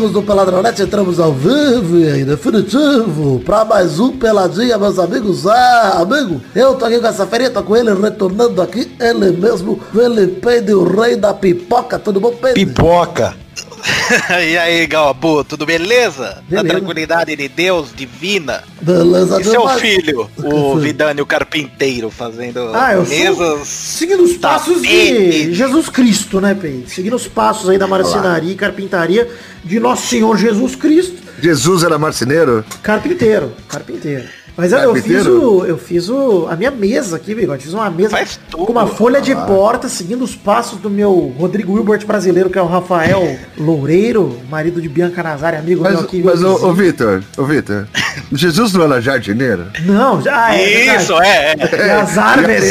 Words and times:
Amigos 0.00 0.14
do 0.14 0.22
Peladronete, 0.22 0.80
entramos 0.80 1.20
ao 1.20 1.30
vivo 1.30 1.98
e 1.98 2.24
definitivo 2.24 3.38
para 3.44 3.66
mais 3.66 4.00
um 4.00 4.16
Peladinha, 4.16 4.78
meus 4.78 4.98
amigos. 4.98 5.46
Ah, 5.46 5.98
amigo, 6.00 6.40
eu 6.54 6.74
tô 6.74 6.86
aqui 6.86 6.98
com 6.98 7.06
essa 7.06 7.26
ferinha, 7.26 7.50
tô 7.50 7.62
com 7.62 7.76
ele 7.76 7.92
retornando 7.92 8.62
aqui, 8.62 8.90
ele 8.98 9.32
mesmo, 9.32 9.78
Felipe, 9.92 10.72
o 10.72 10.84
rei 10.84 11.16
da 11.16 11.34
pipoca, 11.34 11.98
tudo 11.98 12.18
bom, 12.18 12.30
Pedro? 12.30 12.54
Pipoca. 12.54 13.36
e 14.50 14.56
aí, 14.58 14.86
Galbu, 14.86 15.44
tudo 15.44 15.64
beleza? 15.66 16.42
Beleza. 16.48 16.62
Na 16.62 16.64
tranquilidade 16.64 17.34
de 17.36 17.48
Deus, 17.48 17.88
divina. 17.94 18.62
Beleza 18.80 19.40
E 19.40 19.44
seu 19.44 19.68
filho, 19.78 20.30
o 20.38 20.72
foi? 20.72 20.82
Vidani, 20.82 21.20
o 21.20 21.26
carpinteiro, 21.26 22.10
fazendo 22.10 22.70
Ah, 22.74 22.94
eu 22.94 23.06
sou 23.06 23.16
mesas. 23.16 23.68
seguindo 23.68 24.22
os 24.22 24.36
passos 24.36 24.82
de. 24.82 25.54
Jesus 25.54 25.88
Cristo, 25.88 26.40
né, 26.40 26.54
Pei? 26.54 26.84
Seguindo 26.86 27.16
os 27.16 27.26
passos 27.26 27.68
aí 27.68 27.78
da 27.78 27.86
marcenaria 27.86 28.52
e 28.52 28.56
carpintaria 28.56 29.28
de 29.64 29.78
Nosso 29.80 30.06
Senhor 30.08 30.36
Jesus 30.36 30.74
Cristo, 30.76 31.16
Jesus 31.42 31.82
era 31.82 31.98
marceneiro? 31.98 32.64
carpinteiro, 32.82 33.52
carpinteiro. 33.68 34.24
Mas 34.60 34.72
eu, 34.72 34.78
eu 34.78 34.94
fiz 34.94 35.26
o, 35.26 35.64
eu 35.64 35.78
fiz 35.78 36.08
o, 36.10 36.46
a 36.50 36.54
minha 36.54 36.70
mesa 36.70 37.16
aqui, 37.16 37.34
bigode. 37.34 37.62
Fiz 37.62 37.72
uma 37.72 37.88
mesa 37.88 38.18
com 38.52 38.70
uma 38.70 38.86
folha 38.86 39.18
de 39.18 39.34
porta, 39.34 39.88
seguindo 39.88 40.22
os 40.22 40.36
passos 40.36 40.78
do 40.78 40.90
meu 40.90 41.34
Rodrigo 41.38 41.72
Wilbert 41.72 42.04
brasileiro, 42.06 42.50
que 42.50 42.58
é 42.58 42.62
o 42.62 42.66
Rafael 42.66 43.38
Loureiro, 43.56 44.38
marido 44.50 44.82
de 44.82 44.88
Bianca 44.88 45.22
Nazari, 45.22 45.56
amigo 45.56 45.82
meu 45.82 45.92
Mas, 45.92 46.04
aqui. 46.04 46.22
mas 46.22 46.40
meu 46.40 46.62
ô, 46.62 46.74
Vitor, 46.74 47.22
ô 47.38 47.44
Vitor, 47.44 47.86
Jesus 48.32 48.74
não 48.74 48.84
era 48.84 49.00
jardineiro? 49.00 49.66
Não, 49.86 50.20
já 50.20 50.44
ah, 50.44 50.54
é. 50.54 50.96
Isso, 50.96 51.18
é, 51.22 51.52
é. 51.52 51.86
E 51.86 51.90
as 51.90 52.18
árvores. 52.18 52.70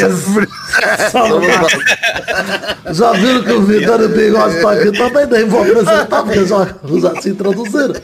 Já 2.92 3.12
viram 3.12 3.42
que 3.42 3.52
o 3.52 3.62
Vidani 3.62 4.08
Bigode 4.08 4.60
tá 4.60 4.72
aqui 4.72 4.92
também, 4.92 5.26
daí 5.26 5.44
vou 5.44 5.62
apresentar, 5.62 6.22
porque 6.22 6.44
já 6.46 6.76
os 6.82 7.04
assim 7.04 7.30
introduziram. 7.30 7.94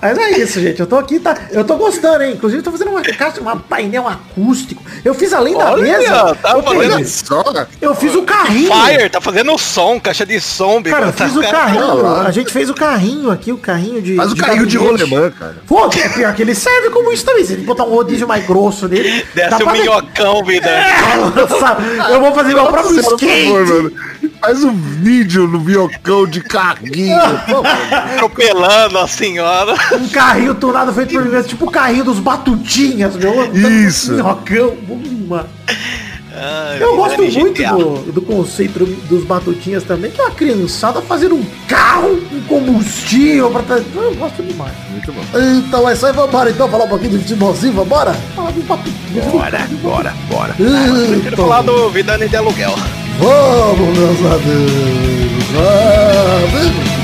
Mas 0.00 0.16
é 0.18 0.30
isso, 0.38 0.60
gente. 0.60 0.78
Eu 0.80 0.86
tô 0.86 0.96
aqui, 0.96 1.18
tá? 1.18 1.36
Eu 1.50 1.64
tô 1.64 1.76
gostando, 1.76 2.22
hein? 2.22 2.34
Inclusive, 2.34 2.62
tô 2.62 2.70
fazendo 2.70 2.90
uma 2.90 3.02
caixa, 3.02 3.40
uma 3.40 3.56
painel 3.56 4.06
acústico. 4.08 4.82
Eu 5.04 5.14
fiz 5.14 5.32
além 5.32 5.56
da 5.56 5.72
Olha, 5.72 5.82
mesa. 5.98 6.34
tá 6.40 6.50
eu, 6.52 6.62
peguei- 6.62 7.06
eu 7.80 7.94
fiz 7.94 8.14
o 8.14 8.22
carrinho. 8.22 8.70
Fire, 8.72 9.08
tá 9.10 9.20
fazendo 9.20 9.56
som, 9.58 9.98
caixa 10.00 10.24
de 10.24 10.40
som, 10.40 10.82
Cara, 10.82 11.06
eu 11.06 11.12
tá 11.12 11.26
fiz 11.26 11.36
o 11.36 11.40
cara- 11.40 11.58
carrinho. 11.58 12.02
lá. 12.02 12.22
A 12.26 12.30
gente 12.30 12.52
fez 12.52 12.70
o 12.70 12.74
carrinho 12.74 13.30
aqui, 13.30 13.52
o 13.52 13.58
carrinho 13.58 14.00
de. 14.00 14.14
Faz 14.16 14.32
o 14.32 14.36
carrinho 14.36 14.66
de 14.66 14.76
rolemã, 14.76 15.30
cara. 15.30 15.56
Pô, 15.66 15.88
que 15.88 16.00
é 16.00 16.08
pior 16.08 16.34
que 16.34 16.42
ele 16.42 16.54
serve 16.54 16.90
como 16.90 17.12
isso 17.12 17.24
também. 17.24 17.44
Se 17.44 17.54
ele 17.54 17.62
botar 17.64 17.84
um 17.84 17.90
rodízio 17.90 18.26
mais 18.28 18.46
grosso 18.46 18.86
nele. 18.88 19.24
Desce 19.34 19.62
o 19.62 19.66
ver- 19.66 19.72
minhocão, 19.72 20.44
Vidani. 20.44 20.74
É? 20.76 20.98
Eu 22.12 22.20
vou 22.20 22.32
fazer 22.34 22.54
meu 22.54 22.66
próprio 22.66 22.94
Nossa, 22.96 23.14
skate. 23.14 23.44
favor, 23.46 23.66
mano. 23.66 23.92
Faz 24.40 24.62
um 24.64 24.72
vídeo 24.72 25.46
no 25.48 25.60
minhocão 25.60 26.26
de 26.26 26.40
carguinho. 26.40 27.18
favor. 27.20 27.66
Atropelando 28.14 28.98
a 28.98 29.08
senhora. 29.08 29.74
Um 29.92 30.08
carrinho 30.08 30.54
tunado 30.54 30.92
feito 30.92 31.12
por 31.12 31.24
mim, 31.24 31.42
tipo 31.42 31.66
o 31.66 31.70
carrinho 31.70 32.04
dos 32.04 32.18
batutinhas, 32.18 33.16
meu. 33.16 33.52
Isso. 33.54 34.12
Minhocão, 34.12 34.76
uma. 34.88 35.46
Ai, 36.40 36.80
Eu 36.80 36.94
gosto 36.94 37.20
muito 37.20 37.62
do, 37.62 38.12
do 38.12 38.22
conceito 38.22 38.86
dos 38.86 39.24
batutinhas 39.24 39.82
também, 39.82 40.08
que 40.10 40.20
é 40.20 40.24
uma 40.24 40.30
criançada 40.30 41.02
fazendo 41.02 41.34
um 41.34 41.44
carro, 41.66 42.12
um 42.32 42.40
combustível 42.42 43.50
pra 43.50 43.62
trás. 43.62 43.82
Eu 43.92 44.14
gosto 44.14 44.40
demais. 44.42 44.72
Muito 44.90 45.12
bom. 45.12 45.20
Então 45.36 45.88
é 45.88 45.94
isso 45.94 46.06
aí, 46.06 46.12
vambora 46.12 46.50
então 46.50 46.68
falar 46.68 46.84
um 46.84 46.88
pouquinho 46.88 47.12
de 47.12 47.18
futebolzinho, 47.24 47.72
vambora? 47.72 48.12
Falar 48.36 48.52
de 48.52 48.60
batutinha. 48.60 49.22
Bora, 49.32 49.68
bora, 49.82 50.14
bora. 50.30 50.54
Então, 50.60 51.20
Quero 51.22 51.36
falar 51.36 51.62
do 51.62 51.90
Vidani 51.90 52.28
de 52.28 52.36
aluguel. 52.36 52.74
Vamos, 53.18 53.98
meus 53.98 54.32
amigos. 54.32 55.44
Vamos. 55.52 56.97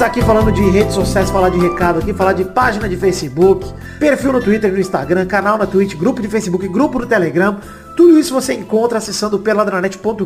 Começar 0.00 0.18
aqui 0.18 0.22
falando 0.22 0.50
de 0.50 0.62
redes 0.62 0.94
sociais, 0.94 1.28
falar 1.28 1.50
de 1.50 1.58
recado 1.58 1.98
aqui, 1.98 2.14
falar 2.14 2.32
de 2.32 2.42
página 2.42 2.88
de 2.88 2.96
Facebook, 2.96 3.70
perfil 3.98 4.32
no 4.32 4.40
Twitter 4.40 4.70
e 4.70 4.72
no 4.72 4.80
Instagram, 4.80 5.26
canal 5.26 5.58
na 5.58 5.66
Twitch, 5.66 5.94
grupo 5.94 6.22
de 6.22 6.28
Facebook, 6.28 6.66
grupo 6.68 6.98
no 6.98 7.04
Telegram. 7.04 7.58
Tudo 7.94 8.18
isso 8.18 8.32
você 8.32 8.54
encontra 8.54 8.96
acessando 8.96 9.38
peladranet.com.br 9.38 10.24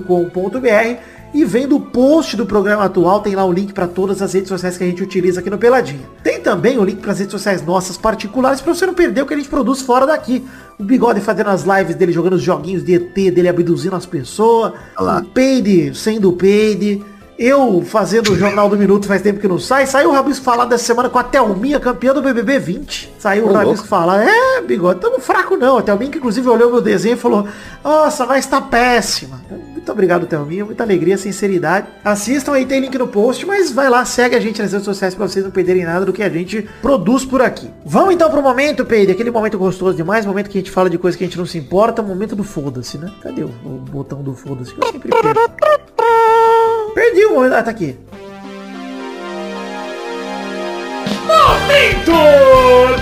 e 1.35 1.45
vendo 1.45 1.75
o 1.75 1.81
post 1.81 2.37
do 2.37 2.47
programa 2.47 2.85
atual, 2.85 3.19
tem 3.19 3.35
lá 3.35 3.45
o 3.45 3.53
link 3.53 3.73
para 3.73 3.89
todas 3.89 4.23
as 4.23 4.33
redes 4.33 4.49
sociais 4.49 4.79
que 4.79 4.85
a 4.85 4.87
gente 4.87 5.03
utiliza 5.03 5.41
aqui 5.41 5.51
no 5.51 5.59
Peladinha. 5.59 6.09
Tem 6.23 6.41
também 6.41 6.79
o 6.79 6.85
link 6.85 7.01
para 7.01 7.11
as 7.11 7.19
redes 7.19 7.33
sociais 7.33 7.61
nossas 7.61 7.97
particulares 7.97 8.61
para 8.61 8.73
você 8.73 8.87
não 8.87 8.95
perder 8.95 9.23
o 9.23 9.27
que 9.27 9.35
a 9.35 9.37
gente 9.37 9.49
produz 9.49 9.83
fora 9.83 10.07
daqui. 10.07 10.47
O 10.79 10.85
Bigode 10.85 11.21
fazendo 11.21 11.51
as 11.51 11.65
lives 11.65 11.97
dele, 11.97 12.13
jogando 12.13 12.35
os 12.35 12.43
joguinhos 12.43 12.85
de 12.85 12.95
ET, 12.95 13.13
dele 13.13 13.49
abduzindo 13.49 13.97
as 13.97 14.07
pessoas. 14.07 14.73
O 14.97 15.25
Peide 15.31 15.93
sendo 15.97 16.29
o 16.29 16.33
Peide. 16.35 17.05
Eu 17.39 17.83
fazendo 17.83 18.33
o 18.33 18.37
Jornal 18.37 18.69
do 18.69 18.77
Minuto 18.77 19.07
faz 19.07 19.21
tempo 19.21 19.41
que 19.41 19.49
não 19.49 19.59
sai. 19.59 19.87
Saiu 19.87 20.11
o 20.11 20.13
Rabisco 20.13 20.45
Falar 20.45 20.67
dessa 20.67 20.85
semana 20.85 21.09
com 21.09 21.19
a 21.19 21.25
Thelminha, 21.25 21.81
campeã 21.81 22.15
do 22.15 22.23
BBB 22.23 22.59
20. 22.61 23.15
Saiu 23.19 23.47
o 23.49 23.53
Rabisco. 23.53 23.87
Falar. 23.87 24.25
É, 24.25 24.61
bigode, 24.61 25.01
tamo 25.01 25.19
fraco 25.19 25.57
não. 25.57 25.79
A 25.79 25.83
Thelminha 25.83 26.13
que 26.13 26.19
inclusive 26.19 26.49
olhou 26.49 26.71
meu 26.71 26.81
desenho 26.81 27.15
e 27.15 27.19
falou, 27.19 27.49
nossa, 27.83 28.25
mas 28.25 28.47
tá 28.47 28.61
péssima. 28.61 29.41
Muito 29.51 29.91
obrigado, 29.91 30.27
Thelminha. 30.27 30.65
Muita 30.65 30.85
alegria, 30.85 31.19
sinceridade. 31.19 31.89
Assistam 32.05 32.53
aí, 32.53 32.65
tem 32.65 32.81
link 32.81 32.97
no 32.97 33.09
post, 33.09 33.45
mas 33.45 33.73
vai 33.73 33.91
lá, 33.91 34.05
segue 34.05 34.37
a 34.37 34.41
gente 34.41 34.63
nas 34.63 34.71
redes 34.71 34.85
sociais 34.85 35.15
pra 35.15 35.27
vocês 35.27 35.45
não 35.45 35.51
perderem 35.51 35.85
nada 35.85 36.07
do 36.07 36.13
que 36.13 36.23
a 36.23 36.29
gente 36.29 36.69
produz 36.81 37.25
por 37.25 37.43
aqui. 37.43 37.69
Vamos 37.85 38.15
então 38.15 38.31
pro 38.31 38.43
momento, 38.43 38.85
Peide, 38.85 39.11
aquele 39.13 39.31
momento 39.31 39.59
gostoso 39.59 39.97
demais, 39.97 40.25
momento 40.25 40.49
que 40.49 40.57
a 40.57 40.61
gente 40.61 40.71
fala 40.71 40.89
de 40.89 40.99
coisa 40.99 41.19
que 41.19 41.25
a 41.25 41.27
gente 41.27 41.37
não 41.37 41.47
se 41.47 41.59
importa, 41.59 42.01
momento 42.01 42.37
do 42.37 42.45
foda-se, 42.45 42.97
né? 42.97 43.13
Cadê 43.23 43.43
o, 43.43 43.51
o 43.65 43.85
botão 43.91 44.23
do 44.23 44.35
foda-se? 44.35 44.73
que 44.73 44.81
Eu 44.81 44.87
sempre 44.93 45.11
perco. 45.11 46.24
Perdi 46.95 47.25
o 47.27 47.35
momento. 47.35 47.55
Ah, 47.55 47.63
tá 47.63 47.71
aqui. 47.71 47.97
Momento 51.27 52.13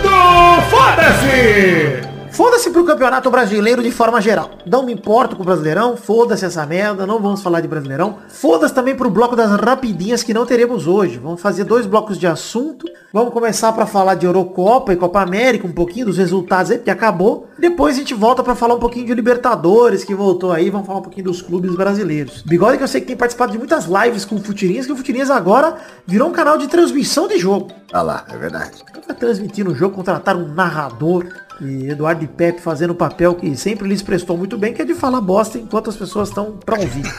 do 0.03 0.63
Foda-se! 0.71 2.12
Foda-se 2.33 2.71
pro 2.71 2.83
campeonato 2.87 3.31
brasileiro 3.31 3.83
de 3.83 3.91
forma 3.91 4.19
geral. 4.19 4.53
Não 4.65 4.83
me 4.83 4.95
importo 4.95 5.37
com 5.37 5.43
o 5.43 5.45
Brasileirão, 5.45 5.99
foda-se 5.99 6.47
essa 6.47 6.65
merda, 6.65 7.07
não 7.07 7.21
vamos 7.21 7.43
falar 7.43 7.61
de 7.61 7.69
Brasileirão. 7.69 8.21
Foda-se 8.27 8.73
também 8.73 8.97
pro 8.97 9.11
bloco 9.11 9.37
das 9.37 9.51
rapidinhas 9.51 10.23
que 10.23 10.33
não 10.33 10.47
teremos 10.47 10.87
hoje. 10.87 11.19
Vamos 11.19 11.43
fazer 11.43 11.65
dois 11.65 11.85
blocos 11.85 12.17
de 12.17 12.27
assunto. 12.27 12.87
Vamos 13.13 13.35
começar 13.35 13.71
pra 13.73 13.85
falar 13.85 14.15
de 14.15 14.25
Eurocopa 14.25 14.95
e 14.95 14.97
Copa 14.97 15.21
América, 15.21 15.67
um 15.67 15.73
pouquinho 15.73 16.07
dos 16.07 16.17
resultados 16.17 16.71
aí, 16.71 16.79
porque 16.79 16.91
acabou. 16.91 17.49
Depois 17.59 17.97
a 17.97 17.99
gente 17.99 18.15
volta 18.15 18.43
pra 18.43 18.55
falar 18.55 18.77
um 18.77 18.81
pouquinho 18.81 19.05
de 19.05 19.13
Libertadores, 19.13 20.03
que 20.03 20.15
voltou 20.15 20.53
aí. 20.53 20.71
Vamos 20.71 20.87
falar 20.87 21.01
um 21.01 21.03
pouquinho 21.03 21.27
dos 21.27 21.43
clubes 21.43 21.75
brasileiros. 21.75 22.41
Bigode 22.41 22.79
que 22.79 22.83
eu 22.83 22.89
sei 22.89 23.03
que 23.03 23.09
tem 23.09 23.17
participado 23.17 23.53
de 23.53 23.59
muitas 23.59 23.85
lives 23.85 24.25
com 24.25 24.37
o 24.37 24.41
Futirinhas, 24.41 24.87
que 24.87 24.93
o 24.93 24.97
Futirinhas 24.97 25.31
agora 25.31 25.77
virou 26.07 26.31
um 26.31 26.33
canal 26.33 26.57
de 26.57 26.67
transmissão 26.67 27.29
de 27.29 27.37
jogo. 27.39 27.71
Olha 27.93 28.03
lá, 28.03 28.25
é 28.33 28.39
verdade. 28.39 28.71
Tá 29.07 29.13
transmitindo 29.13 29.73
o 29.73 29.75
jogo, 29.75 29.97
contrataram 29.97 30.41
um 30.41 30.55
narrador 30.55 31.27
e 31.69 31.91
Eduardo 31.91 32.25
e 32.25 32.27
Pepe 32.27 32.61
fazendo 32.61 32.91
o 32.91 32.95
papel 32.95 33.35
que 33.35 33.55
sempre 33.57 33.89
lhes 33.89 34.03
prestou 34.03 34.37
muito 34.37 34.57
bem, 34.59 34.73
que 34.73 34.83
é 34.83 34.85
de 34.85 34.95
falar 34.95 35.21
bosta 35.21 35.59
enquanto 35.59 35.91
as 35.91 35.97
pessoas 35.97 36.29
estão 36.29 36.57
pra 36.65 36.79
ouvir. 36.79 37.03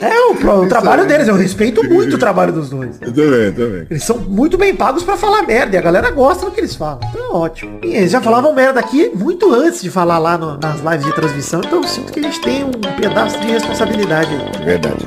é 0.00 0.18
o, 0.30 0.32
o 0.62 0.68
trabalho 0.68 1.06
deles, 1.06 1.28
eu 1.28 1.34
respeito 1.34 1.82
muito 1.84 2.16
o 2.16 2.18
trabalho 2.18 2.52
dos 2.52 2.70
dois. 2.70 2.96
Eu 3.00 3.12
também, 3.12 3.52
também. 3.52 3.86
Eles 3.90 4.02
são 4.04 4.18
muito 4.18 4.56
bem 4.58 4.74
pagos 4.74 5.02
pra 5.02 5.16
falar 5.16 5.42
merda 5.42 5.76
e 5.76 5.78
a 5.78 5.82
galera 5.82 6.10
gosta 6.10 6.46
do 6.46 6.52
que 6.52 6.60
eles 6.60 6.74
falam. 6.74 7.00
Então 7.10 7.22
é 7.22 7.28
ótimo. 7.36 7.80
E 7.82 7.94
eles 7.94 8.10
já 8.10 8.20
falavam 8.20 8.54
merda 8.54 8.80
aqui 8.80 9.10
muito 9.14 9.52
antes 9.54 9.80
de 9.82 9.90
falar 9.90 10.18
lá 10.18 10.36
no- 10.38 10.56
nas 10.58 10.80
lives 10.80 11.06
de 11.06 11.14
transmissão, 11.14 11.60
então 11.64 11.82
eu 11.82 11.88
sinto 11.88 12.12
que 12.12 12.20
a 12.20 12.22
gente 12.22 12.40
tem 12.40 12.64
um 12.64 12.70
pedaço 13.00 13.38
de 13.40 13.46
responsabilidade 13.48 14.30
aí. 14.34 14.62
É 14.62 14.64
verdade. 14.64 15.06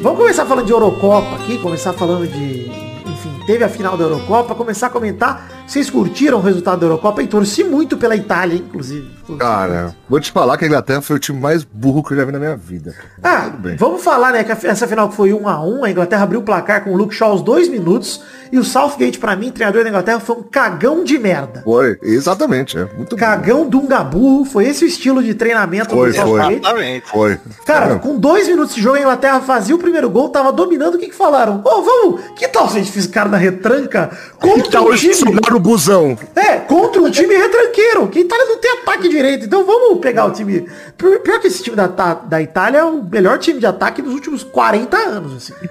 Vamos 0.00 0.18
começar 0.18 0.46
falando 0.46 0.64
de 0.64 0.72
Eurocopa 0.72 1.34
aqui, 1.34 1.58
começar 1.58 1.92
falando 1.92 2.26
de. 2.28 2.66
Enfim, 3.10 3.32
teve 3.46 3.64
a 3.64 3.68
final 3.68 3.96
da 3.96 4.04
Eurocopa, 4.04 4.54
começar 4.54 4.86
a 4.86 4.90
comentar 4.90 5.50
Vocês 5.68 5.90
curtiram 5.90 6.38
o 6.38 6.40
resultado 6.40 6.80
da 6.80 6.86
Eurocopa? 6.86 7.22
E 7.22 7.26
torci 7.26 7.62
muito 7.62 7.98
pela 7.98 8.16
Itália, 8.16 8.56
inclusive. 8.56 9.06
Cara, 9.38 9.94
vou 10.08 10.18
te 10.18 10.32
falar 10.32 10.56
que 10.56 10.64
a 10.64 10.66
Inglaterra 10.66 11.02
foi 11.02 11.16
o 11.16 11.18
time 11.18 11.38
mais 11.38 11.62
burro 11.62 12.02
que 12.02 12.14
eu 12.14 12.16
já 12.16 12.24
vi 12.24 12.32
na 12.32 12.38
minha 12.38 12.56
vida. 12.56 12.94
Ah, 13.22 13.42
Tudo 13.50 13.58
bem. 13.58 13.76
vamos 13.76 14.02
falar, 14.02 14.32
né, 14.32 14.42
que 14.42 14.66
essa 14.66 14.88
final 14.88 15.10
que 15.10 15.14
foi 15.16 15.34
1 15.34 15.46
a 15.46 15.62
1 15.62 15.84
a 15.84 15.90
Inglaterra 15.90 16.22
abriu 16.22 16.40
o 16.40 16.42
placar 16.42 16.82
com 16.82 16.94
o 16.94 16.96
Luke 16.96 17.14
Shaw 17.14 17.32
aos 17.32 17.42
dois 17.42 17.68
minutos, 17.68 18.22
e 18.50 18.58
o 18.58 18.64
Southgate, 18.64 19.18
pra 19.18 19.36
mim, 19.36 19.50
treinador 19.50 19.82
da 19.82 19.90
Inglaterra, 19.90 20.18
foi 20.20 20.36
um 20.36 20.42
cagão 20.42 21.04
de 21.04 21.18
merda. 21.18 21.60
Foi, 21.62 21.98
exatamente, 22.02 22.78
é. 22.78 22.84
Muito 22.96 23.14
bom. 23.14 23.20
Cagão 23.20 23.68
dungaburro, 23.68 24.46
foi 24.46 24.64
esse 24.64 24.86
o 24.86 24.88
estilo 24.88 25.22
de 25.22 25.34
treinamento 25.34 25.90
Foi, 25.94 26.08
do 26.10 26.14
foi. 26.16 26.24
Southgate. 26.24 26.54
Exatamente. 26.64 27.06
Foi. 27.10 27.38
Cara, 27.66 27.94
É. 27.96 27.98
com 27.98 28.16
dois 28.18 28.48
minutos 28.48 28.74
de 28.74 28.80
jogo, 28.80 28.96
a 28.96 29.00
Inglaterra 29.00 29.40
fazia 29.42 29.74
o 29.76 29.78
primeiro 29.78 30.08
gol, 30.08 30.30
tava 30.30 30.50
dominando, 30.50 30.94
o 30.94 30.98
que 30.98 31.08
que 31.08 31.14
falaram? 31.14 31.60
Ô, 31.62 31.82
vamos, 31.82 32.22
que 32.36 32.48
tal 32.48 32.66
se 32.70 32.78
a 32.78 32.82
gente 32.82 32.90
ficar 32.90 33.28
na 33.28 33.36
retranca 33.36 34.10
contra 34.40 34.80
um 34.80 34.86
hoje 34.86 35.10
time... 35.10 35.38
o 35.58 35.60
busão. 35.60 36.16
É, 36.34 36.56
contra 36.56 37.02
um 37.02 37.10
time 37.10 37.34
retranqueiro, 37.36 38.08
que 38.08 38.18
a 38.18 38.22
Itália 38.22 38.44
não 38.46 38.58
tem 38.58 38.70
ataque 38.82 39.08
direito, 39.08 39.44
então 39.46 39.64
vamos 39.64 39.98
pegar 40.00 40.26
o 40.26 40.30
time... 40.30 40.66
Pior 40.96 41.40
que 41.40 41.46
esse 41.46 41.62
time 41.62 41.76
da, 41.76 41.86
da 41.86 42.42
Itália 42.42 42.78
é 42.78 42.84
o 42.84 43.02
melhor 43.02 43.38
time 43.38 43.60
de 43.60 43.66
ataque 43.66 44.02
dos 44.02 44.12
últimos 44.12 44.42
40 44.42 44.96
anos, 44.96 45.36
assim. 45.36 45.54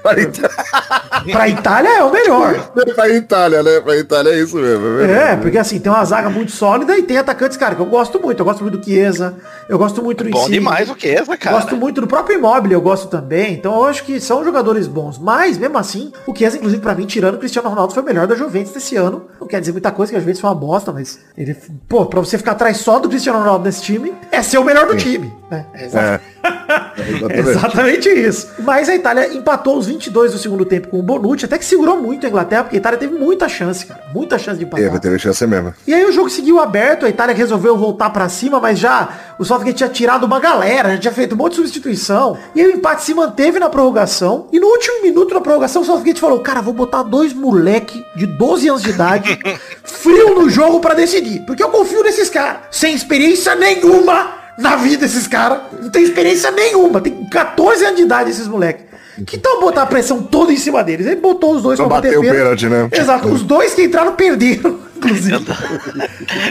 Pra 1.32 1.48
Itália 1.50 1.90
é 1.90 2.04
o 2.04 2.12
melhor. 2.12 2.72
pra 2.96 3.10
Itália, 3.10 3.64
né? 3.64 3.82
Pra 3.82 3.98
Itália 3.98 4.32
é 4.32 4.40
isso 4.40 4.56
mesmo. 4.56 5.00
É, 5.02 5.34
É, 5.34 5.36
porque 5.36 5.58
assim, 5.58 5.80
tem 5.80 5.92
uma 5.92 6.04
zaga 6.06 6.30
muito 6.30 6.52
sólida 6.52 6.98
e 6.98 7.04
tem 7.04 7.18
atacantes, 7.18 7.58
cara, 7.58 7.76
que 7.76 7.82
eu 7.82 7.86
gosto 7.86 8.20
muito. 8.22 8.40
Eu 8.40 8.46
gosto 8.46 8.62
muito 8.62 8.78
do 8.78 8.84
Chiesa, 8.84 9.36
eu 9.68 9.78
gosto 9.78 10.02
muito 10.02 10.24
do 10.24 10.30
Bom 10.30 10.40
Insigne. 10.40 10.60
demais 10.60 10.90
o 10.90 10.96
essa, 11.04 11.38
cara. 11.38 11.58
Gosto 11.58 11.76
muito 11.76 12.02
do 12.02 12.08
próprio 12.08 12.38
Immobile, 12.38 12.74
eu 12.74 12.82
gosto 12.82 13.08
também. 13.08 13.54
Então 13.54 13.76
eu 13.76 13.86
acho 13.86 14.04
que 14.04 14.20
são 14.20 14.44
jogadores 14.44 14.88
bons. 14.88 15.18
Mas, 15.18 15.58
mesmo 15.58 15.78
assim, 15.78 16.12
o 16.26 16.36
Chiesa, 16.36 16.58
inclusive, 16.58 16.82
pra 16.82 16.96
mim, 16.96 17.06
tirando 17.06 17.36
o 17.36 17.38
Cristiano 17.40 17.70
Ronaldo, 17.70 17.94
foi 17.94 18.04
o 18.04 18.06
melhor 18.06 18.28
da 18.28 18.36
Juventus 18.36 18.72
desse 18.72 18.96
ano. 18.96 19.28
Não 19.40 19.48
quer 19.48 19.60
dizer 19.60 19.74
muita 19.78 19.92
coisa, 19.92 20.12
que 20.12 20.18
a 20.18 20.20
Juventus 20.20 20.42
foi 20.42 20.50
uma 20.50 20.56
bosta, 20.56 20.92
mas 20.92 21.20
ele, 21.38 21.56
pô, 21.88 22.06
pra 22.06 22.20
você 22.20 22.38
ficar 22.38 22.52
atrás 22.54 22.78
só 22.78 23.00
do 23.00 23.08
Cristiano 23.08 23.40
Ronaldo 23.40 23.66
nesse 23.66 23.82
time, 23.82 24.14
é 24.32 24.42
ser 24.42 24.58
o 24.58 24.64
melhor 24.64 24.88
do 24.88 24.96
time. 24.98 25.34
Né? 25.50 25.66
É, 25.74 25.86
exa- 25.86 26.22
É. 26.44 26.57
é 26.68 27.10
Exatamente. 27.10 27.50
exatamente 27.50 28.10
isso. 28.10 28.50
Mas 28.60 28.90
a 28.90 28.96
Itália 28.96 29.34
empatou 29.34 29.78
os 29.78 29.88
22 29.88 30.34
do 30.34 30.38
segundo 30.38 30.66
tempo 30.66 30.88
com 30.90 31.00
o 31.00 31.04
Bonucci, 31.04 31.46
até 31.46 31.58
que 31.58 31.66
segurou 31.66 31.98
muito 31.98 32.26
a 32.26 32.30
Inglaterra, 32.30 32.64
porque 32.64 32.76
a 32.76 32.80
Itália 32.80 33.00
teve 33.00 33.18
muita 33.18 33.48
chance, 33.48 33.86
cara. 33.86 34.04
Muita 34.14 34.38
chance 34.38 34.58
de 34.58 34.66
empatar. 34.66 34.86
Teve, 34.86 35.00
teve 35.00 35.20
chance 35.20 35.46
mesmo. 35.46 35.74
E 35.86 35.94
aí 35.94 36.06
o 36.06 36.12
jogo 36.12 36.30
seguiu 36.30 36.60
aberto, 36.60 37.06
a 37.06 37.10
Itália 37.10 37.36
resolveu 37.36 37.78
voltar 37.78 38.10
pra 38.10 38.28
cima, 38.30 38.60
mas 38.60 38.80
já 38.80 39.10
o 39.40 39.46
Southgate 39.46 39.78
tinha 39.78 39.90
tirado 39.90 40.26
uma 40.26 40.40
galera, 40.40 40.92
já 40.92 40.98
tinha 40.98 41.14
feito 41.14 41.36
um 41.36 41.38
monte 41.38 41.52
de 41.52 41.58
substituição. 41.58 42.38
E 42.56 42.62
aí 42.62 42.68
o 42.68 42.76
empate 42.76 43.04
se 43.04 43.14
manteve 43.14 43.60
na 43.60 43.70
prorrogação. 43.70 44.48
E 44.52 44.60
no 44.60 44.68
último 44.68 45.04
minuto 45.04 45.34
da 45.34 45.42
prorrogação, 45.42 45.82
o 45.82 45.86
Southgate 45.86 46.20
falou, 46.20 46.40
cara, 46.40 46.62
vou 46.62 46.74
botar 46.74 47.04
dois 47.04 47.34
moleque 47.34 48.06
de 48.16 48.26
12 48.26 48.70
anos 48.70 48.82
de 48.82 48.90
idade, 48.90 49.40
frio 49.84 50.36
no 50.36 50.50
jogo 50.50 50.80
pra 50.80 50.94
decidir. 50.94 51.42
Porque 51.42 51.64
eu 51.64 51.70
confio 51.70 52.04
nesses 52.04 52.30
caras, 52.30 52.62
sem 52.72 52.94
experiência 52.94 53.56
nenhuma 53.56 54.37
na 54.58 54.76
vida 54.76 55.06
esses 55.06 55.28
caras. 55.28 55.60
Não 55.82 55.90
tem 55.90 56.04
experiência 56.04 56.52
nenhuma, 56.52 57.02
tem 57.02 57.26
14 57.30 57.86
anos 57.86 57.98
de 57.98 58.04
idade 58.04 58.30
esses 58.32 58.48
moleques. 58.48 58.86
Que 59.26 59.38
tal 59.38 59.60
botar 59.60 59.82
a 59.84 59.86
pressão 59.88 60.22
toda 60.22 60.54
em 60.54 60.58
cima 60.58 60.84
deles? 60.84 61.08
Ele 61.08 61.16
botou 61.16 61.56
os 61.56 61.64
dois 61.64 61.78
Pra 61.80 61.88
pra 61.88 61.96
bater 61.98 62.18
o 62.18 62.22
pênalti, 62.22 62.68
né? 62.68 62.88
Exato, 62.92 63.28
os 63.28 63.42
dois 63.42 63.74
que 63.74 63.84
entraram 63.84 64.14
perderam, 64.14 64.78
inclusive. 64.98 65.46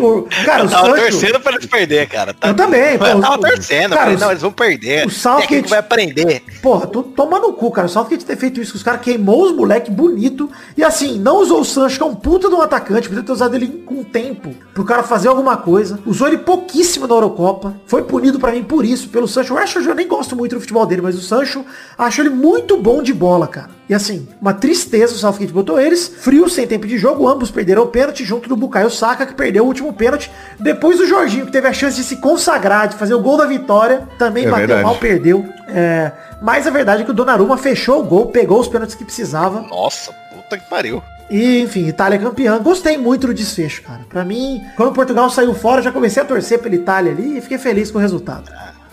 O- 0.00 0.22
cara, 0.44 0.62
o 0.62 0.66
Eu 0.66 0.70
tava 0.70 0.86
Sancho... 0.96 1.02
torcendo 1.02 1.40
pra 1.40 1.52
eles 1.52 1.66
perder, 1.66 2.08
cara. 2.08 2.34
Tá- 2.34 2.48
Eu 2.48 2.54
também, 2.54 2.98
pô, 2.98 3.06
Eu 3.06 3.20
tava 3.20 3.34
o- 3.34 3.38
torcendo. 3.38 3.90
cara, 3.90 4.00
falei, 4.02 4.16
o- 4.16 4.20
não, 4.20 4.30
eles 4.30 4.42
vão 4.42 4.52
perder. 4.52 5.06
o 5.06 5.10
Southgate- 5.10 5.68
vai 5.68 5.78
aprender. 5.78 6.42
Porra, 6.62 6.86
tu 6.86 7.02
toma 7.02 7.38
no 7.38 7.52
cu, 7.52 7.70
cara. 7.70 7.88
Só 7.88 8.04
que 8.04 8.16
ter 8.18 8.36
feito 8.36 8.60
isso, 8.60 8.76
os 8.76 8.82
caras 8.82 9.00
queimou 9.00 9.44
os 9.44 9.52
moleque 9.52 9.90
bonito. 9.90 10.50
E 10.76 10.82
assim, 10.82 11.18
não 11.18 11.36
usou 11.38 11.60
o 11.60 11.64
Sancho, 11.64 11.96
que 11.96 12.02
é 12.02 12.06
um 12.06 12.14
puta 12.14 12.48
de 12.48 12.54
um 12.54 12.60
atacante. 12.62 13.08
Podia 13.08 13.22
ter 13.22 13.32
usado 13.32 13.54
ele 13.54 13.68
com 13.84 14.02
tempo 14.04 14.54
pro 14.74 14.84
cara 14.84 15.02
fazer 15.02 15.28
alguma 15.28 15.56
coisa. 15.56 15.98
Usou 16.06 16.28
ele 16.28 16.38
pouquíssimo 16.38 17.06
na 17.06 17.14
Eurocopa. 17.14 17.74
Foi 17.86 18.02
punido 18.02 18.38
pra 18.38 18.52
mim 18.52 18.62
por 18.62 18.84
isso, 18.84 19.08
pelo 19.08 19.26
Sancho. 19.28 19.54
Eu 19.54 19.58
acho 19.58 19.80
que 19.80 19.88
eu 19.88 19.94
nem 19.94 20.06
gosto 20.08 20.36
muito 20.36 20.54
do 20.54 20.60
futebol 20.60 20.86
dele, 20.86 21.02
mas 21.02 21.16
o 21.16 21.20
Sancho 21.20 21.64
acho 21.98 22.20
ele 22.20 22.30
muito 22.30 22.76
bom 22.76 23.02
de 23.02 23.12
bola, 23.12 23.46
cara. 23.46 23.70
E 23.88 23.94
assim, 23.94 24.26
uma 24.40 24.52
tristeza 24.52 25.14
o 25.14 25.16
Southgate 25.16 25.52
botou 25.52 25.80
eles. 25.80 26.10
Frio, 26.18 26.48
sem 26.48 26.66
tempo 26.66 26.86
de 26.88 26.98
jogo, 26.98 27.28
ambos 27.28 27.50
perderam 27.52 27.84
o 27.84 27.86
pênalti 27.86 28.24
junto 28.24 28.35
do 28.40 28.56
Bukayo 28.56 28.90
Saka, 28.90 29.26
que 29.26 29.34
perdeu 29.34 29.64
o 29.64 29.66
último 29.66 29.92
pênalti. 29.92 30.30
Depois 30.58 30.98
do 30.98 31.06
Jorginho, 31.06 31.46
que 31.46 31.52
teve 31.52 31.66
a 31.68 31.72
chance 31.72 31.96
de 31.96 32.04
se 32.04 32.16
consagrar, 32.16 32.88
de 32.88 32.96
fazer 32.96 33.14
o 33.14 33.20
gol 33.20 33.36
da 33.36 33.46
vitória. 33.46 34.06
Também 34.18 34.44
É 34.44 34.50
bateu 34.50 34.66
verdade. 34.66 34.84
mal, 34.84 34.96
perdeu. 34.96 35.44
É, 35.68 36.12
mas 36.42 36.66
a 36.66 36.70
verdade 36.70 37.02
é 37.02 37.04
que 37.04 37.10
o 37.10 37.14
Donnarumma 37.14 37.56
fechou 37.56 38.00
o 38.00 38.04
gol, 38.04 38.26
pegou 38.26 38.60
os 38.60 38.68
pênaltis 38.68 38.94
que 38.94 39.04
precisava. 39.04 39.60
Nossa, 39.62 40.12
puta 40.34 40.58
que 40.58 40.68
pariu. 40.68 41.02
E, 41.28 41.60
enfim, 41.62 41.86
Itália 41.88 42.16
é 42.16 42.20
campeã. 42.20 42.58
Gostei 42.62 42.96
muito 42.96 43.26
do 43.26 43.34
desfecho, 43.34 43.82
cara. 43.82 44.00
Pra 44.08 44.24
mim, 44.24 44.62
quando 44.76 44.92
Portugal 44.92 45.28
saiu 45.28 45.52
fora, 45.54 45.80
eu 45.80 45.84
já 45.84 45.90
comecei 45.90 46.22
a 46.22 46.26
torcer 46.26 46.60
pela 46.60 46.74
Itália 46.76 47.10
ali 47.10 47.38
e 47.38 47.40
fiquei 47.40 47.58
feliz 47.58 47.90
com 47.90 47.98
o 47.98 48.00
resultado. 48.00 48.44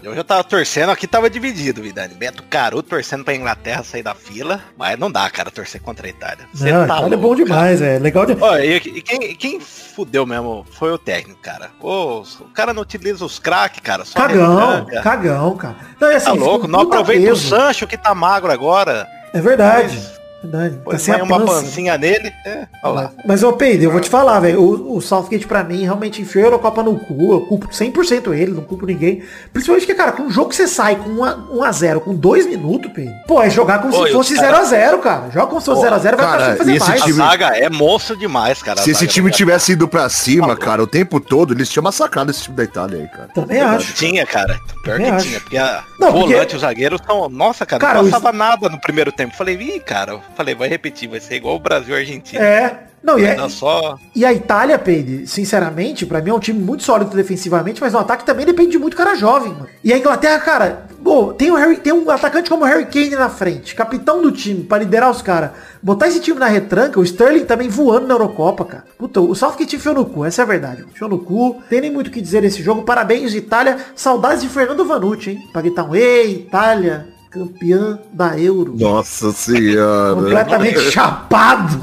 Eu 0.04 0.14
já 0.14 0.24
tava 0.24 0.44
torcendo, 0.44 0.90
aqui 0.90 1.08
tava 1.08 1.30
dividido, 1.30 1.82
Vidani. 1.82 2.14
Beto 2.14 2.44
Caruto 2.44 2.90
torcendo 2.90 3.24
pra 3.24 3.34
Inglaterra 3.34 3.84
sair 3.84 4.04
da 4.04 4.14
fila. 4.14 4.60
Mas 4.78 5.00
não 5.00 5.10
dá, 5.10 5.30
cara, 5.30 5.50
torcer 5.50 5.82
contra 5.82 6.06
a 6.06 6.10
Itália. 6.10 6.46
Cê 6.54 6.72
Não, 6.72 6.86
tá 6.86 6.98
Itália 6.98 7.14
é 7.14 7.18
bom 7.18 7.28
louco, 7.28 7.44
demais, 7.44 7.82
é 7.82 8.00
legal 8.00 8.26
de... 8.26 8.36
cara. 8.36 8.52
Olha, 8.52 8.66
e, 8.66 8.76
e 8.76 9.02
quem, 9.02 9.36
quem 9.36 9.60
fudeu 9.60 10.26
mesmo 10.26 10.66
foi 10.72 10.92
o 10.92 10.98
técnico, 10.98 11.40
cara. 11.42 11.72
Ô, 11.80 12.22
o 12.22 12.50
cara 12.54 12.74
não 12.74 12.82
utiliza 12.82 13.24
os 13.24 13.40
craques, 13.40 13.80
cara. 13.82 14.04
Só 14.04 14.20
Cagão, 14.20 14.76
retranca. 14.76 15.02
cagão, 15.02 15.56
cara. 15.56 15.76
Não, 16.00 16.08
assim, 16.10 16.26
Tá 16.26 16.34
louco, 16.34 16.68
não 16.68 16.82
aproveita 16.82 17.32
o. 17.32 17.36
Sancho 17.36 17.88
que 17.88 17.98
tá 17.98 18.14
magro 18.14 18.52
agora. 18.52 19.08
É 19.34 19.40
verdade. 19.40 19.98
Verdade. 20.44 20.76
Tá 20.76 20.82
Põe 20.84 20.98
sem 21.00 21.14
a 21.14 21.24
uma 21.24 21.40
pança. 21.40 21.54
pancinha 21.62 21.98
nele. 21.98 22.32
É, 22.46 22.68
olha 22.84 22.94
lá. 22.94 23.12
Mas, 23.26 23.44
ô 23.44 23.54
Peide, 23.54 23.86
eu 23.86 23.92
vou 23.92 24.02
te 24.02 24.10
falar, 24.10 24.40
velho. 24.42 24.62
O, 24.62 24.98
o 24.98 25.02
Southgate, 25.02 25.48
pra 25.48 25.64
mim, 25.64 25.84
realmente 25.84 26.22
enfiou 26.22 26.44
a 26.44 26.48
Eurocopa 26.48 26.84
no 26.84 27.00
cu. 27.00 27.34
Eu 27.34 27.42
culpo 27.42 27.68
100% 27.70 28.34
ele, 28.34 28.52
não 28.52 28.64
culpo 28.64 28.86
ninguém. 28.86 29.24
Principalmente 29.52 29.86
que, 29.86 29.94
cara, 29.96 30.12
com 30.12 30.24
um 30.24 30.30
jogo 30.30 30.50
que 30.50 30.56
você 30.56 30.68
sai 30.68 30.96
com 30.98 31.10
1x0, 31.16 32.02
com 32.02 32.14
2 32.14 32.46
minutos, 32.46 32.92
Peide. 32.92 33.14
Pô, 33.28 33.42
é 33.42 33.50
jogar 33.50 33.80
como 33.80 33.94
Pô, 33.94 34.06
se 34.06 34.12
fosse 34.14 34.34
os 34.34 34.40
cara- 34.40 34.64
0x0, 34.64 35.00
cara. 35.00 35.30
Joga 35.32 35.48
como 35.48 35.62
se 35.62 35.66
fosse 35.66 35.82
Pô, 35.82 35.88
0x0, 35.88 36.02
vai 36.04 36.16
cara, 36.18 36.46
pra 36.46 36.56
fazer 36.58 36.76
esse 36.76 36.88
mais. 36.90 37.02
A 37.02 37.06
time- 37.06 37.18
zaga 37.18 37.48
é 37.58 37.70
monstro 37.70 38.18
demais, 38.18 38.62
cara. 38.62 38.80
a 38.80 38.84
Se 38.84 38.92
esse 38.92 39.02
zaga 39.02 39.12
time 39.12 39.32
tivesse 39.32 39.72
ido 39.72 39.88
pra 39.88 40.10
cima, 40.10 40.56
cara, 40.58 40.84
o 40.84 40.88
tempo 40.88 41.20
todo, 41.20 41.54
eles 41.54 41.70
tinham 41.70 41.84
massacrado 41.84 42.32
esse 42.32 42.44
time 42.44 42.56
da 42.58 42.64
Itália 42.64 43.00
aí, 43.00 43.08
cara. 43.08 43.30
Também 43.34 43.62
acho. 43.62 43.94
Tinha, 43.94 44.26
cara. 44.26 44.60
Pior 44.84 44.98
Também 44.98 45.06
que 45.12 45.16
acho. 45.18 45.28
tinha. 45.28 45.40
Porque 45.40 45.58
a 45.58 45.84
Não, 46.00 46.12
volante 46.12 46.34
porque- 46.36 46.54
e 46.54 46.56
os 46.56 46.62
zagueiros 46.62 47.02
são. 47.06 47.30
Nossa, 47.30 47.66
cara, 47.66 47.80
Cara, 47.80 48.00
não 48.02 48.08
o 48.08 48.12
passava 48.12 48.32
nada 48.34 48.68
no 48.70 48.80
primeiro 48.80 49.12
tempo. 49.12 49.36
Falei, 49.36 49.56
ih, 49.56 49.80
cara. 49.80 50.20
Falei, 50.36 50.56
vai 50.56 50.68
repetir, 50.68 51.08
vai 51.10 51.20
ser 51.20 51.36
igual 51.36 51.56
o 51.56 51.60
Brasil 51.60 51.94
e 51.94 51.98
a 51.98 52.00
Argentina. 52.00 52.44
É. 52.44 52.84
Não, 53.04 53.20
e, 53.20 53.26
é, 53.26 53.36
Não 53.36 53.50
só. 53.50 54.00
e 54.16 54.24
a 54.24 54.32
Itália, 54.32 54.80
Peide, 54.80 55.28
sinceramente, 55.28 56.06
pra 56.06 56.22
mim 56.22 56.30
é 56.30 56.34
um 56.34 56.40
time 56.40 56.58
muito 56.58 56.84
sólido 56.84 57.14
defensivamente, 57.14 57.82
mas 57.82 57.92
no 57.92 58.00
ataque 58.00 58.24
também 58.26 58.46
depende 58.46 58.72
de 58.72 58.80
muito 58.80 58.96
cara 58.96 59.14
jovem, 59.14 59.52
mano. 59.52 59.68
E 59.84 59.92
a 59.92 59.98
Inglaterra, 59.98 60.40
cara, 60.40 60.86
pô, 61.04 61.34
tem, 61.34 61.52
o 61.52 61.56
Harry, 61.56 61.76
tem 61.76 61.92
um 61.92 62.10
atacante 62.10 62.50
como 62.50 62.64
o 62.64 62.66
Harry 62.66 62.86
Kane 62.86 63.10
na 63.10 63.28
frente, 63.28 63.76
capitão 63.76 64.22
do 64.22 64.32
time, 64.32 64.64
pra 64.64 64.78
liderar 64.78 65.12
os 65.12 65.22
caras. 65.22 65.52
Botar 65.82 66.08
esse 66.08 66.22
time 66.22 66.40
na 66.40 66.48
retranca, 66.48 66.98
o 66.98 67.04
Sterling 67.04 67.44
também 67.44 67.68
voando 67.68 68.08
na 68.08 68.14
Eurocopa, 68.14 68.64
cara. 68.64 68.86
Puta, 68.98 69.20
o 69.20 69.36
Southgate 69.36 69.76
enfiou 69.76 69.96
no 69.96 70.06
cu, 70.06 70.24
essa 70.24 70.42
é 70.42 70.44
a 70.44 70.48
verdade. 70.48 70.86
Enfiou 70.90 71.10
no 71.10 71.20
cu, 71.20 71.62
tem 71.70 71.82
nem 71.82 71.92
muito 71.92 72.08
o 72.08 72.12
que 72.12 72.22
dizer 72.22 72.42
desse 72.42 72.64
jogo. 72.64 72.84
Parabéns, 72.84 73.36
Itália. 73.36 73.80
Saudades 73.98 74.42
de 74.44 74.48
Fernando 74.48 74.86
Vanucci, 74.86 75.32
hein? 75.32 75.40
Pra 75.52 75.62
gritar 75.62 75.84
um, 75.84 75.94
ei, 75.94 76.36
Itália, 76.36 77.10
campeã 77.34 78.00
da 78.12 78.40
Euro. 78.40 78.76
Nossa 78.78 79.32
senhora. 79.32 80.14
Completamente 80.14 80.80
chapado. 80.92 81.82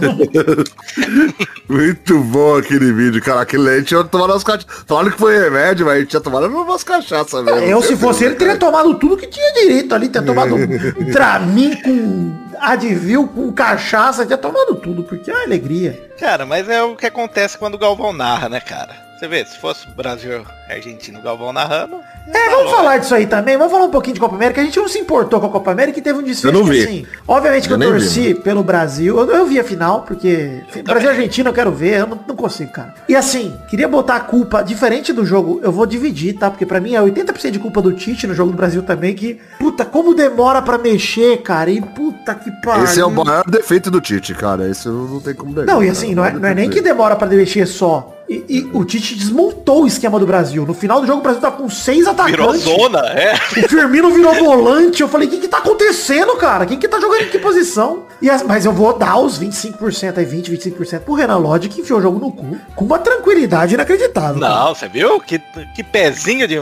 Muito 1.68 2.20
bom 2.20 2.56
aquele 2.56 2.92
vídeo, 2.92 3.20
cara. 3.20 3.40
Aquele 3.40 3.68
a 3.68 3.78
gente 3.78 3.88
tinha 3.88 4.04
tomado 4.04 4.30
umas 4.30 4.44
cachaças. 4.44 4.84
Falaram 4.86 5.10
que 5.10 5.18
foi 5.18 5.36
remédio, 5.36 5.86
mas 5.86 5.96
a 5.96 5.98
gente 5.98 6.08
tinha 6.08 6.20
tomado 6.20 6.46
umas 6.46 6.84
cachaças 6.84 7.44
mesmo. 7.44 7.60
Eu, 7.60 7.82
se 7.82 7.96
fosse 7.96 8.24
ele, 8.24 8.36
teria 8.36 8.56
tomado 8.56 8.94
tudo 8.94 9.16
que 9.16 9.26
tinha 9.26 9.52
direito 9.52 9.92
ali. 9.92 10.08
Teria 10.08 10.26
tomado 10.26 10.54
um 10.54 10.66
Dramin 11.10 11.76
com 11.82 12.32
Advil, 12.60 13.26
com 13.26 13.52
cachaça. 13.52 14.22
Teria 14.22 14.38
tomado 14.38 14.76
tudo, 14.76 15.02
porque 15.02 15.30
é 15.30 15.34
uma 15.34 15.44
alegria. 15.44 16.10
Cara, 16.18 16.46
mas 16.46 16.68
é 16.68 16.82
o 16.82 16.94
que 16.94 17.06
acontece 17.06 17.58
quando 17.58 17.74
o 17.74 17.78
Galvão 17.78 18.12
narra, 18.12 18.48
né, 18.48 18.60
cara? 18.60 19.09
Você 19.20 19.28
vê, 19.28 19.44
se 19.44 19.58
fosse 19.58 19.86
Brasil 19.86 20.46
e 20.66 20.72
Argentina, 20.72 21.18
o 21.18 21.22
Galvão 21.22 21.52
narrando. 21.52 22.00
É, 22.26 22.48
vamos 22.48 22.70
falar 22.70 22.96
disso 22.96 23.14
aí 23.14 23.26
também. 23.26 23.58
Vamos 23.58 23.70
falar 23.70 23.84
um 23.84 23.90
pouquinho 23.90 24.14
de 24.14 24.20
Copa 24.20 24.34
América. 24.34 24.62
A 24.62 24.64
gente 24.64 24.78
não 24.78 24.88
se 24.88 24.98
importou 24.98 25.38
com 25.38 25.46
a 25.46 25.50
Copa 25.50 25.70
América 25.70 25.98
e 25.98 26.02
teve 26.02 26.18
um 26.18 26.22
desfecho 26.22 26.48
Eu 26.48 26.58
não 26.58 26.64
vi. 26.64 26.82
assim, 26.82 27.06
obviamente 27.28 27.68
que 27.68 27.74
eu, 27.74 27.74
Eu 27.74 27.78
nem 27.80 27.92
vi, 27.92 27.98
torci 27.98 28.34
pelo 28.36 28.64
Brasil. 28.64 29.18
Eu, 29.18 29.30
eu 29.30 29.44
vi 29.44 29.60
a 29.60 29.64
final, 29.64 30.04
porque 30.04 30.62
Brasil 30.84 31.10
e 31.10 31.12
Argentina 31.12 31.50
eu 31.50 31.52
quero 31.52 31.70
ver. 31.70 32.00
Eu 32.00 32.06
não, 32.06 32.18
não 32.28 32.34
consigo, 32.34 32.72
cara. 32.72 32.94
E 33.06 33.14
assim, 33.14 33.54
queria 33.68 33.86
botar 33.86 34.16
a 34.16 34.20
culpa, 34.20 34.62
diferente 34.62 35.12
do 35.12 35.22
jogo, 35.22 35.60
eu 35.62 35.70
vou 35.70 35.84
dividir, 35.84 36.38
tá? 36.38 36.50
Porque 36.50 36.64
pra 36.64 36.80
mim 36.80 36.94
é 36.94 37.02
80% 37.02 37.50
de 37.50 37.58
culpa 37.58 37.82
do 37.82 37.92
Tite 37.92 38.26
no 38.26 38.32
jogo 38.32 38.52
do 38.52 38.56
Brasil 38.56 38.82
também, 38.82 39.14
que, 39.14 39.38
puta, 39.58 39.84
como 39.84 40.14
demora 40.14 40.62
pra 40.62 40.78
mexer, 40.78 41.42
cara. 41.42 41.70
E 41.70 41.78
puta 41.82 42.34
que 42.34 42.50
pariu. 42.62 42.84
Esse 42.84 43.00
é 43.00 43.04
o 43.04 43.10
maior 43.10 43.44
defeito 43.46 43.90
do 43.90 44.00
Tite, 44.00 44.32
cara. 44.32 44.66
Esse 44.66 44.88
não 44.88 45.20
tem 45.20 45.34
como 45.34 45.50
negar. 45.50 45.66
Não, 45.66 45.84
e 45.84 45.90
assim, 45.90 46.14
não 46.14 46.24
é, 46.24 46.32
não 46.32 46.48
é 46.48 46.54
nem 46.54 46.70
que 46.70 46.80
demora 46.80 47.16
pra 47.16 47.28
mexer 47.28 47.66
só. 47.66 48.16
E, 48.30 48.44
e 48.48 48.70
o 48.72 48.84
Tite 48.84 49.16
desmontou 49.16 49.82
o 49.82 49.86
esquema 49.88 50.16
do 50.16 50.24
Brasil. 50.24 50.64
No 50.64 50.72
final 50.72 51.00
do 51.00 51.06
jogo, 51.08 51.18
o 51.18 51.22
Brasil 51.22 51.40
tá 51.40 51.50
com 51.50 51.68
seis 51.68 52.06
Virou 52.06 52.12
atacantes. 52.12 52.60
zona, 52.60 53.00
é. 53.08 53.34
O 53.34 53.68
Firmino 53.68 54.08
virou 54.12 54.32
volante. 54.34 55.02
Eu 55.02 55.08
falei, 55.08 55.26
o 55.26 55.30
que 55.32 55.38
que 55.38 55.48
tá 55.48 55.58
acontecendo, 55.58 56.36
cara? 56.36 56.64
Quem 56.64 56.78
que 56.78 56.86
tá 56.86 57.00
jogando 57.00 57.22
em 57.22 57.28
que 57.28 57.40
posição? 57.40 58.04
E 58.22 58.30
as- 58.30 58.44
mas 58.44 58.64
eu 58.64 58.72
vou 58.72 58.96
dar 58.96 59.18
os 59.18 59.36
25% 59.36 60.18
aí, 60.18 60.24
20, 60.24 60.48
25% 60.52 61.00
pro 61.00 61.14
Renan 61.14 61.38
Lodge, 61.38 61.68
que 61.68 61.80
enfiou 61.80 61.98
o 61.98 62.02
jogo 62.02 62.20
no 62.20 62.30
cu. 62.30 62.56
Com 62.76 62.84
uma 62.84 63.00
tranquilidade 63.00 63.74
inacreditável. 63.74 64.40
cara. 64.40 64.54
Não, 64.66 64.74
você 64.76 64.86
viu? 64.86 65.18
Que, 65.18 65.40
que 65.74 65.82
pezinho 65.82 66.46
de... 66.46 66.60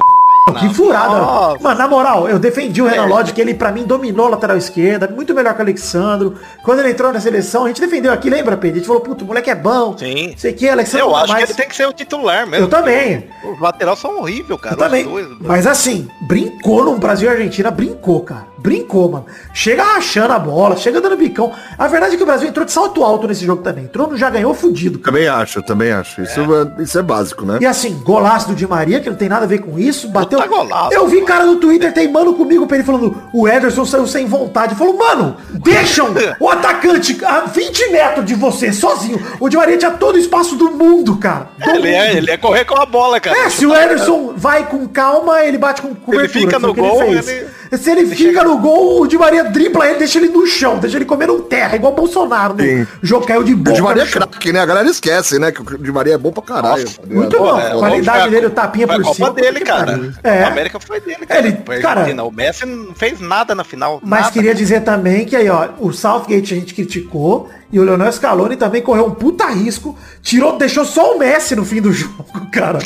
Que 0.55 0.73
furada. 0.75 1.19
Nossa. 1.19 1.63
Mano, 1.63 1.79
na 1.79 1.89
moral, 1.89 2.29
eu 2.29 2.39
defendi 2.39 2.81
o 2.83 2.87
Renan 2.87 3.05
É. 3.05 3.07
Lodge, 3.07 3.33
que 3.33 3.41
ele 3.41 3.55
pra 3.55 3.71
mim 3.73 3.85
dominou 3.85 4.27
a 4.27 4.31
lateral 4.31 4.57
esquerda, 4.57 5.09
muito 5.09 5.35
melhor 5.35 5.53
que 5.55 5.61
o 5.61 5.63
Alexandro. 5.63 6.35
Quando 6.65 6.81
ele 6.81 6.91
entrou 6.91 7.13
na 7.13 7.21
seleção, 7.21 7.65
a 7.65 7.69
gente 7.69 7.81
defendeu 7.81 8.13
aqui, 8.13 8.29
lembra, 8.31 8.57
Pedro? 8.57 8.77
A 8.77 8.79
gente 8.79 8.87
falou, 8.87 9.03
puto, 9.03 9.25
o 9.25 9.27
moleque 9.27 9.51
é 9.51 9.55
bom. 9.55 9.97
Sim. 9.97 10.35
Sei 10.37 10.53
que, 10.53 10.69
Alexandro 10.69 11.07
Eu 11.07 11.17
acho 11.17 11.33
mais. 11.33 11.45
que 11.45 11.51
ele 11.53 11.57
tem 11.59 11.69
que 11.69 11.77
ser 11.77 11.87
o 11.87 11.93
titular 11.93 12.47
mesmo. 12.47 12.67
Eu 12.67 12.69
também. 12.69 13.29
Os 13.45 13.61
laterais 13.61 13.99
são 13.99 14.19
horríveis, 14.21 14.61
cara. 14.61 14.75
Eu 14.75 14.79
também. 14.79 15.05
Dois. 15.05 15.29
Mas 15.41 15.67
assim, 15.67 16.09
brincou 16.23 16.85
no 16.85 16.97
Brasil 16.99 17.29
e 17.29 17.33
Argentina, 17.33 17.71
brincou, 17.71 18.21
cara. 18.21 18.47
Brincou, 18.59 19.11
mano. 19.11 19.27
Chega 19.55 19.83
rachando 19.83 20.33
a 20.33 20.39
bola, 20.39 20.77
chega 20.77 21.01
dando 21.01 21.17
bicão. 21.17 21.53
A 21.79 21.87
verdade 21.89 22.15
é 22.15 22.17
que 22.17 22.23
o 22.23 22.27
Brasil 22.27 22.49
entrou 22.49 22.65
de 22.67 22.73
salto 22.73 23.03
alto 23.05 23.27
nesse 23.29 23.45
jogo 23.47 23.63
também. 23.63 23.85
Entrou, 23.85 24.17
já 24.17 24.29
ganhou 24.31 24.53
fudido. 24.55 24.99
Também 24.99 25.29
acho, 25.29 25.63
também 25.63 25.93
acho. 25.93 26.21
Isso 26.23 26.41
é, 26.41 26.83
isso 26.83 26.99
é 26.99 27.03
básico, 27.03 27.45
né? 27.47 27.59
E 27.61 27.67
assim, 27.67 27.95
golaço 28.05 28.49
do 28.49 28.55
Di 28.55 28.67
Maria, 28.67 29.01
que 29.01 29.09
não 29.09 29.17
tem 29.17 29.29
nada 29.29 29.45
a 29.45 29.49
ver 29.49 29.59
com 29.61 29.79
isso, 29.79 30.09
bateu. 30.09 30.39
Puta 30.41 30.49
golaço, 30.51 30.93
eu 30.93 31.07
vi 31.07 31.23
cara 31.23 31.45
no 31.47 31.57
Twitter 31.57 31.93
teimando 31.93 32.35
comigo 32.35 32.67
pra 32.67 32.77
ele 32.77 32.85
falando, 32.87 33.17
o 33.33 33.47
Ederson 33.49 33.85
saiu 33.85 34.07
sem 34.07 34.27
vontade. 34.27 34.75
Falou, 34.75 34.97
mano, 34.97 35.37
deixam 35.63 36.09
o 36.41 36.49
atacante 36.49 37.25
a 37.25 37.41
20 37.43 37.91
metros 37.93 38.25
de 38.25 38.35
você, 38.35 38.73
sozinho. 38.73 39.21
O 39.41 39.49
Di 39.49 39.57
Maria 39.57 39.77
tinha 39.79 39.91
todo 39.93 40.17
o 40.17 40.19
espaço 40.19 40.57
do 40.57 40.71
mundo, 40.73 41.17
cara. 41.17 41.49
Do 41.63 41.71
Ele 41.71 41.89
é, 41.89 42.07
mundo. 42.09 42.17
ele 42.19 42.31
é 42.31 42.37
correr 42.37 42.65
com 42.65 42.81
a 42.81 42.87
bola, 42.87 43.21
cara. 43.21 43.39
É, 43.39 43.51
se 43.51 43.65
o 43.67 43.75
Ederson 43.75 44.35
vai 44.37 44.67
com 44.67 44.87
calma, 44.89 45.43
ele 45.45 45.59
bate 45.59 45.81
com 45.83 45.95
cobertura. 45.95 46.29
fica 46.29 46.55
que 46.55 46.61
foi 46.61 46.61
no 46.61 46.69
ele 46.71 46.81
gol, 46.81 47.03
ele- 47.05 47.47
Se 47.77 47.91
ele 47.91 48.07
fica 48.07 48.43
no 48.45 48.59
gol, 48.59 49.03
o 49.03 49.07
Di 49.07 49.19
Maria 49.19 49.45
dribla 49.45 49.87
ele, 49.89 49.99
deixa 49.99 50.19
ele 50.19 50.29
no 50.29 50.47
chão, 50.47 50.79
deixa 50.79 50.97
ele 50.97 51.05
comendo 51.05 51.39
terra, 51.41 51.77
igual 51.77 51.93
o 51.93 51.97
Bolsonaro. 51.97 52.55
No 52.55 52.63
Sim. 52.63 52.87
jogo 53.03 53.27
caiu 53.27 53.43
de 53.43 53.53
O 53.55 53.57
boca 53.57 53.73
Di 53.73 53.83
Maria 53.83 54.03
é 54.03 54.07
chão. 54.07 54.23
craque, 54.23 54.53
né? 54.53 54.61
A 54.61 54.67
galera 54.67 54.89
esquece, 54.89 55.39
né? 55.39 55.53
Que 55.53 55.61
o 55.61 55.79
Di 55.79 55.93
Maria 55.93 56.15
é 56.15 56.19
bom 56.19 56.33
pra 56.33 56.43
caralho. 56.43 56.83
Nossa, 56.85 57.01
ligado? 57.03 57.15
muito 57.15 57.39
bom. 57.39 57.59
é, 57.61 57.67
a 57.73 57.75
qualidade 57.77 58.21
foi 58.23 58.31
dele, 58.31 58.47
o 58.47 58.51
tapinha 58.51 58.87
foi 58.87 58.97
por 58.97 59.03
a 59.03 59.05
Copa 59.05 59.15
cima. 59.17 59.31
dele, 59.33 59.49
puta 59.49 59.59
que 59.61 59.65
cara. 59.67 59.87
pariu. 59.93 60.13
É. 60.23 60.43
A 60.43 60.49
América 60.49 60.81
foi 60.81 61.01
dele, 61.01 61.27
cara. 61.27 61.41
Ele- 61.47 61.59
Foi 61.65 61.79
cara-. 61.81 62.25
O 62.25 62.31
Messi 62.33 62.65
não 62.67 62.95
fez 62.95 63.21
nada 63.21 63.55
na 63.55 63.65
final. 63.65 64.01
Mas 64.03 64.21
nada. 64.23 64.33
queria 64.33 64.55
dizer 64.55 64.81
também 64.83 65.25
que 65.25 65.37
aí, 65.37 65.49
ó, 65.49 65.69
o 65.79 65.93
Southgate 65.93 66.55
a 66.55 66.57
gente 66.57 66.73
criticou 66.75 67.49
e 67.73 67.79
o 67.79 67.85
Leonel 67.85 68.11
Scaloni 68.13 68.57
também 68.57 68.81
correu 68.83 69.07
um 69.07 69.11
puta 69.11 69.47
risco, 69.47 69.97
tirou, 70.23 70.57
deixou 70.57 70.85
só 70.85 71.15
o 71.15 71.19
Messi 71.19 71.55
no 71.55 71.65
fim 71.65 71.81
do 71.83 71.93
jogo, 71.93 72.25
cara. 72.53 72.79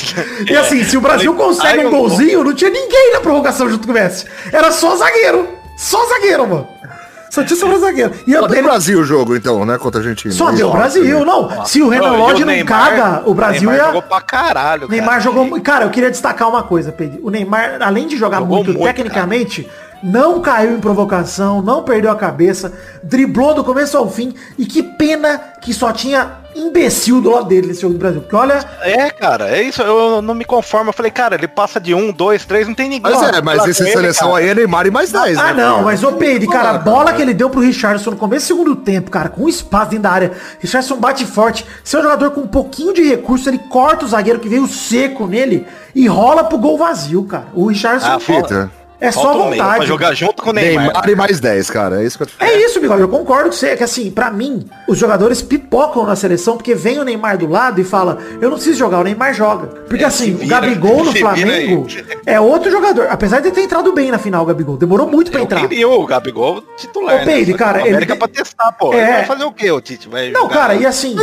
E 0.48 0.56
assim, 0.56 0.82
se 0.84 0.96
o 0.96 1.00
Brasil 1.00 1.32
Aí- 1.32 1.38
consegue 1.38 1.86
um 1.86 1.90
golzinho, 1.90 2.42
não 2.44 2.54
tinha 2.54 2.70
ninguém 2.70 3.12
na 3.12 3.20
prorrogação 3.20 3.68
junto 3.68 3.86
com 3.86 3.92
o 3.92 3.94
Messi. 3.94 4.24
Era 4.52 4.72
só 4.72 4.96
zagueiro. 4.96 5.48
Só 5.76 6.04
zagueiro, 6.08 6.46
mano. 6.48 6.68
Só 7.30 7.42
tinha 7.42 7.56
sobre 7.58 7.78
zagueiro. 7.78 8.12
E 8.26 8.32
Só 8.32 8.40
eu, 8.40 8.46
deu 8.46 8.58
ele- 8.58 8.62
Brasil 8.68 9.00
o 9.00 9.04
jogo, 9.04 9.34
então, 9.34 9.64
né? 9.64 9.78
Contra 9.78 10.00
a 10.00 10.02
Argentina. 10.02 10.34
só 10.34 10.50
deu 10.50 10.68
o 10.68 10.72
Brasil, 10.72 11.24
não. 11.24 11.64
Se 11.64 11.80
o 11.80 11.88
Renan 11.88 12.10
Lodge 12.12 12.44
não 12.44 12.64
caga, 12.66 13.22
o 13.24 13.32
Brasil 13.32 13.70
Neymar 13.70 13.76
ia... 13.78 13.86
jogou 13.86 14.02
pra 14.02 14.20
caralho, 14.20 14.86
Neymar 14.86 15.08
cara. 15.08 15.20
jogou 15.22 15.44
muito. 15.46 15.62
Cara, 15.64 15.86
eu 15.86 15.90
queria 15.90 16.10
destacar 16.10 16.46
uma 16.46 16.62
coisa, 16.62 16.92
Pedro. 16.92 17.20
O 17.22 17.30
Neymar, 17.30 17.78
além 17.80 18.06
de 18.06 18.18
jogar 18.18 18.40
Jogou 18.40 18.56
muito, 18.56 18.72
muito, 18.74 18.84
tecnicamente, 18.84 19.66
não 20.02 20.40
caiu 20.40 20.72
em 20.76 20.80
provocação, 20.80 21.62
não 21.62 21.82
perdeu 21.82 22.10
a 22.10 22.16
cabeça, 22.16 22.72
driblou 23.02 23.54
do 23.54 23.62
começo 23.64 23.96
ao 23.96 24.08
fim. 24.10 24.34
E 24.58 24.66
que 24.66 24.82
pena 24.82 25.40
que 25.60 25.72
só 25.72 25.92
tinha 25.92 26.42
imbecil 26.54 27.20
do 27.22 27.30
lado 27.30 27.46
dele 27.48 27.68
nesse 27.68 27.80
jogo 27.80 27.94
do 27.94 27.98
Brasil. 27.98 28.20
Porque 28.20 28.36
olha, 28.36 28.62
É, 28.82 29.08
cara, 29.10 29.48
é 29.48 29.62
isso. 29.62 29.80
Eu 29.80 30.20
não 30.20 30.34
me 30.34 30.44
conformo. 30.44 30.90
Eu 30.90 30.92
falei, 30.92 31.10
cara, 31.10 31.34
ele 31.34 31.48
passa 31.48 31.80
de 31.80 31.94
um, 31.94 32.12
dois, 32.12 32.44
três, 32.44 32.66
não 32.68 32.74
tem 32.74 32.90
ninguém. 32.90 33.10
Mas 33.10 33.22
é, 33.22 33.40
mas 33.40 33.66
essa 33.66 33.82
ele, 33.84 33.92
seleção 33.92 34.32
cara. 34.32 34.40
aí 34.42 34.48
é 34.50 34.54
Neymar 34.54 34.86
e 34.86 34.90
mais 34.90 35.10
10, 35.10 35.38
Ah, 35.38 35.54
né? 35.54 35.62
não, 35.64 35.82
mas 35.84 36.02
ô 36.04 36.12
Peide, 36.12 36.46
cara, 36.46 36.70
a 36.70 36.74
Ah, 36.74 36.78
bola 36.78 37.04
cara. 37.06 37.16
que 37.16 37.22
ele 37.22 37.32
deu 37.32 37.48
pro 37.48 37.60
Richardson 37.60 38.10
no 38.10 38.16
começo 38.16 38.44
do 38.44 38.48
segundo 38.48 38.76
tempo, 38.76 39.10
cara, 39.10 39.30
com 39.30 39.48
espaço 39.48 39.90
dentro 39.90 40.02
da 40.02 40.10
área. 40.10 40.32
Richardson 40.60 40.96
bate 40.96 41.24
forte. 41.24 41.64
Seu 41.82 42.02
jogador 42.02 42.32
com 42.32 42.42
um 42.42 42.46
pouquinho 42.46 42.92
de 42.92 43.02
recurso, 43.02 43.48
ele 43.48 43.58
corta 43.70 44.04
o 44.04 44.08
zagueiro 44.08 44.38
que 44.40 44.48
veio 44.48 44.66
seco 44.66 45.26
nele 45.26 45.66
e 45.94 46.06
rola 46.06 46.44
pro 46.44 46.58
gol 46.58 46.76
vazio, 46.76 47.22
cara. 47.24 47.46
O 47.54 47.66
Richardson 47.68 48.08
Ah, 48.12 48.20
Fita. 48.20 48.70
É 49.02 49.10
só 49.10 49.22
Falta 49.22 49.38
meio 49.50 49.62
vontade. 49.62 49.76
Pra 49.78 49.84
jogar 49.86 50.14
junto 50.14 50.42
com 50.42 50.50
o 50.50 50.52
Neymar. 50.52 50.84
Neymar 50.86 51.10
e 51.10 51.14
mais 51.16 51.40
10, 51.40 51.70
cara. 51.70 52.02
É 52.02 52.06
isso 52.06 52.16
que 52.16 52.24
eu 52.24 52.28
É 52.38 52.56
isso, 52.64 52.80
Bigode, 52.80 53.00
eu 53.02 53.08
concordo 53.08 53.50
com 53.50 53.56
você, 53.56 53.76
que 53.76 53.82
assim, 53.82 54.10
pra 54.10 54.30
mim, 54.30 54.64
os 54.88 54.96
jogadores 54.96 55.42
pipocam 55.42 56.06
na 56.06 56.14
seleção, 56.16 56.56
porque 56.56 56.74
vem 56.74 56.98
o 56.98 57.04
Neymar 57.04 57.36
do 57.36 57.48
lado 57.48 57.80
e 57.80 57.84
fala, 57.84 58.18
eu 58.40 58.48
não 58.48 58.56
preciso 58.56 58.78
jogar, 58.78 59.00
o 59.00 59.04
Neymar 59.04 59.34
joga. 59.34 59.66
Porque 59.88 60.04
É, 60.04 60.06
assim, 60.06 60.26
se 60.26 60.30
o 60.32 60.36
vira, 60.38 60.60
Gabigol 60.60 61.04
no 61.04 61.10
vira 61.12 61.26
Flamengo 61.34 61.86
é 62.24 62.40
outro 62.40 62.70
jogador, 62.70 63.08
apesar 63.10 63.40
de 63.40 63.50
ter 63.50 63.62
entrado 63.62 63.92
bem 63.92 64.10
na 64.10 64.18
final, 64.18 64.42
o 64.44 64.46
Gabigol, 64.46 64.76
demorou 64.76 65.06
muito 65.08 65.30
pra 65.30 65.40
Eu 65.40 65.44
entrar. 65.44 65.60
queria 65.62 65.88
o 65.88 66.06
Gabigol 66.06 66.62
titular. 66.76 67.22
Ô, 67.22 67.24
Peide, 67.24 67.50
Só 67.50 67.56
que 67.56 67.64
cara, 67.64 67.78
o 67.78 67.82
América 67.82 68.12
ele- 68.12 68.18
pra 68.18 68.28
testar, 68.28 68.72
pô. 68.72 68.92
É. 68.94 68.98
Ele 69.02 69.12
vai 69.12 69.24
fazer 69.24 69.44
o 69.44 69.52
quê, 69.52 69.70
o 69.70 69.80
Tite? 69.80 70.08
Vai 70.08 70.30
Não, 70.30 70.42
jogar- 70.42 70.54
cara, 70.54 70.74
e 70.76 70.86
assim, 70.86 71.16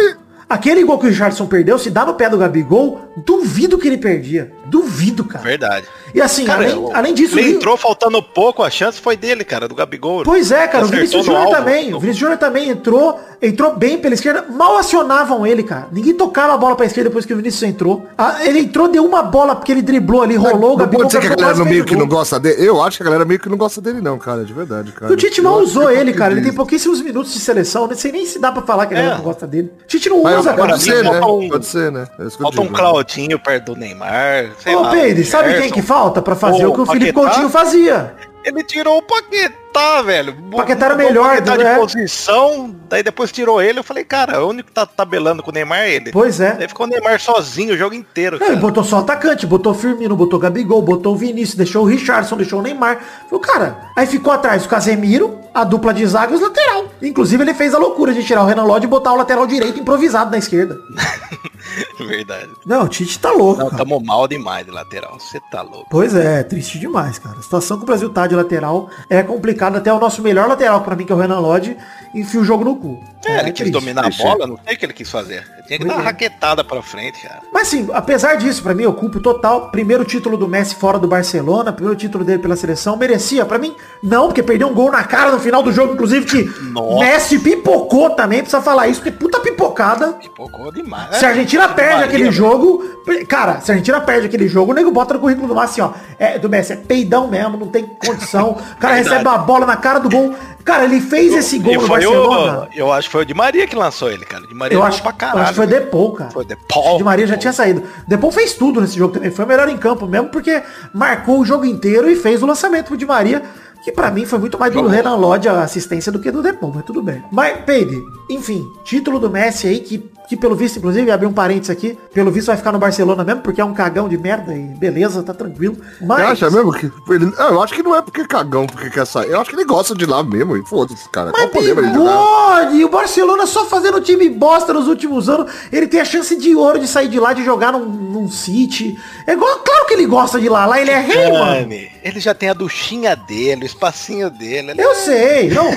aquele 0.49 0.83
gol 0.83 0.97
que 0.99 1.05
o 1.05 1.09
Richardson 1.09 1.45
perdeu, 1.45 1.77
se 1.79 1.89
dá 1.89 2.05
no 2.05 2.13
pé 2.15 2.29
do 2.29 2.37
Gabigol, 2.37 2.99
duvido 3.25 3.77
que 3.77 3.87
ele 3.87 3.97
perdia. 3.97 4.51
Duvido, 4.69 5.23
cara. 5.23 5.43
Verdade. 5.43 5.85
E 6.13 6.21
assim, 6.21 6.45
Cara, 6.45 6.63
além, 6.63 6.75
o- 6.77 6.91
além 6.95 7.13
disso, 7.13 7.37
ele 7.37 7.53
o- 7.53 7.55
entrou 7.57 7.75
faltando 7.77 8.21
pouco, 8.21 8.63
a 8.63 8.69
chance 8.69 8.99
foi 8.99 9.15
dele, 9.17 9.43
cara, 9.43 9.67
do 9.67 9.75
Gabigol. 9.75 10.23
Pois 10.23 10.51
é, 10.51 10.67
cara, 10.67 10.85
o 10.85 10.87
Vinícius 10.87 11.25
no 11.27 11.33
Júnior 11.33 11.49
também. 11.55 11.93
O 11.93 11.99
Vinícius 11.99 12.17
Júnior 12.17 12.37
também 12.37 12.69
entrou, 12.69 13.19
entrou 13.41 13.75
bem 13.75 13.97
pela 13.97 14.13
esquerda. 14.13 14.45
Mal 14.49 14.77
acionavam 14.77 15.45
ele, 15.45 15.63
cara. 15.63 15.87
Ninguém 15.91 16.13
tocava 16.13 16.53
a 16.53 16.57
bola 16.57 16.75
pra 16.75 16.85
esquerda 16.85 17.09
depois 17.09 17.25
que 17.25 17.33
o 17.33 17.37
Vinícius 17.37 17.63
entrou. 17.63 18.05
Ah, 18.17 18.37
ele 18.45 18.59
entrou, 18.59 18.87
deu 18.87 19.05
uma 19.05 19.21
bola 19.23 19.55
porque 19.55 19.71
ele 19.71 19.81
driblou 19.81 20.21
ali, 20.21 20.35
rolou, 20.35 20.55
o 20.55 20.69
Não 20.69 20.75
Gabigol 20.77 21.01
pode 21.01 21.11
ser 21.13 21.19
que 21.21 21.27
a 21.27 21.35
galera 21.35 21.57
no 21.57 21.65
meio 21.65 21.83
o 21.83 21.85
que 21.85 21.95
não 21.95 22.07
gosta 22.07 22.39
dele. 22.39 22.65
Eu 22.65 22.81
acho 22.83 22.97
que 22.97 23.03
a 23.03 23.05
galera 23.05 23.25
meio 23.25 23.39
que 23.39 23.49
não 23.49 23.57
gosta 23.57 23.81
dele, 23.81 24.01
não, 24.01 24.17
cara. 24.17 24.43
De 24.43 24.53
verdade, 24.53 24.91
cara. 24.91 25.11
O 25.11 25.15
Tite 25.15 25.39
Eu 25.39 25.43
mal 25.45 25.59
usou 25.59 25.87
que 25.87 25.95
é 25.95 25.99
ele, 25.99 26.13
cara. 26.13 26.33
Ele 26.33 26.41
tem 26.41 26.53
pouquíssimos 26.53 27.01
minutos 27.01 27.33
de 27.33 27.39
seleção. 27.39 27.87
Não 27.87 27.95
sei 27.95 28.11
nem 28.11 28.25
se 28.25 28.39
dá 28.39 28.51
pra 28.51 28.61
falar 28.61 28.85
que 28.85 28.93
a 28.93 28.97
galera 28.97 29.15
É. 29.15 29.17
não 29.17 29.23
gosta 29.23 29.45
dele. 29.47 29.71
O 29.83 29.87
Tite 29.87 30.09
não 30.09 30.21
Mas 30.23 30.39
usa, 30.39 30.53
cara. 30.53 30.67
pode 30.69 30.83
ser, 30.83 31.03
né? 31.03 31.19
falta 31.19 31.27
um- 31.31 31.49
Pode 31.49 31.65
ser, 31.65 31.91
né? 31.91 32.07
É 32.19 32.29
Falta 32.29 32.61
um. 32.61 32.67
Claudinho 32.67 33.39
perto 33.39 33.73
do 33.73 33.75
Neymar. 33.79 34.49
Sei 34.59 34.75
Ô, 34.75 34.81
lá, 34.81 34.91
Peide, 34.91 35.23
sabe 35.25 35.49
quem 35.49 35.57
Gerson. 35.61 35.73
que 35.73 35.81
falta 35.81 36.21
pra 36.21 36.35
fazer 36.35 36.65
o 36.65 36.73
que 36.73 36.81
o 36.81 36.85
Felipe 36.85 37.13
Paquetá? 37.13 37.29
Coutinho 37.31 37.49
fazia? 37.49 38.13
Ele 38.43 38.63
tirou 38.63 38.97
o 38.97 39.01
Paquetá, 39.01 40.01
velho. 40.01 40.33
Paquetá 40.55 40.85
era 40.87 40.95
melhor, 40.95 41.29
Paquetá 41.41 41.57
né? 41.57 41.73
de 41.73 41.79
posição, 41.79 42.73
daí 42.89 43.03
depois 43.03 43.31
tirou 43.33 43.61
ele. 43.61 43.79
Eu 43.79 43.83
falei, 43.83 44.03
cara, 44.05 44.43
o 44.43 44.49
único 44.49 44.67
que 44.69 44.73
tá 44.73 44.85
tabelando 44.85 45.43
com 45.43 45.51
o 45.51 45.53
Neymar 45.53 45.79
é 45.79 45.91
ele. 45.91 46.11
Pois 46.11 46.39
é. 46.39 46.53
Daí 46.53 46.67
ficou 46.67 46.85
o 46.85 46.89
Neymar 46.89 47.19
sozinho 47.19 47.73
o 47.73 47.77
jogo 47.77 47.93
inteiro, 47.93 48.37
Não, 48.39 48.47
ele 48.47 48.55
cara. 48.55 48.65
botou 48.67 48.83
só 48.83 48.99
atacante, 48.99 49.45
botou 49.45 49.73
Firmino, 49.73 50.15
botou 50.15 50.39
Gabigol, 50.39 50.81
botou 50.81 51.13
o 51.13 51.17
Vinícius, 51.17 51.55
deixou 51.55 51.83
o 51.83 51.85
Richardson, 51.85 52.37
deixou 52.37 52.59
o 52.59 52.61
Neymar. 52.61 52.99
Falou, 53.29 53.41
cara, 53.41 53.77
aí 53.95 54.07
ficou 54.07 54.31
atrás 54.31 54.65
o 54.65 54.69
Casemiro, 54.69 55.37
a 55.53 55.65
dupla 55.65 55.93
de 55.93 56.05
zaga 56.05 56.31
e 56.31 56.35
os 56.35 56.41
lateral. 56.41 56.85
Inclusive 57.01 57.43
ele 57.43 57.53
fez 57.53 57.73
a 57.73 57.77
loucura 57.77 58.13
de 58.13 58.23
tirar 58.23 58.43
o 58.43 58.45
Renan 58.45 58.63
Lodge 58.63 58.85
e 58.85 58.89
botar 58.89 59.11
o 59.11 59.17
lateral 59.17 59.45
direito 59.45 59.79
improvisado 59.79 60.31
na 60.31 60.37
esquerda. 60.37 60.77
Verdade. 61.99 62.49
Não, 62.65 62.83
o 62.83 62.87
Tite 62.87 63.19
tá 63.19 63.31
louco, 63.31 63.61
Não, 63.61 63.69
tamo 63.69 63.99
mal 63.99 64.27
demais 64.27 64.65
de 64.65 64.71
lateral. 64.71 65.19
Você 65.19 65.39
tá 65.51 65.61
louco. 65.61 65.87
Pois 65.89 66.15
é, 66.15 66.43
triste 66.43 66.79
demais, 66.79 67.19
cara. 67.19 67.37
A 67.37 67.41
situação 67.41 67.77
que 67.77 67.83
o 67.83 67.85
Brasil 67.85 68.09
tá 68.09 68.27
de 68.27 68.35
lateral 68.35 68.89
é 69.09 69.21
complicada. 69.23 69.77
Até 69.77 69.91
o 69.91 69.99
nosso 69.99 70.21
melhor 70.21 70.47
lateral, 70.47 70.81
pra 70.81 70.95
mim, 70.95 71.05
que 71.05 71.11
é 71.11 71.15
o 71.15 71.19
Renan 71.19 71.39
Lodge, 71.39 71.77
enfia 72.13 72.39
o 72.39 72.45
jogo 72.45 72.63
no 72.63 72.75
cu. 72.75 73.03
É, 73.25 73.39
ele 73.39 73.51
quis 73.51 73.69
triste. 73.69 73.71
dominar 73.71 74.05
a 74.05 74.09
bola, 74.09 74.47
não 74.47 74.59
sei 74.65 74.75
o 74.75 74.77
que 74.77 74.85
ele 74.85 74.93
quis 74.93 75.09
fazer. 75.09 75.45
Tinha 75.69 75.77
que 75.77 75.85
Pois 75.85 75.89
dar 75.89 75.97
uma 75.97 76.01
é. 76.01 76.05
raquetada 76.05 76.63
pra 76.63 76.81
frente, 76.81 77.21
cara. 77.21 77.41
Mas 77.53 77.67
sim, 77.67 77.87
apesar 77.93 78.35
disso, 78.35 78.63
pra 78.63 78.73
mim, 78.73 78.83
eu 78.83 78.93
culpo 78.93 79.19
total. 79.19 79.69
Primeiro 79.69 80.03
título 80.03 80.35
do 80.35 80.47
Messi 80.47 80.73
fora 80.73 80.97
do 80.97 81.07
Barcelona, 81.07 81.71
primeiro 81.71 81.95
título 81.95 82.23
dele 82.23 82.39
pela 82.39 82.55
seleção. 82.55 82.97
Merecia, 82.97 83.45
pra 83.45 83.59
mim, 83.59 83.75
não, 84.01 84.25
porque 84.27 84.41
perdeu 84.41 84.67
um 84.67 84.73
gol 84.73 84.91
na 84.91 85.03
cara 85.03 85.31
no 85.31 85.39
final 85.39 85.61
do 85.61 85.71
jogo, 85.71 85.93
inclusive, 85.93 86.25
que 86.25 86.63
Nossa. 86.71 87.05
Messi 87.05 87.37
pipocou 87.37 88.09
também, 88.09 88.39
precisa 88.39 88.63
falar 88.63 88.87
isso, 88.87 88.99
porque 88.99 89.15
puta 89.15 89.39
pipocada. 89.41 90.13
Pipocou 90.13 90.71
demais. 90.71 91.17
Se 91.17 91.25
a 91.25 91.29
Argentina 91.29 91.67
Di 91.67 91.73
perde 91.75 91.91
Maria, 91.91 92.05
aquele 92.07 92.31
jogo, 92.31 92.83
cara, 93.27 93.61
se 93.61 93.69
a 93.71 93.75
Argentina 93.75 94.01
perde 94.01 94.25
aquele 94.25 94.47
jogo, 94.47 94.71
o 94.71 94.73
nego 94.75 94.89
bota 94.89 95.13
no 95.13 95.19
currículo 95.19 95.47
do 95.47 95.55
Messi, 95.55 95.81
ó, 95.81 95.91
é, 96.17 96.39
do 96.39 96.49
Messi, 96.49 96.73
é 96.73 96.77
peidão 96.77 97.27
mesmo, 97.27 97.57
não 97.57 97.67
tem 97.67 97.85
condição. 97.85 98.53
O 98.53 98.55
cara 98.79 98.95
Verdade. 98.97 99.09
recebe 99.09 99.29
a 99.29 99.37
bola 99.37 99.67
na 99.67 99.77
cara 99.77 99.99
do 99.99 100.09
gol. 100.09 100.33
Cara, 100.63 100.83
ele 100.85 101.01
fez 101.01 101.33
esse 101.33 101.57
gol 101.59 101.73
E 101.73 101.77
no 101.77 101.87
Barcelona. 101.87 102.67
o, 102.71 102.77
eu 102.77 102.91
acho 102.91 103.07
que 103.07 103.11
foi 103.11 103.21
o 103.23 103.25
Di 103.25 103.33
Maria 103.33 103.65
que 103.67 103.75
lançou 103.75 104.11
ele, 104.11 104.23
cara. 104.25 104.45
Di 104.45 104.53
Maria 104.53 104.77
Eu 104.77 104.83
acho, 104.83 105.01
pra 105.01 105.11
eu 105.11 105.15
caralho. 105.15 105.39
acho 105.41 105.49
que 105.49 105.55
foi 105.55 105.67
velho. 105.67 105.83
Depou, 105.85 106.11
cara. 106.13 106.31
Foi 106.31 106.45
Depou. 106.45 106.97
De 106.97 107.03
Maria 107.03 107.25
já 107.27 107.37
tinha 107.37 107.53
saído. 107.53 107.83
Depou 108.07 108.31
fez 108.31 108.53
tudo 108.53 108.79
nesse 108.81 108.97
jogo 108.97 109.13
também. 109.13 109.31
Foi 109.31 109.45
o 109.45 109.47
melhor 109.47 109.67
em 109.69 109.77
campo 109.77 110.05
mesmo, 110.05 110.29
porque 110.29 110.61
marcou 110.93 111.39
o 111.39 111.45
jogo 111.45 111.65
inteiro 111.65 112.09
e 112.09 112.15
fez 112.15 112.43
o 112.43 112.45
lançamento 112.45 112.87
pro 112.87 112.97
Di 112.97 113.05
Maria, 113.05 113.41
que 113.83 113.91
pra 113.91 114.11
mim 114.11 114.25
foi 114.25 114.37
muito 114.39 114.59
mais 114.59 114.71
do 114.71 114.79
Jogou. 114.79 114.91
Renan 114.91 115.15
Lodge 115.15 115.47
a 115.49 115.61
assistência 115.63 116.11
do 116.11 116.19
que 116.19 116.29
do 116.29 116.41
Depou, 116.43 116.71
mas 116.75 116.83
tudo 116.85 117.01
bem. 117.01 117.23
Mas, 117.31 117.57
Peide, 117.65 117.99
enfim, 118.29 118.67
título 118.83 119.19
do 119.19 119.29
Messi 119.29 119.67
aí 119.67 119.79
que 119.79 120.09
que 120.29 120.37
pelo 120.37 120.55
visto, 120.55 120.77
inclusive, 120.77 121.09
abri 121.09 121.25
um 121.25 121.33
parênteses 121.33 121.71
aqui, 121.71 121.97
pelo 122.13 122.29
visto 122.29 122.47
vai 122.47 122.55
ficar 122.55 122.71
no 122.71 122.77
Barcelona 122.77 123.23
mesmo, 123.23 123.41
porque 123.41 123.59
é 123.59 123.65
um 123.65 123.73
cagão 123.73 124.07
de 124.07 124.15
merda 124.15 124.53
e 124.53 124.59
beleza, 124.59 125.23
tá 125.23 125.33
tranquilo. 125.33 125.75
Mas... 125.99 126.19
Você 126.37 126.45
acha 126.45 126.51
mesmo 126.51 126.71
que. 126.71 126.85
Ele, 127.09 127.33
ah, 127.39 127.47
eu 127.49 127.63
acho 127.63 127.73
que 127.73 127.81
não 127.81 127.95
é 127.95 128.01
porque 128.03 128.21
é 128.21 128.27
cagão, 128.27 128.67
porque 128.67 128.91
quer 128.91 129.07
sair. 129.07 129.31
Eu 129.31 129.41
acho 129.41 129.49
que 129.49 129.55
ele 129.55 129.65
gosta 129.65 129.95
de 129.95 130.05
lá 130.05 130.23
mesmo. 130.23 130.55
E 130.55 130.63
foda-se, 130.63 131.09
cara. 131.09 131.31
Qual 131.31 131.41
Mas 131.41 131.49
o 131.49 131.51
problema 131.51 131.81
bigode! 131.81 132.77
E 132.77 132.85
o 132.85 132.89
Barcelona 132.89 133.47
só 133.47 133.65
fazendo 133.65 133.99
time 134.01 134.29
bosta 134.29 134.71
nos 134.71 134.87
últimos 134.87 135.27
anos. 135.27 135.51
Ele 135.71 135.87
tem 135.87 135.99
a 135.99 136.05
chance 136.05 136.35
de 136.37 136.55
ouro 136.55 136.77
de 136.77 136.87
sair 136.87 137.07
de 137.07 137.19
lá, 137.19 137.33
de 137.33 137.43
jogar 137.43 137.71
num, 137.71 137.85
num 137.85 138.29
City. 138.29 138.99
É 139.25 139.33
igual, 139.33 139.57
claro 139.65 139.87
que 139.87 139.93
ele 139.95 140.05
gosta 140.05 140.39
de 140.39 140.47
lá. 140.47 140.67
Lá 140.67 140.79
ele 140.79 140.91
é 140.91 140.99
rei, 140.99 141.31
mano. 141.31 141.73
Ele 142.03 142.19
já 142.19 142.35
tem 142.35 142.49
a 142.49 142.53
duchinha 142.53 143.15
dele, 143.15 143.63
o 143.63 143.65
espacinho 143.65 144.29
dele. 144.29 144.71
ele- 144.71 144.81
Eu 144.83 144.93
sei, 144.93 145.49
não. 145.49 145.69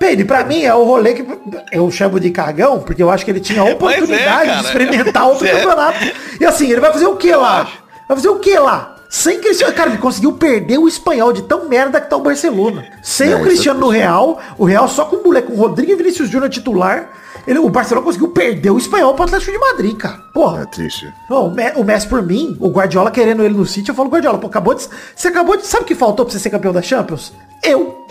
Peide, 0.00 0.24
pra 0.24 0.42
mim 0.44 0.62
é 0.62 0.74
o 0.74 0.82
rolê 0.82 1.12
que 1.12 1.26
eu 1.70 1.90
chamo 1.90 2.18
de 2.18 2.30
cagão, 2.30 2.80
porque 2.80 3.02
eu 3.02 3.10
acho 3.10 3.22
que 3.22 3.30
ele 3.30 3.38
tinha 3.40 3.60
a 3.70 3.76
É, 4.00 4.04
oportunidade 4.04 4.46
cara. 4.46 4.58
de 4.60 4.66
experimentar 4.66 5.26
outro 5.28 5.46
É. 5.46 5.50
campeonato. 5.52 5.98
E 6.40 6.44
assim, 6.44 6.70
ele 6.70 6.80
vai 6.80 6.92
fazer 6.92 7.06
o 7.06 7.16
que 7.16 7.34
lá? 7.34 7.60
acho. 7.62 7.78
Vai 8.08 8.16
fazer 8.16 8.28
o 8.28 8.38
que 8.38 8.58
lá? 8.58 8.96
Sem 9.08 9.40
Cristiano, 9.40 9.72
cara, 9.74 9.90
ele 9.90 9.98
conseguiu 9.98 10.32
perder 10.34 10.78
o 10.78 10.86
espanhol 10.86 11.32
de 11.32 11.42
tão 11.42 11.68
merda 11.68 12.00
que 12.00 12.08
tá 12.08 12.16
o 12.16 12.20
Barcelona. 12.20 12.84
Sem 13.02 13.28
É, 13.32 13.34
o 13.34 13.38
isso 13.38 13.44
Cristiano 13.48 13.80
é 13.80 13.82
no 13.82 13.88
Real, 13.88 14.38
o 14.56 14.64
Real 14.64 14.86
só 14.88 15.04
com 15.04 15.16
o 15.16 15.24
moleque, 15.24 15.48
com 15.48 15.54
o 15.54 15.56
Rodrigo 15.56 15.90
e 15.90 15.96
Vinícius 15.96 16.28
Júnior 16.30 16.48
titular, 16.48 17.10
ele, 17.44 17.58
o 17.58 17.68
Barcelona 17.68 18.04
conseguiu 18.06 18.28
perder 18.28 18.70
o 18.70 18.78
espanhol 18.78 19.12
pro 19.14 19.24
Atlético 19.24 19.50
de 19.50 19.58
Madrid, 19.58 19.96
cara. 19.96 20.16
Porra. 20.32 20.62
É 20.62 20.66
triste. 20.66 21.12
Não, 21.28 21.48
o 21.48 21.50
Me- 21.54 21.72
o 21.74 21.82
Messi 21.82 22.06
por 22.06 22.22
mim, 22.22 22.56
o 22.60 22.68
Guardiola 22.68 23.10
querendo 23.10 23.42
ele 23.44 23.54
no 23.54 23.66
City, 23.66 23.88
eu 23.88 23.94
falo, 23.96 24.08
Guardiola, 24.08 24.38
pô, 24.38 24.46
acabou 24.46 24.74
de. 24.74 24.86
Você 25.16 25.26
acabou 25.26 25.56
de. 25.56 25.66
Sabe 25.66 25.82
o 25.82 25.86
que 25.86 25.94
faltou 25.96 26.24
pra 26.24 26.32
você 26.32 26.38
ser 26.38 26.50
campeão 26.50 26.72
da 26.72 26.80
Champions? 26.82 27.32
Eu. 27.64 28.06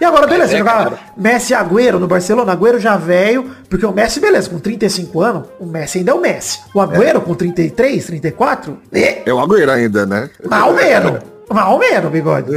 E 0.00 0.04
agora, 0.04 0.26
beleza, 0.26 0.54
É, 0.54 0.58
jogar. 0.58 1.12
Messi 1.16 1.52
e 1.52 1.54
Agüero 1.54 1.98
no 1.98 2.06
Barcelona, 2.06 2.52
Agüero 2.52 2.78
já 2.78 2.96
velho, 2.96 3.50
porque 3.68 3.84
o 3.86 3.92
Messi, 3.92 4.20
beleza, 4.20 4.48
com 4.50 4.58
35 4.58 5.20
anos, 5.22 5.48
o 5.60 5.66
Messi 5.66 5.98
ainda 5.98 6.10
é 6.12 6.14
o 6.14 6.20
Messi. 6.20 6.60
O 6.74 6.80
Agüero 6.80 7.20
com 7.20 7.34
33, 7.34 8.04
34, 8.06 8.78
é 8.92 9.22
É 9.26 9.32
o 9.32 9.38
Agüero 9.40 9.70
ainda, 9.72 10.04
né? 10.06 10.30
mal 10.48 10.72
menos. 10.72 11.20
Mal 11.48 11.78
menos, 11.78 12.10
bigode. 12.10 12.50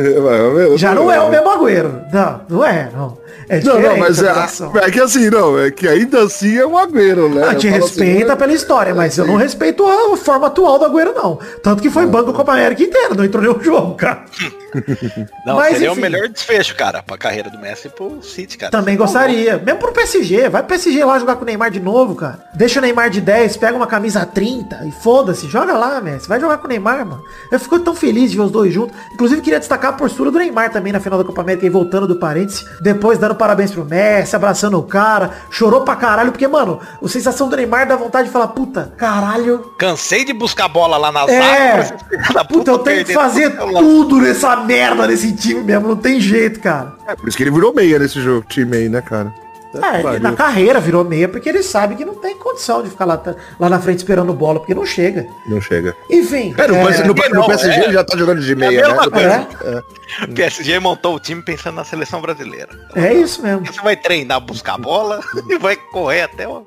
Já 0.77 0.93
não 0.95 1.11
é 1.11 1.19
o 1.21 1.29
mesmo 1.29 1.49
Agüero. 1.49 2.01
Não, 2.11 2.41
não 2.49 2.65
é, 2.65 2.89
não. 2.93 3.17
É 3.47 3.55
Não, 3.61 3.77
diferente 3.77 3.89
não, 3.89 3.97
mas 3.97 4.23
a 4.23 4.79
é, 4.83 4.87
é 4.87 4.91
que 4.91 4.99
assim, 4.99 5.29
não, 5.29 5.57
é 5.57 5.71
que 5.71 5.87
ainda 5.87 6.23
assim 6.23 6.55
é 6.57 6.65
um 6.65 6.77
Agüero, 6.77 7.29
né? 7.33 7.47
Ah, 7.49 7.55
te 7.55 7.65
Eu 7.67 7.73
falo 7.73 7.83
respeita 7.83 8.33
assim, 8.33 8.39
pela 8.39 8.53
história, 8.53 8.93
mas 8.95 9.17
eu 9.17 9.25
não 9.25 9.37
respeito 9.37 9.83
a 9.87 10.15
forma 10.17 10.47
atual 10.47 10.77
do 10.77 10.85
Agüero, 10.85 11.13
não. 11.15 11.39
Tanto 11.63 11.81
que 11.81 11.89
foi 11.89 12.05
banco 12.05 12.31
Copa 12.31 12.51
América 12.53 12.83
inteira, 12.83 13.15
não 13.15 13.23
entrou 13.25 13.41
nenhum 13.41 13.59
jogo, 13.61 13.95
cara. 13.95 14.23
Não, 15.45 15.55
Mas, 15.55 15.73
seria 15.73 15.89
enfim. 15.89 15.97
o 15.97 16.01
melhor 16.01 16.27
desfecho, 16.27 16.75
cara, 16.75 17.01
pra 17.01 17.17
carreira 17.17 17.49
do 17.49 17.57
Messi 17.57 17.87
e 17.87 17.89
pro 17.89 18.21
City, 18.21 18.55
cara. 18.55 18.71
Também 18.71 18.95
Tá 18.95 19.03
gostaria. 19.03 19.57
Mesmo 19.57 19.79
pro 19.79 19.91
PSG. 19.91 20.47
Vai 20.47 20.61
pro 20.61 20.69
PSG 20.69 21.03
lá 21.03 21.17
jogar 21.17 21.37
com 21.37 21.41
o 21.41 21.45
Neymar 21.45 21.71
de 21.71 21.79
novo, 21.79 22.13
cara. 22.13 22.39
Deixa 22.53 22.77
o 22.79 22.81
Neymar 22.83 23.09
de 23.09 23.19
10, 23.19 23.57
pega 23.57 23.75
uma 23.75 23.87
camisa 23.87 24.25
30 24.27 24.85
e 24.85 24.91
foda-se. 24.91 25.47
Joga 25.47 25.73
lá, 25.75 25.99
Messi. 26.01 26.29
Vai 26.29 26.39
jogar 26.39 26.59
com 26.59 26.65
o 26.65 26.69
Neymar, 26.69 27.03
mano. 27.03 27.23
Eu 27.51 27.59
fico 27.59 27.79
tão 27.79 27.95
feliz 27.95 28.29
de 28.29 28.37
ver 28.37 28.43
os 28.43 28.51
dois 28.51 28.71
juntos. 28.71 28.78
Inclusive, 29.13 29.41
queria 29.41 29.59
destacar 29.59 29.91
a 29.91 29.93
postura 29.93 30.31
do 30.31 30.37
Neymar 30.37 30.71
também 30.71 30.93
na 30.93 30.99
final 30.99 31.17
da 31.19 31.25
Copa 31.25 31.41
América 31.41 31.65
e 31.65 31.69
voltando 31.69 32.07
do 32.07 32.15
parênteses. 32.17 32.65
Depois 32.81 33.17
dando 33.17 33.35
parabéns 33.35 33.71
pro 33.71 33.83
Messi, 33.83 34.35
abraçando 34.35 34.77
o 34.77 34.83
cara. 34.83 35.31
Chorou 35.49 35.81
pra 35.81 35.95
caralho, 35.95 36.31
porque, 36.31 36.47
mano, 36.47 36.79
a 37.03 37.07
sensação 37.07 37.49
do 37.49 37.55
Neymar 37.55 37.87
dá 37.87 37.95
vontade 37.95 38.27
de 38.27 38.33
falar, 38.33 38.49
puta, 38.49 38.93
caralho, 38.97 39.71
Cansei 39.77 40.23
de 40.23 40.33
buscar 40.33 40.67
bola 40.67 40.97
lá 40.97 41.11
na 41.11 41.21
É. 41.29 41.83
filhos 41.83 42.33
da 42.33 42.43
Puta, 42.45 42.71
eu 42.71 42.79
tenho 42.79 43.05
que 43.05 43.13
fazer 43.13 43.57
tudo 43.57 43.99
tudo 43.99 44.21
nessa 44.21 44.55
merda 44.57 45.07
nesse 45.07 45.33
time 45.33 45.61
mesmo. 45.61 45.87
Não 45.87 45.95
tem 45.95 46.19
jeito, 46.19 46.59
cara. 46.59 46.93
É 47.07 47.15
por 47.15 47.27
isso 47.27 47.37
que 47.37 47.43
ele 47.43 47.51
virou 47.51 47.73
meia 47.73 47.99
nesse 47.99 48.21
jogo, 48.21 48.45
time 48.47 48.77
aí, 48.77 48.89
né, 48.89 49.01
cara? 49.01 49.33
É, 49.73 50.15
ele 50.15 50.19
na 50.19 50.33
carreira 50.33 50.79
virou 50.79 51.03
meia 51.03 51.27
porque 51.27 51.47
ele 51.47 51.61
sabe 51.61 51.95
que 51.95 52.03
não 52.03 52.15
tem 52.15 52.35
condição 52.35 52.81
de 52.81 52.89
ficar 52.89 53.05
lá, 53.05 53.21
lá 53.59 53.69
na 53.69 53.79
frente 53.79 53.97
esperando 53.97 54.33
bola, 54.33 54.59
porque 54.59 54.73
não 54.73 54.85
chega. 54.85 55.27
Não 55.45 55.61
chega. 55.61 55.95
Enfim. 56.09 56.55
É, 56.57 56.67
no, 56.67 56.75
é, 56.75 56.97
no, 57.03 57.13
no 57.13 57.29
não, 57.35 57.45
PSG 57.45 57.79
é. 57.79 57.83
ele 57.83 57.93
já 57.93 58.03
tá 58.03 58.17
jogando 58.17 58.41
de 58.41 58.51
É 58.51 58.55
meia, 58.55 58.87
né? 58.87 58.95
No. 59.05 59.11
PSG, 59.11 59.83
O 60.27 60.33
PSG 60.33 60.79
montou 60.79 61.15
o 61.15 61.19
time 61.19 61.41
pensando 61.41 61.75
na 61.75 61.83
seleção 61.83 62.19
brasileira. 62.19 62.69
é 62.95 63.13
isso 63.13 63.43
mesmo. 63.43 63.65
Você 63.65 63.81
vai 63.81 63.95
treinar, 63.95 64.41
buscar 64.41 64.73
a 64.73 64.77
bola 64.77 65.19
e 65.47 65.57
vai 65.57 65.75
correr 65.75 66.23
até 66.23 66.47
o... 66.47 66.65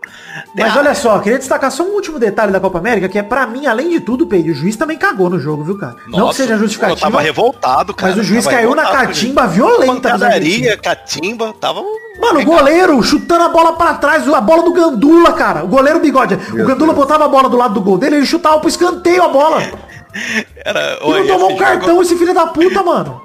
Mas 0.55 0.77
olha 0.77 0.95
só, 0.95 1.19
queria 1.19 1.39
destacar 1.39 1.73
só 1.73 1.83
um 1.83 1.95
último 1.95 2.19
detalhe 2.19 2.53
da 2.53 2.61
Copa 2.61 2.79
América, 2.79 3.09
que 3.09 3.19
é 3.19 3.23
pra 3.23 3.47
mim, 3.47 3.67
além 3.67 3.91
de 3.91 4.01
tudo, 4.01 4.27
Pedro, 4.27 4.53
o 4.53 4.55
juiz 4.55 4.77
também 4.77 4.97
cagou 4.97 5.29
no 5.29 5.41
jogo, 5.41 5.65
viu, 5.65 5.77
cara? 5.77 5.97
não 6.07 6.13
que 6.13 6.19
Nossa, 6.19 6.43
seja 6.43 6.55
Eu 6.55 6.59
justificativo. 6.59 7.01
tava 7.01 7.21
revoltado, 7.21 7.93
cara. 7.95 8.15
Mas 8.15 8.25
o 8.25 8.27
juiz 8.27 8.47
caiu 8.47 8.75
na 8.75 8.91
catimba 8.93 9.47
violenta 9.47 10.11
Pancadaria, 10.11 10.77
catimba, 10.77 11.53
tava... 11.61 11.83
Mano, 12.21 12.41
o 12.41 12.45
goleiro 12.45 12.92
chutando 13.01 13.45
a 13.45 13.49
bola 13.49 13.75
pra 13.75 13.95
trás, 13.95 14.27
a 14.29 14.41
bola 14.41 14.65
do 14.65 14.73
Gandula, 14.73 15.33
cara. 15.35 15.63
O 15.65 15.69
goleiro 15.69 16.01
bigode. 16.01 16.35
o 16.35 16.67
Gandula 16.67 16.93
botava 16.93 17.25
a 17.27 17.29
bola 17.29 17.49
do 17.49 17.57
lado 17.57 17.75
do 17.75 17.81
gol 17.81 17.97
dele, 17.97 18.17
ele 18.17 18.27
chutava 18.27 18.59
pro 18.59 18.69
escanteio 18.69 19.23
a 19.23 19.29
bola. 19.29 19.63
Era, 20.65 20.99
E 21.03 21.09
não 21.09 21.27
tomou 21.27 21.53
um 21.53 21.57
cartão 21.57 21.89
jogo- 21.91 22.03
esse 22.03 22.17
filho 22.17 22.35
da 22.35 22.47
puta, 22.49 22.83
mano. 22.83 23.23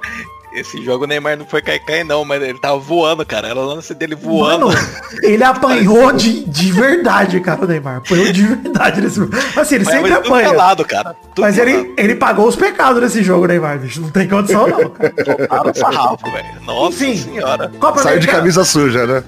Esse 0.54 0.82
jogo 0.82 1.04
o 1.04 1.06
Neymar 1.06 1.36
não 1.36 1.44
foi 1.46 1.60
cair 1.60 1.82
não, 2.04 2.24
mas 2.24 2.42
ele 2.42 2.58
tava 2.58 2.78
voando, 2.78 3.24
cara. 3.24 3.48
Era 3.48 3.60
o 3.60 3.64
lance 3.66 3.94
dele 3.94 4.14
voando. 4.16 4.68
Mano, 4.68 4.78
ele 5.22 5.44
apanhou 5.44 6.10
de, 6.10 6.42
de 6.46 6.72
verdade, 6.72 7.38
cara, 7.40 7.62
o 7.64 7.66
Neymar. 7.68 7.98
Apanhou 7.98 8.32
de 8.32 8.42
verdade 8.42 9.02
nesse 9.02 9.16
jogo. 9.16 9.36
Assim, 9.54 9.74
ele 9.76 9.84
Mas 9.84 9.94
sempre 9.94 10.10
tudo 10.14 10.26
apanha. 10.26 10.48
pelado, 10.50 10.84
cara. 10.86 11.14
Tudo 11.34 11.44
Mas 11.44 11.54
pelado. 11.56 11.76
ele, 11.78 11.94
ele 11.98 12.14
pagou 12.14 12.48
os 12.48 12.56
pecados 12.56 13.00
nesse 13.02 13.22
jogo, 13.22 13.46
Neymar, 13.46 13.78
bicho. 13.78 14.00
Não 14.00 14.10
tem 14.10 14.26
condição, 14.26 14.66
não, 14.66 14.88
cara. 14.88 15.12
Tomaram 15.46 15.74
sarrafo, 15.74 16.30
velho. 16.32 16.46
Nossa 16.64 17.04
Enfim, 17.06 17.16
senhora. 17.34 17.70
Copa 17.78 18.02
Saiu 18.02 18.18
de 18.18 18.26
camisa 18.26 18.64
suja, 18.64 19.06
né? 19.06 19.22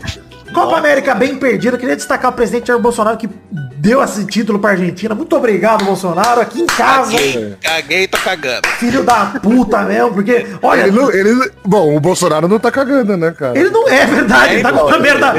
Copa 0.53 0.77
América 0.79 1.15
bem 1.15 1.37
perdida. 1.37 1.79
Queria 1.79 1.97
destacar 1.97 2.31
o 2.31 2.35
presidente 2.35 2.69
Jair 2.69 2.81
Bolsonaro 2.81 3.17
que 3.17 3.29
deu 3.77 4.03
esse 4.03 4.25
título 4.27 4.59
pra 4.59 4.71
Argentina. 4.73 5.15
Muito 5.15 5.35
obrigado, 5.37 5.85
Bolsonaro. 5.85 6.41
Aqui 6.41 6.61
em 6.63 6.67
casa. 6.67 7.13
Caguei, 7.13 7.57
caguei, 7.63 8.09
tô 8.09 8.19
cagando. 8.19 8.69
Filho 8.79 9.03
da 9.03 9.27
puta 9.43 9.83
mesmo, 9.83 10.13
porque, 10.15 10.47
olha, 10.61 10.83
Ele, 10.83 10.91
não- 10.91 11.11
ele, 11.11 11.51
bom, 11.65 11.97
o 11.97 12.01
Bolsonaro 12.01 12.47
não 12.49 12.59
tá 12.59 12.71
cagando, 12.71 13.17
né, 13.17 13.31
cara? 13.31 13.59
Ele 13.59 13.71
não 13.71 13.89
é 13.89 14.05
verdade, 14.05 14.55
ele 14.55 14.63
tá 14.63 14.73
com 14.73 14.87
uma 14.87 14.97
É, 14.97 14.99
merda. 14.99 15.33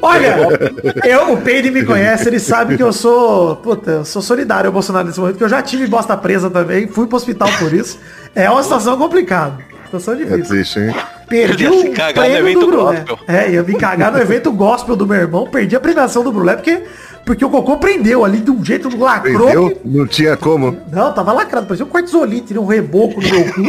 Olha, 0.00 0.36
eu, 1.04 1.32
o 1.32 1.36
Peide 1.42 1.70
me 1.70 1.84
conhece, 1.84 2.28
ele 2.28 2.38
sabe 2.40 2.76
que 2.76 2.82
eu 2.82 2.92
sou, 2.92 3.56
puta, 3.56 3.90
eu 3.90 4.04
sou 4.04 4.22
solidário 4.22 4.68
ao 4.68 4.72
Bolsonaro 4.72 5.06
nesse 5.06 5.20
momento, 5.20 5.36
que 5.36 5.44
eu 5.44 5.48
já 5.48 5.60
tive 5.60 5.86
bosta 5.86 6.16
presa 6.16 6.48
também, 6.48 6.86
fui 6.88 7.06
pro 7.06 7.16
hospital 7.16 7.48
por 7.58 7.72
isso. 7.74 7.98
É 8.34 8.48
uma 8.48 8.62
situação 8.62 8.96
complicada, 8.96 9.58
situação 10.00 10.14
É 10.14 10.16
difícil. 10.18 10.44
triste, 10.46 10.78
hein? 10.80 10.94
Perdi 11.28 11.66
o 11.66 11.92
prêmio 11.92 12.36
evento 12.38 12.60
do 12.60 12.66
Brulé. 12.66 12.96
gospel. 13.06 13.18
É, 13.26 13.50
ia 13.52 13.62
me 13.62 13.74
cagar 13.74 14.12
no 14.12 14.18
evento 14.18 14.52
gospel 14.52 14.96
do 14.96 15.06
meu 15.06 15.16
irmão, 15.16 15.46
perdi 15.46 15.74
a 15.76 15.80
premiação 15.80 16.22
do 16.22 16.30
Brulé, 16.32 16.56
porque, 16.56 16.82
porque 17.24 17.44
o 17.44 17.48
Cocô 17.50 17.76
prendeu 17.78 18.24
ali 18.24 18.38
de 18.38 18.50
um 18.50 18.62
jeito, 18.64 18.94
lacrou. 18.98 19.44
Entendeu? 19.48 19.70
que- 19.70 19.80
Não 19.88 20.06
tinha 20.06 20.36
como. 20.36 20.76
não, 20.92 21.12
tava 21.12 21.32
lacrado, 21.32 21.66
parecia 21.66 21.86
um 21.86 21.88
cortisolite, 21.88 22.56
um 22.58 22.66
reboco 22.66 23.20
no 23.20 23.28
meu 23.30 23.44
cu. 23.52 23.62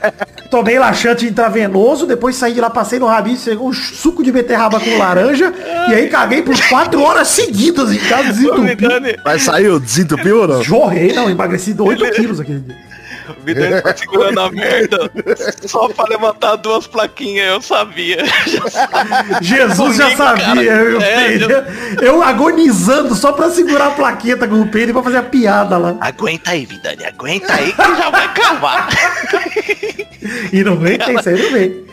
Tomei 0.50 0.78
laxante 0.78 1.26
intravenoso, 1.26 2.06
depois 2.06 2.34
saí 2.36 2.54
de 2.54 2.60
lá, 2.60 2.70
passei 2.70 2.98
no 2.98 3.06
rabinho, 3.06 3.36
chegou 3.36 3.68
um 3.68 3.72
suco 3.72 4.22
de 4.24 4.32
beterraba 4.32 4.80
com 4.80 4.96
laranja, 4.98 5.52
e 5.90 5.94
aí 5.94 6.08
caguei 6.08 6.40
por 6.42 6.54
quatro 6.68 7.02
horas 7.02 7.28
seguidas 7.28 7.92
em 7.92 7.98
casa. 7.98 8.32
Vidani, 8.32 9.14
Mas 9.24 9.42
saiu, 9.42 9.78
desentupiu 9.78 10.40
ou 10.42 10.48
não? 10.48 10.62
Jorrei, 10.62 11.12
não, 11.12 11.28
emagreci 11.30 11.74
8 11.78 12.10
quilos 12.12 12.40
aquele 12.40 12.60
dia. 12.60 12.76
O 13.32 13.44
Vidani 13.44 13.82
tá 13.82 13.96
segurando 13.96 14.40
a 14.40 14.50
merda. 14.50 15.10
Só 15.66 15.88
pra 15.88 16.04
levantar 16.06 16.56
duas 16.56 16.86
plaquinhas, 16.86 17.46
eu 17.48 17.62
sabia. 17.62 18.24
Jesus 19.40 19.96
já 19.96 20.16
sabia, 20.16 20.72
eu, 20.72 21.00
É, 21.00 21.38
eu 22.00 22.22
agonizando 22.22 23.14
só 23.14 23.32
pra 23.32 23.50
segurar 23.50 23.88
a 23.88 23.90
plaqueta 23.90 24.46
com 24.46 24.60
o 24.60 24.68
Pedro 24.68 24.94
pra 24.94 25.02
fazer 25.02 25.18
a 25.18 25.22
piada 25.22 25.76
lá. 25.76 25.96
Aguenta 26.00 26.50
aí, 26.50 26.66
Vidani, 26.66 27.04
aguenta 27.04 27.52
aí 27.52 27.72
que 27.72 27.96
já 27.96 28.10
vai 28.10 28.34
cavar. 28.34 28.88
E 30.52 30.64
não 30.64 30.76
vem, 30.76 30.98
tem 30.98 31.16
isso 31.16 31.28
aí, 31.28 31.42
não 31.42 31.52
vem. 31.52 31.84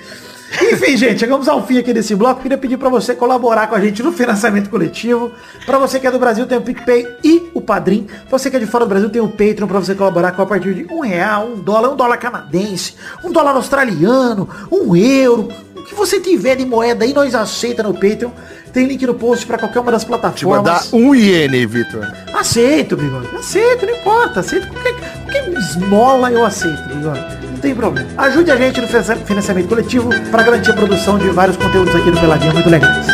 Enfim, 0.62 0.96
gente, 0.96 1.20
chegamos 1.20 1.48
ao 1.48 1.66
fim 1.66 1.78
aqui 1.78 1.94
desse 1.94 2.16
bloco. 2.16 2.42
Queria 2.42 2.58
pedir 2.58 2.78
pra 2.78 2.90
você 2.90 3.14
colaborar 3.14 3.68
com 3.68 3.76
a 3.76 3.80
gente 3.80 4.02
no 4.02 4.12
financiamento 4.12 4.70
coletivo. 4.70 5.32
Pra 5.66 5.78
você 5.78 6.00
que 6.00 6.08
é 6.08 6.12
do 6.12 6.20
Brasil, 6.20 6.46
tem 6.46 6.58
o 6.58 6.62
PicPay 6.62 7.08
e 7.24 7.50
o 7.54 7.62
Padrim. 7.62 8.08
Você 8.30 8.50
que 8.50 8.56
é 8.56 8.60
de 8.60 8.66
fora 8.66 8.86
do 8.86 8.90
Brasil, 8.90 9.10
tem 9.10 9.22
o 9.22 9.28
Patreon 9.28 9.68
pra 9.68 9.80
você 9.80 9.94
colaborar 9.96 10.32
com 10.32 10.42
a 10.42 10.46
partir 10.46 10.74
de 10.74 10.94
um 10.94 11.02
real, 11.02 11.48
um 11.48 11.60
dólar, 11.60 11.90
um 11.90 11.96
dólar 11.96 12.18
canadense, 12.18 12.96
um 13.24 13.32
dólar 13.32 13.56
australiano, 13.56 14.48
um 14.72 14.96
euro. 14.96 15.50
O 15.86 15.88
que 15.88 15.94
você 15.94 16.20
tiver 16.20 16.56
de 16.56 16.66
moeda 16.66 17.06
aí, 17.06 17.14
nós 17.14 17.36
aceita 17.36 17.84
no 17.84 17.94
Patreon. 17.94 18.32
Tem 18.74 18.88
link 18.88 19.06
no 19.06 19.14
post 19.14 19.46
pra 19.46 19.56
qualquer 19.58 19.80
uma 19.82 19.92
das 19.92 20.04
Te 20.04 20.10
mandar 20.10 20.32
plataformas. 20.82 20.92
um 20.94 21.14
iene, 21.14 21.64
Vitor. 21.68 22.12
Aceito, 22.34 22.98
bigode. 22.98 23.28
Aceito, 23.38 23.86
não 23.86 23.94
importa. 23.96 24.40
Aceito 24.40 24.68
qualquer, 24.68 24.94
qualquer 24.96 25.48
esmola 25.54 26.32
eu 26.32 26.44
aceito, 26.44 26.82
bigode. 26.90 27.20
Não 27.52 27.58
tem 27.60 27.76
problema. 27.76 28.10
Ajude 28.18 28.50
a 28.50 28.58
gente 28.58 28.82
no 28.82 28.88
financia- 28.88 29.16
financiamento 29.18 29.68
coletivo 29.68 30.10
para 30.32 30.42
garantir 30.44 30.72
a 30.72 30.74
produção 30.74 31.20
de 31.20 31.30
vários 31.30 31.56
conteúdos 31.56 31.96
aqui 31.96 32.10
no 32.10 32.20
Peladinho 32.20 32.54
muito 32.54 32.70
legais. 32.70 33.06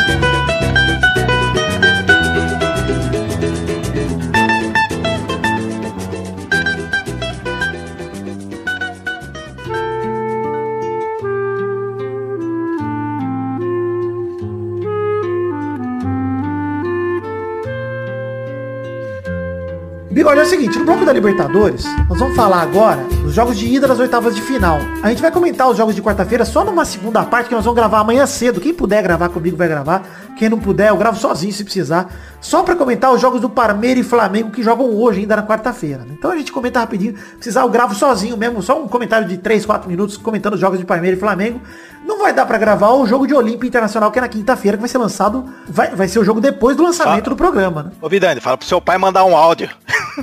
Bigode, 20.11 20.41
é 20.41 20.43
o 20.43 20.45
seguinte, 20.45 20.77
no 20.77 20.83
bloco 20.83 21.05
da 21.05 21.13
Libertadores, 21.13 21.85
nós 22.09 22.19
vamos 22.19 22.35
falar 22.35 22.61
agora 22.61 23.01
dos 23.23 23.33
jogos 23.33 23.57
de 23.57 23.65
ida 23.65 23.87
das 23.87 23.97
oitavas 23.97 24.35
de 24.35 24.41
final. 24.41 24.77
A 25.01 25.07
gente 25.07 25.21
vai 25.21 25.31
comentar 25.31 25.69
os 25.69 25.77
jogos 25.77 25.95
de 25.95 26.01
quarta-feira 26.01 26.43
só 26.43 26.65
numa 26.65 26.83
segunda 26.83 27.23
parte 27.23 27.47
que 27.47 27.55
nós 27.55 27.63
vamos 27.63 27.77
gravar 27.77 27.99
amanhã 27.99 28.25
cedo. 28.25 28.59
Quem 28.59 28.73
puder 28.73 29.01
gravar 29.01 29.29
comigo 29.29 29.55
vai 29.55 29.69
gravar. 29.69 30.03
Quem 30.41 30.49
não 30.49 30.57
puder, 30.57 30.89
eu 30.89 30.97
gravo 30.97 31.19
sozinho 31.19 31.53
se 31.53 31.63
precisar. 31.63 32.09
Só 32.41 32.63
pra 32.63 32.75
comentar 32.75 33.13
os 33.13 33.21
jogos 33.21 33.39
do 33.39 33.47
Parmeira 33.47 33.99
e 33.99 34.03
Flamengo 34.03 34.49
que 34.49 34.63
jogam 34.63 34.89
hoje 34.89 35.19
ainda 35.19 35.35
na 35.35 35.43
quarta-feira. 35.43 35.99
né? 35.99 36.15
Então 36.17 36.31
a 36.31 36.35
gente 36.35 36.51
comenta 36.51 36.79
rapidinho. 36.79 37.15
Se 37.15 37.35
precisar, 37.35 37.61
eu 37.61 37.69
gravo 37.69 37.93
sozinho 37.93 38.35
mesmo. 38.35 38.59
Só 38.63 38.81
um 38.81 38.87
comentário 38.87 39.27
de 39.27 39.37
3, 39.37 39.63
4 39.67 39.87
minutos 39.87 40.17
comentando 40.17 40.55
os 40.55 40.59
jogos 40.59 40.79
de 40.79 40.85
Parmeira 40.85 41.15
e 41.15 41.19
Flamengo. 41.19 41.61
Não 42.03 42.17
vai 42.17 42.33
dar 42.33 42.47
pra 42.47 42.57
gravar 42.57 42.89
o 42.89 43.05
jogo 43.05 43.27
de 43.27 43.35
Olímpia 43.35 43.67
Internacional, 43.67 44.09
que 44.11 44.17
é 44.17 44.21
na 44.23 44.27
quinta-feira, 44.27 44.75
que 44.77 44.81
vai 44.81 44.89
ser 44.89 44.97
lançado. 44.97 45.45
Vai, 45.69 45.95
vai 45.95 46.07
ser 46.07 46.17
o 46.17 46.23
jogo 46.23 46.41
depois 46.41 46.75
do 46.75 46.81
lançamento 46.81 47.29
do 47.29 47.35
programa, 47.35 47.83
né? 47.83 47.91
Ô, 48.01 48.09
Vidani, 48.09 48.41
fala 48.41 48.57
pro 48.57 48.65
seu 48.67 48.81
pai 48.81 48.97
mandar 48.97 49.23
um 49.23 49.37
áudio. 49.37 49.69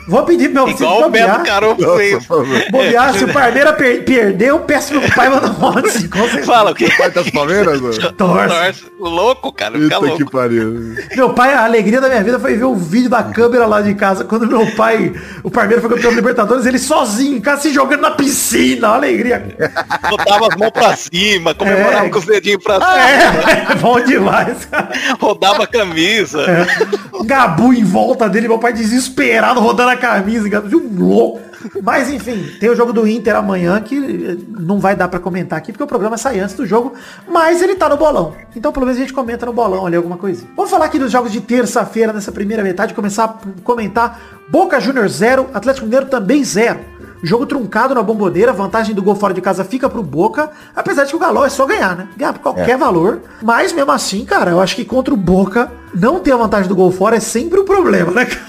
Vou 0.09 0.25
pedir 0.25 0.53
pro 0.53 0.67
meu 0.67 0.75
filho 0.77 0.91
Igual 0.91 1.09
o 1.09 1.11
Beto. 1.11 1.45
Caroço 1.45 1.97
fez. 1.97 2.27
Bobear, 2.73 3.15
se 3.15 3.25
o 3.25 3.31
Parmeira 3.33 3.73
per 3.73 4.05
perder, 4.05 4.49
eu 4.49 4.59
peço 4.59 4.89
pro 4.91 5.01
meu 5.01 5.13
pai 5.13 5.29
mandar 5.29 5.53
um 5.57 5.65
áudio. 5.65 6.45
Fala 6.45 6.73
o 6.73 6.75
quê? 6.75 6.89
Pai 6.99 7.13
das 7.13 7.31
Palmeiras, 7.31 7.81
mano? 7.81 7.95
Torce. 7.95 8.13
Torce. 8.15 8.85
Louco, 8.99 9.53
cara. 9.53 9.79
Fica 9.79 10.01
Louco. 10.09 10.25
que 10.25 10.31
pariu. 10.31 10.95
Meu 11.17 11.31
pai, 11.35 11.55
a 11.55 11.65
alegria 11.65 12.01
da 12.01 12.09
minha 12.09 12.23
vida 12.23 12.39
foi 12.39 12.55
ver 12.57 12.65
o 12.65 12.75
vídeo 12.75 13.09
da 13.11 13.23
câmera 13.23 13.67
lá 13.67 13.81
de 13.81 13.95
casa, 13.95 14.25
quando 14.25 14.47
meu 14.47 14.67
pai, 14.75 15.13
o 15.43 15.51
Parmeira 15.51 15.81
foi 15.81 15.91
campeão 15.91 16.11
da 16.11 16.17
Libertadores, 16.17 16.67
ele 16.67 16.79
sozinho, 16.79 17.37
em 17.37 17.41
casa, 17.41 17.63
se 17.63 17.73
jogando 17.73 18.01
na 18.01 18.11
piscina, 18.13 18.89
uma 18.89 18.97
alegria. 18.97 19.57
Botava 20.11 20.49
as 20.49 20.57
mãos 20.57 20.71
pra 20.71 20.97
cima, 20.97 21.55
comemorava 21.55 22.07
É. 22.07 22.09
com 22.11 22.19
os 22.19 22.25
dedinhos 22.27 22.63
pra 22.63 22.75
cima, 22.77 22.99
É, 23.01 23.75
bom 23.77 24.01
demais, 24.01 24.65
cara. 24.67 24.89
rodava 25.21 25.65
a 25.65 25.67
camisa. 25.67 26.45
Um 27.15 27.25
Gabu 27.27 27.73
em 27.73 27.85
volta 27.85 28.29
dele, 28.29 28.49
meu 28.49 28.59
pai 28.59 28.73
desesperado, 28.73 29.61
rodando 29.61 29.91
a 29.91 29.97
camisa, 29.97 30.49
de 30.49 30.77
um 30.77 30.91
louco. 30.99 31.41
Mas 31.83 32.11
enfim, 32.11 32.57
tem 32.61 32.71
o 32.71 32.77
jogo 32.77 32.93
do 32.93 33.07
Inter 33.07 33.37
amanhã 33.37 33.81
que 33.81 33.97
eh, 33.97 34.37
não 34.49 34.79
vai 34.79 34.95
dar 34.95 35.09
pra 35.09 35.19
comentar 35.19 35.59
aqui, 35.59 35.73
porque 35.73 35.85
o 35.85 35.87
programa 35.87 36.17
sai 36.17 36.41
antes 36.41 36.55
do 36.55 36.67
jogo, 36.67 36.95
mas 37.29 37.63
ele 37.63 37.75
tá 37.75 37.89
no 37.89 37.97
bolão. 37.97 38.35
Então 38.55 38.73
pelo 38.73 38.87
menos 38.87 38.99
a 38.99 39.03
gente 39.03 39.13
comenta 39.13 39.47
no 39.47 39.53
bolão 39.53 39.87
ali 39.87 39.97
alguma 39.97 40.17
coisinha. 40.17 40.51
Vamos 40.57 40.71
falar 40.71 40.87
aqui 40.87 40.99
dos 40.99 41.11
jogos 41.11 41.33
de 41.33 41.41
terça-feira, 41.41 42.13
nessa 42.13 42.33
primeira 42.33 42.63
metade, 42.63 42.95
começar 42.95 43.25
a 43.25 43.63
comentar 43.63 44.38
Boca 44.49 44.81
Juniors 44.81 45.13
0, 45.13 45.49
Atlético 45.53 45.85
Mineiro 45.87 46.07
também 46.07 46.43
0. 46.43 46.81
Jogo 47.23 47.47
truncado 47.47 47.95
na 47.95 48.03
bomboneira, 48.03 48.53
vantagem 48.53 48.95
do 48.95 49.03
gol 49.03 49.17
fora 49.17 49.35
de 49.35 49.41
casa 49.41 49.65
fica 49.65 49.89
pro 49.89 50.03
Boca, 50.03 50.51
apesar 50.75 51.03
de 51.05 51.11
que 51.11 51.17
o 51.17 51.19
Galol 51.19 51.45
é 51.45 51.49
só 51.49 51.67
ganhar, 51.67 51.97
né? 51.97 52.09
Ganhar 52.17 52.33
por 52.33 52.41
qualquer 52.41 52.79
valor. 52.79 53.21
Mas 53.43 53.73
mesmo 53.73 53.91
assim, 53.91 54.25
cara, 54.25 54.53
eu 54.53 54.61
acho 54.61 54.77
que 54.77 54.85
contra 54.85 55.13
o 55.13 55.17
Boca, 55.17 55.71
não 55.93 56.21
ter 56.21 56.33
a 56.33 56.37
vantagem 56.37 56.69
do 56.69 56.77
gol 56.77 56.93
fora 56.93 57.17
é 57.17 57.21
sempre 57.21 57.59
um 57.59 57.65
problema, 57.65 58.13
né? 58.13 58.25
cara? 58.27 58.49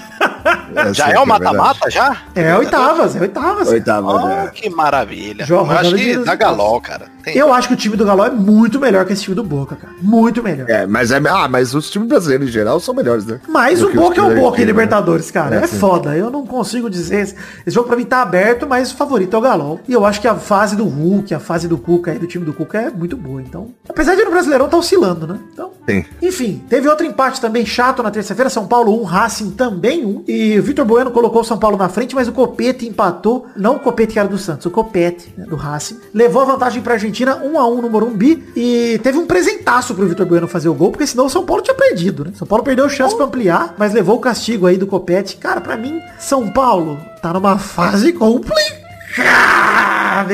Já 0.92 1.08
é 1.08 1.18
o 1.18 1.24
verdade. 1.24 1.42
mata-mata, 1.44 1.90
já? 1.90 2.16
É 2.34 2.54
oitavas, 2.56 3.16
é 3.16 3.20
oitavas. 3.20 3.68
Oitava, 3.68 4.06
Oh, 4.06 4.26
né? 4.28 4.50
que 4.54 4.70
maravilha. 4.70 5.44
Joga 5.44 5.72
Eu 5.72 5.78
acho 5.78 5.94
que 5.96 6.16
da 6.18 6.34
Galol, 6.36 6.80
cara. 6.80 7.06
Tem- 7.22 7.36
Eu 7.36 7.52
acho 7.52 7.68
que 7.68 7.74
o 7.74 7.76
time 7.76 7.96
do 7.96 8.04
Galol 8.04 8.26
é 8.26 8.30
muito 8.30 8.78
melhor 8.80 9.04
que 9.04 9.12
esse 9.12 9.22
time 9.22 9.34
do 9.34 9.42
Boca, 9.44 9.76
cara. 9.76 9.92
Muito 10.00 10.42
melhor. 10.42 10.68
É, 10.68 10.86
mas 10.86 11.10
é. 11.10 11.20
Ah, 11.28 11.48
mas 11.48 11.74
os 11.74 11.90
times 11.90 12.08
brasileiros 12.08 12.48
em 12.48 12.50
geral 12.50 12.80
são 12.80 12.94
melhores, 12.94 13.24
né? 13.26 13.40
Mas 13.48 13.80
Do 13.80 13.88
o 13.88 13.94
Boca 13.94 14.20
é 14.20 14.24
o 14.24 14.34
Boca 14.40 14.58
em 14.58 14.60
né? 14.60 14.66
Libertadores, 14.66 15.30
cara. 15.30 15.56
É, 15.56 15.64
É, 15.64 15.66
foda. 15.66 16.16
Eu 16.16 16.30
não 16.30 16.46
consigo 16.46 16.88
dizer. 16.90 17.20
Esse 17.20 17.34
esse 17.66 17.74
jogo 17.74 17.88
pra 17.88 17.96
mim 17.96 18.04
tá 18.04 18.22
aberto, 18.22 18.66
mas 18.66 18.90
o 18.92 18.96
favorito 18.96 19.34
é 19.34 19.38
o 19.38 19.42
Galol. 19.42 19.80
E 19.88 19.92
eu 19.92 20.04
acho 20.06 20.20
que 20.20 20.28
a 20.28 20.34
fase 20.34 20.76
do 20.76 20.84
Hulk, 20.84 21.34
a 21.34 21.40
fase 21.40 21.68
do 21.68 21.76
Cuca 21.78 22.10
aí, 22.12 22.18
do 22.18 22.26
time 22.26 22.44
do 22.44 22.52
Cuca 22.52 22.78
é 22.80 22.90
muito 22.90 23.16
boa. 23.16 23.40
Então, 23.42 23.68
apesar 23.88 24.14
de 24.14 24.24
no 24.24 24.30
Brasileirão 24.30 24.68
tá 24.68 24.76
oscilando, 24.76 25.26
né? 25.26 25.38
Então, 25.52 25.69
Sim. 25.90 26.04
enfim, 26.22 26.62
teve 26.68 26.88
outro 26.88 27.04
empate 27.06 27.40
também 27.40 27.64
chato 27.66 28.02
na 28.02 28.10
terça-feira. 28.10 28.50
São 28.50 28.66
Paulo 28.66 29.00
1, 29.02 29.04
Racing 29.04 29.50
também 29.52 30.04
1. 30.04 30.24
E 30.28 30.58
o 30.58 30.62
Vitor 30.62 30.84
Bueno 30.84 31.10
colocou 31.10 31.42
o 31.42 31.44
São 31.44 31.58
Paulo 31.58 31.76
na 31.76 31.88
frente, 31.88 32.14
mas 32.14 32.28
o 32.28 32.32
Copete 32.32 32.86
empatou. 32.86 33.46
Não 33.56 33.76
o 33.76 33.80
Copete 33.80 34.14
que 34.14 34.18
era 34.18 34.28
do 34.28 34.38
Santos, 34.38 34.66
o 34.66 34.70
Copete, 34.70 35.32
né, 35.36 35.44
do 35.44 35.56
Racing. 35.56 35.98
Levou 36.12 36.42
a 36.42 36.44
vantagem 36.44 36.82
pra 36.82 36.94
Argentina 36.94 37.36
1 37.36 37.58
a 37.58 37.68
1 37.68 37.82
no 37.82 37.90
Morumbi. 37.90 38.42
E 38.56 39.00
teve 39.02 39.18
um 39.18 39.26
presentaço 39.26 39.94
pro 39.94 40.06
Vitor 40.06 40.26
Bueno 40.26 40.48
fazer 40.48 40.68
o 40.68 40.74
gol, 40.74 40.90
porque 40.90 41.06
senão 41.06 41.26
o 41.26 41.30
São 41.30 41.44
Paulo 41.44 41.62
tinha 41.62 41.74
perdido, 41.74 42.24
né? 42.24 42.32
São 42.34 42.46
Paulo 42.46 42.64
perdeu 42.64 42.88
chance 42.88 43.14
pra 43.16 43.26
ampliar, 43.26 43.74
mas 43.78 43.92
levou 43.92 44.16
o 44.16 44.20
castigo 44.20 44.66
aí 44.66 44.76
do 44.76 44.86
Copete. 44.86 45.36
Cara, 45.36 45.60
pra 45.60 45.76
mim, 45.76 46.00
São 46.18 46.48
Paulo 46.48 46.98
tá 47.22 47.32
numa 47.32 47.58
fase 47.58 48.12
complicada, 48.12 48.70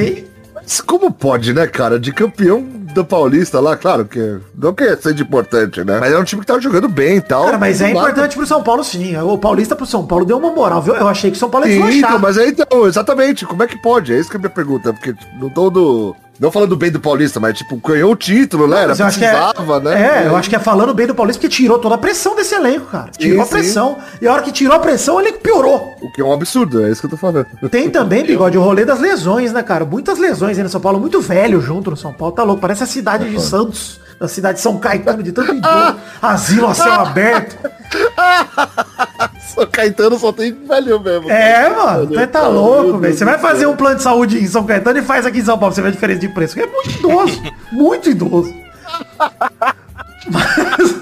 hein? 0.02 0.24
Como 0.87 1.12
pode, 1.12 1.52
né, 1.52 1.66
cara? 1.66 1.98
De 1.98 2.12
campeão 2.12 2.61
do 2.62 3.05
Paulista 3.05 3.61
lá, 3.61 3.76
claro 3.76 4.05
que 4.05 4.38
não 4.57 4.72
quer 4.72 4.96
ser 4.96 5.14
de 5.14 5.22
importante, 5.22 5.85
né? 5.85 5.98
Mas 6.00 6.12
é 6.12 6.18
um 6.18 6.24
time 6.24 6.40
que 6.40 6.46
tava 6.46 6.61
jogando 6.61 6.88
bem 6.88 7.18
e 7.18 7.20
tal. 7.20 7.44
Cara, 7.44 7.59
mas 7.59 7.81
é 7.81 7.90
importante 7.90 8.37
pro 8.37 8.46
São 8.46 8.62
Paulo 8.62 8.83
sim. 8.83 9.16
O 9.18 9.38
Paulista 9.38 9.76
pro 9.76 9.87
São 9.87 10.07
Paulo 10.07 10.24
deu 10.24 10.38
uma 10.38 10.50
moral, 10.50 10.83
viu? 10.83 10.94
Eu 10.94 11.07
achei 11.07 11.31
que 11.31 11.37
o 11.37 11.40
São 11.40 11.50
Paulo 11.50 11.68
ia 11.68 11.87
Sim, 11.87 11.98
então, 11.98 12.18
mas 12.18 12.38
aí 12.38 12.48
então, 12.48 12.87
exatamente, 12.87 13.44
como 13.44 13.62
é 13.62 13.66
que 13.66 13.81
pode? 13.81 14.12
É 14.12 14.18
isso 14.18 14.31
que 14.31 14.37
é 14.37 14.38
a 14.38 14.40
minha 14.40 14.50
pergunta, 14.50 14.92
porque 14.92 15.14
não 15.38 15.50
tô 15.50 15.70
do... 15.70 16.16
Não 16.38 16.51
falando 16.53 16.77
bem 16.77 16.90
do 16.90 17.01
Paulista, 17.01 17.40
mas 17.40 17.57
tipo, 17.57 17.77
ganhou 17.77 18.12
o 18.12 18.16
título, 18.16 18.68
né? 18.68 18.83
Era, 18.83 18.92
eu 18.92 19.07
é, 19.07 19.11
precisava, 19.11 19.81
né? 19.81 20.25
é, 20.25 20.27
eu 20.27 20.37
acho 20.37 20.51
que 20.51 20.57
é 20.57 20.59
falando 20.59 20.92
bem 20.92 21.07
do 21.07 21.14
Paulista 21.14 21.40
porque 21.40 21.55
tirou 21.55 21.79
toda 21.79 21.94
a 21.94 21.99
pressão 21.99 22.37
desse 22.37 22.55
elenco, 22.55 22.87
cara. 22.87 23.11
Tirou 23.16 23.38
Sim, 23.38 23.42
a 23.42 23.46
pressão. 23.46 23.99
E 24.20 24.27
a 24.27 24.33
hora 24.33 24.42
que 24.42 24.53
tirou 24.53 24.77
a 24.77 24.79
pressão, 24.79 25.20
ele 25.20 25.33
piorou. 25.33 25.94
O 26.01 26.12
que 26.12 26.20
é 26.20 26.25
um 26.25 26.33
absurdo, 26.33 26.85
é 26.85 26.90
isso 26.90 27.01
que 27.01 27.07
eu 27.07 27.11
tô 27.11 27.16
falando. 27.16 27.46
Tem 27.70 27.88
também, 27.88 28.25
Bigode, 28.27 28.59
o 28.59 28.62
rolê 28.62 28.85
das 28.85 29.01
lesões, 29.01 29.53
né, 29.53 29.62
cara? 29.62 29.85
Muitas 29.85 30.18
lesões 30.18 30.59
aí 30.59 30.62
no 30.62 30.68
São 30.68 30.81
Paulo, 30.81 31.01
muito 31.01 31.20
velho 31.20 31.61
junto 31.61 31.90
no 31.90 31.96
São 31.96 32.12
Paulo, 32.12 32.35
tá 32.35 32.42
louco. 32.42 32.61
Parece 32.61 32.83
a 32.83 32.87
cidade 32.87 33.31
de 33.31 33.40
Santos, 33.40 34.01
a 34.20 34.29
cidade 34.29 34.59
de 34.59 34.62
São 34.62 34.79
Caetano, 34.79 35.22
de 35.22 35.33
tanto 35.33 35.55
idoso, 35.55 35.96
asilo 36.20 36.66
a 36.66 36.75
céu 36.75 36.92
aberto. 37.01 37.57
São 39.46 39.66
Caetano 39.66 40.18
só 40.18 40.32
tem 40.32 40.52
velho 40.52 41.00
mesmo. 41.00 41.30
É, 41.30 41.68
mano, 41.68 42.06
você 42.09 42.26
tá 42.26 42.42
Meu 42.42 42.52
louco, 42.52 42.98
velho. 42.98 43.16
Você 43.16 43.24
vai 43.24 43.38
fazer 43.38 43.66
um 43.66 43.76
plano 43.76 43.96
de 43.96 44.02
saúde 44.02 44.38
em 44.42 44.46
São 44.46 44.64
Caetano 44.64 44.98
e 44.98 45.02
faz 45.02 45.24
aqui 45.24 45.38
em 45.38 45.44
São 45.44 45.59
Paulo, 45.59 45.74
você 45.74 45.82
vê 45.82 45.88
a 45.88 45.92
diferença 45.92 46.20
de 46.20 46.28
preço. 46.28 46.59
É 46.61 46.66
muito 46.66 46.90
idoso, 46.98 47.42
muito 47.72 48.11
idoso. 48.11 48.54
Mas, 50.28 50.94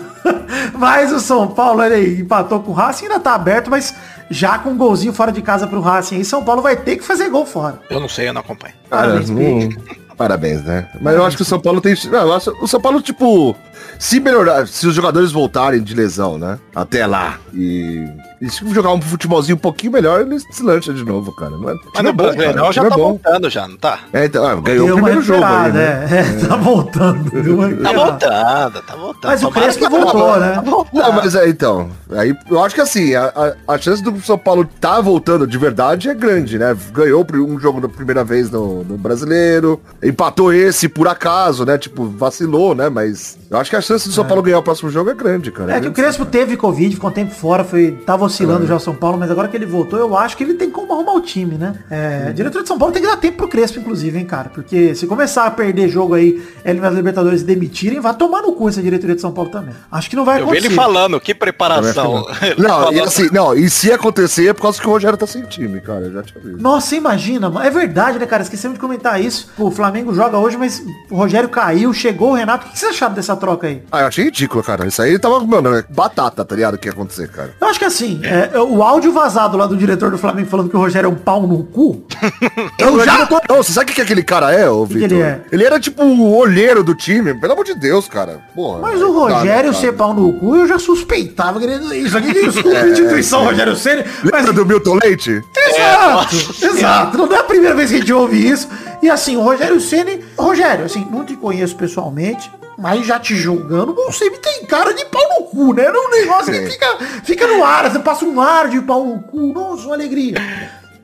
mas 0.75 1.13
o 1.13 1.21
São 1.21 1.49
Paulo, 1.49 1.83
ele 1.83 2.21
empatou 2.23 2.61
com 2.61 2.71
o 2.71 2.75
Racing, 2.75 3.07
ainda 3.07 3.21
tá 3.21 3.35
aberto, 3.35 3.71
mas 3.71 3.95
já 4.31 4.59
com 4.59 4.71
um 4.71 4.77
golzinho 4.77 5.13
fora 5.13 5.31
de 5.33 5.43
casa 5.43 5.67
pro 5.67 5.81
Racing 5.81 6.17
aí, 6.17 6.25
São 6.25 6.45
Paulo 6.45 6.63
vai 6.63 6.77
ter 6.77 6.97
que 6.97 7.05
fazer 7.05 7.29
gol 7.29 7.47
fora. 7.47 7.79
Eu 7.91 8.01
não 8.01 8.09
sei, 8.09 8.29
eu 8.29 8.33
não 8.33 8.41
acompanho. 8.41 8.75
Cara, 8.91 9.03
Parabéns, 9.09 9.31
não- 9.31 10.05
Parabéns, 10.17 10.63
né? 10.63 10.89
Mas 11.01 11.17
eu 11.17 11.25
acho 11.27 11.37
que 11.37 11.43
o 11.43 11.47
São 11.47 11.59
Paulo 11.61 11.81
tem. 11.81 11.95
Não, 12.05 12.21
eu 12.21 12.33
acho- 12.35 12.57
o 12.61 12.69
São 12.69 12.81
Paulo, 12.81 13.03
tipo, 13.03 13.57
se 13.99 14.21
melhorar, 14.21 14.67
se 14.67 14.87
os 14.87 14.95
jogadores 14.95 15.33
voltarem 15.33 15.83
de 15.83 15.95
lesão, 15.95 16.39
né? 16.39 16.59
Até 16.75 17.07
lá. 17.07 17.39
E, 17.53 18.07
e 18.41 18.51
se 18.51 18.67
jogar 18.73 18.93
um 18.93 19.01
futebolzinho 19.01 19.57
um 19.57 19.61
pouquinho 19.61 19.93
melhor, 19.93 20.21
ele 20.21 20.39
se 20.39 20.63
lancha 20.63 20.93
de 20.93 21.05
novo, 21.05 21.33
cara. 21.33 21.51
Não 21.53 21.71
é, 21.71 21.75
Mas 21.75 21.93
time 21.93 22.03
no 22.03 22.09
é 22.09 22.13
bom, 22.13 22.23
cara, 22.25 22.35
Brasileirão 22.35 22.69
o 22.69 22.73
já 22.73 22.81
tá 22.83 22.87
é 22.87 22.91
bom. 22.91 22.97
voltando 22.97 23.51
já, 23.51 23.69
não 23.69 23.77
tá? 23.77 23.99
É, 24.13 24.25
então, 24.25 24.45
ah, 24.47 24.55
ganhou 24.57 24.85
o 24.85 24.87
Deu 24.87 24.97
uma 24.97 25.03
primeiro 25.05 25.23
jogo 25.23 25.45
aí, 25.45 25.65
recuperada, 25.65 26.07
né? 26.07 26.09
é, 26.11 26.45
é, 26.45 26.47
tá 26.49 26.57
voltando. 26.57 27.55
uma 27.55 27.71
Tá 27.77 27.93
voltando, 27.93 28.83
tá 28.83 28.97
voltando. 28.97 29.31
Mas 29.31 29.43
o 29.43 29.51
Crespo 29.51 29.85
que 29.85 29.91
tá 29.91 29.91
voltou, 29.91 30.21
voltando. 30.21 30.41
né? 30.41 30.55
Tá 30.55 30.61
voltando. 30.63 31.03
Não, 31.03 31.13
mas 31.13 31.35
é, 31.35 31.49
então, 31.49 31.91
aí 32.11 32.37
eu 32.51 32.63
acho 32.65 32.75
que 32.75 32.81
assim, 32.81 33.15
a, 33.15 33.55
a, 33.67 33.75
a 33.75 33.79
chance 33.79 34.03
do 34.03 34.21
São 34.21 34.39
Paulo 34.39 34.69
tá 34.81 35.01
voltando 35.01 35.47
de 35.47 35.57
verdade 35.59 36.09
é 36.09 36.15
grande, 36.15 36.59
né? 36.59 36.77
Ganhou 36.93 37.25
um 37.35 37.59
jogo 37.59 37.81
da 37.81 37.89
primeira 37.89 38.25
vez 38.25 38.51
no, 38.51 38.85
no 38.85 38.97
brasileiro, 38.97 39.81
empatou 40.03 40.53
esse 40.53 40.89
por 40.89 41.09
acaso, 41.09 41.65
né? 41.65 41.79
Tipo, 41.79 42.05
vacilou, 42.07 42.75
né? 42.75 42.89
Mas 42.89 43.39
eu 43.55 43.61
acho 43.61 43.71
que 43.71 43.77
a 43.77 43.81
chance 43.81 44.09
do 44.09 44.15
São 44.15 44.25
Paulo 44.25 44.43
ganhar 44.43 44.59
o 44.59 44.63
próximo 44.63 44.91
jogo 44.91 45.11
é 45.11 45.15
grande, 45.15 45.51
cara. 45.51 45.77
É 45.77 45.81
que 45.81 45.89
o 45.89 45.93
Crespo 45.93 46.25
teve 46.27 46.57
Covid, 46.57 46.95
ficou 46.95 47.11
um 47.11 47.13
tempo 47.13 47.33
fora, 47.33 47.65
foi, 47.65 47.93
tava 48.05 48.25
oscilando 48.25 48.67
já 48.67 48.77
o 48.77 48.81
São 48.81 48.95
Paulo, 48.95 49.19
mas 49.19 49.31
agora 49.31 49.49
que 49.49 49.57
ele 49.57 49.67
voltou, 49.67 49.99
eu 49.99 50.17
acho 50.17 50.37
que 50.37 50.45
ele 50.45 50.55
tem 50.55 50.71
como 50.71 50.93
arrumar 50.93 51.13
o 51.15 51.21
time, 51.21 51.57
né? 51.57 51.75
É, 51.91 52.33
diretor 52.33 52.63
de 52.63 52.69
São 52.69 52.79
Paulo 52.79 52.93
tem 52.93 53.03
que 53.03 53.09
dar 53.09 53.17
tempo 53.17 53.37
pro 53.39 53.49
Crespo, 53.49 53.79
inclusive, 53.79 54.19
hein, 54.19 54.25
cara? 54.25 54.49
Porque 54.49 54.95
se 54.95 55.07
começar 55.07 55.47
a 55.47 55.51
perder 55.51 55.89
jogo 55.89 56.15
aí, 56.15 56.43
ele 56.65 56.81
nas 56.81 56.95
Libertadores 56.95 57.43
e 57.43 57.45
demitirem, 57.45 58.01
vai 58.01 58.15
tomar 58.15 58.43
no 58.43 58.53
cu 58.53 58.69
essa 58.69 58.83
diretoria 58.83 59.15
de 59.15 59.21
São 59.21 59.33
Paulo 59.33 59.51
também. 59.51 59.75
Acho 59.91 60.11
que 60.11 60.17
não 60.17 60.25
vai 60.25 60.37
Eu 60.37 60.47
vi 60.47 60.53
acontecer. 60.53 60.67
ele 60.67 60.75
falando, 60.75 61.21
que 61.21 61.35
preparação. 61.35 62.27
Não, 62.59 62.93
e 62.93 63.01
assim, 63.01 63.29
não, 63.33 63.55
e 63.55 63.69
se 63.69 63.93
acontecer 63.93 64.49
é 64.49 64.53
por 64.53 64.63
causa 64.63 64.81
que 64.81 64.87
o 64.87 64.91
Rogério 64.91 65.17
tá 65.19 65.27
sem 65.27 65.43
time, 65.43 65.81
cara, 65.81 66.07
eu 66.07 66.13
já 66.13 66.23
te 66.23 66.37
aviso. 66.37 66.57
Nossa, 66.59 66.95
imagina, 66.95 67.49
mano. 67.51 67.65
É 67.67 67.71
verdade, 67.71 68.19
né, 68.19 68.27
cara? 68.27 68.43
Esquecemos 68.43 68.75
de 68.75 68.81
comentar 68.81 69.21
isso. 69.21 69.51
O 69.59 69.71
Flamengo 69.71 70.15
joga 70.15 70.39
hoje, 70.39 70.57
mas 70.57 70.83
o 71.11 71.17
Rogério 71.17 71.49
caiu, 71.49 71.93
chegou 71.93 72.31
o 72.31 72.35
Renato. 72.35 72.67
O 72.67 72.71
que 72.71 72.79
vocês 72.79 72.93
acharam 72.93 73.15
dessa 73.15 73.37
troca 73.45 73.67
aí? 73.67 73.83
Ah, 73.93 74.01
eu 74.01 74.07
achei 74.07 74.25
ridículo, 74.25 74.63
cara. 74.63 74.87
Isso 74.87 75.01
aí 75.03 75.19
tava, 75.19 75.39
mano, 75.41 75.75
é 75.75 75.85
batata, 75.89 76.45
tá 76.45 76.55
ligado? 76.55 76.75
O 76.75 76.79
que 76.79 76.89
ia 76.89 76.93
acontecer, 76.93 77.29
cara. 77.29 77.55
Eu 77.61 77.69
acho 77.69 77.79
que 77.79 77.85
assim, 77.85 78.21
é, 78.25 78.59
o 78.59 78.83
áudio 78.83 79.13
vazado 79.13 79.57
lá 79.57 79.67
do 79.67 79.77
diretor 79.77 80.11
do 80.11 80.19
Flamengo 80.19 80.49
falando 80.49 80.71
que 80.71 80.77
o 80.77 80.79
Rogério 80.79 81.07
é 81.09 81.11
um 81.11 81.15
pau 81.15 81.47
no 81.47 81.63
cu. 81.65 82.05
Eu 82.79 83.05
já... 83.05 83.29
Não, 83.49 83.57
você 83.57 83.73
sabe 83.73 83.85
o 83.85 83.89
que, 83.89 83.95
que 83.95 84.01
aquele 84.01 84.23
cara 84.23 84.53
é, 84.53 84.69
ô 84.69 84.87
que 84.87 84.95
Vitor? 84.95 85.13
ele 85.13 85.23
é? 85.23 85.41
Ele 85.53 85.65
era 85.65 85.79
tipo 85.79 86.03
o 86.03 86.37
olheiro 86.37 86.83
do 86.83 86.95
time, 86.95 87.35
pelo 87.35 87.53
amor 87.53 87.65
de 87.65 87.75
Deus, 87.75 88.09
cara. 88.09 88.41
Porra, 88.55 88.81
Mas 88.81 89.01
o 89.03 89.13
Rogério 89.13 89.73
né, 89.73 89.77
ser 89.77 89.87
cara? 89.87 89.97
pau 89.99 90.15
no 90.15 90.33
cu, 90.35 90.57
eu 90.57 90.67
já 90.67 90.79
suspeitava 90.79 91.61
querendo 91.61 91.95
isso. 91.95 92.17
Aqui, 92.17 92.33
desculpa, 92.33 92.75
É, 92.75 92.89
instituição 92.89 93.45
Rogério 93.45 93.77
Ceni. 93.77 94.05
Mas 94.23 94.33
Lembra 94.33 94.53
do 94.53 94.67
Milton 94.67 94.99
Leite? 95.03 95.43
Exato, 95.57 96.37
exato. 96.63 97.19
Não 97.19 97.37
é 97.37 97.41
a 97.41 97.45
primeira 97.45 97.75
vez 97.75 97.91
que 97.91 97.97
a 97.97 98.01
gente 98.01 98.13
ouve 98.13 98.49
isso. 98.49 98.69
E 99.03 99.11
assim, 99.11 99.37
o 99.37 99.43
Rogério 99.43 99.81
Ceni, 99.81 100.25
Rogério, 100.37 100.85
assim, 100.85 101.07
não 101.11 101.25
te 101.25 101.37
conheço 101.37 101.77
pessoalmente, 101.77 102.51
mas 102.79 103.07
já 103.07 103.19
te 103.19 103.37
julgando, 103.37 103.95
você 103.95 104.29
me 104.31 104.39
tem 104.39 104.65
cara 104.67 104.93
de 104.93 105.05
pau 105.07 105.23
no 105.39 105.47
cu, 105.47 105.73
né? 105.75 105.85
Era 105.85 105.99
um 105.99 106.11
negócio 106.11 106.53
que 106.53 106.67
fica, 106.71 106.99
fica 107.25 107.47
no 107.47 107.65
ar, 107.65 107.91
você 107.91 107.99
passa 107.99 108.25
um 108.25 108.41
ar 108.41 108.69
de 108.69 108.81
pau 108.81 109.05
no 109.05 109.21
cu, 109.23 109.53
nossa, 109.53 109.85
uma 109.87 109.95
alegria. 109.95 110.35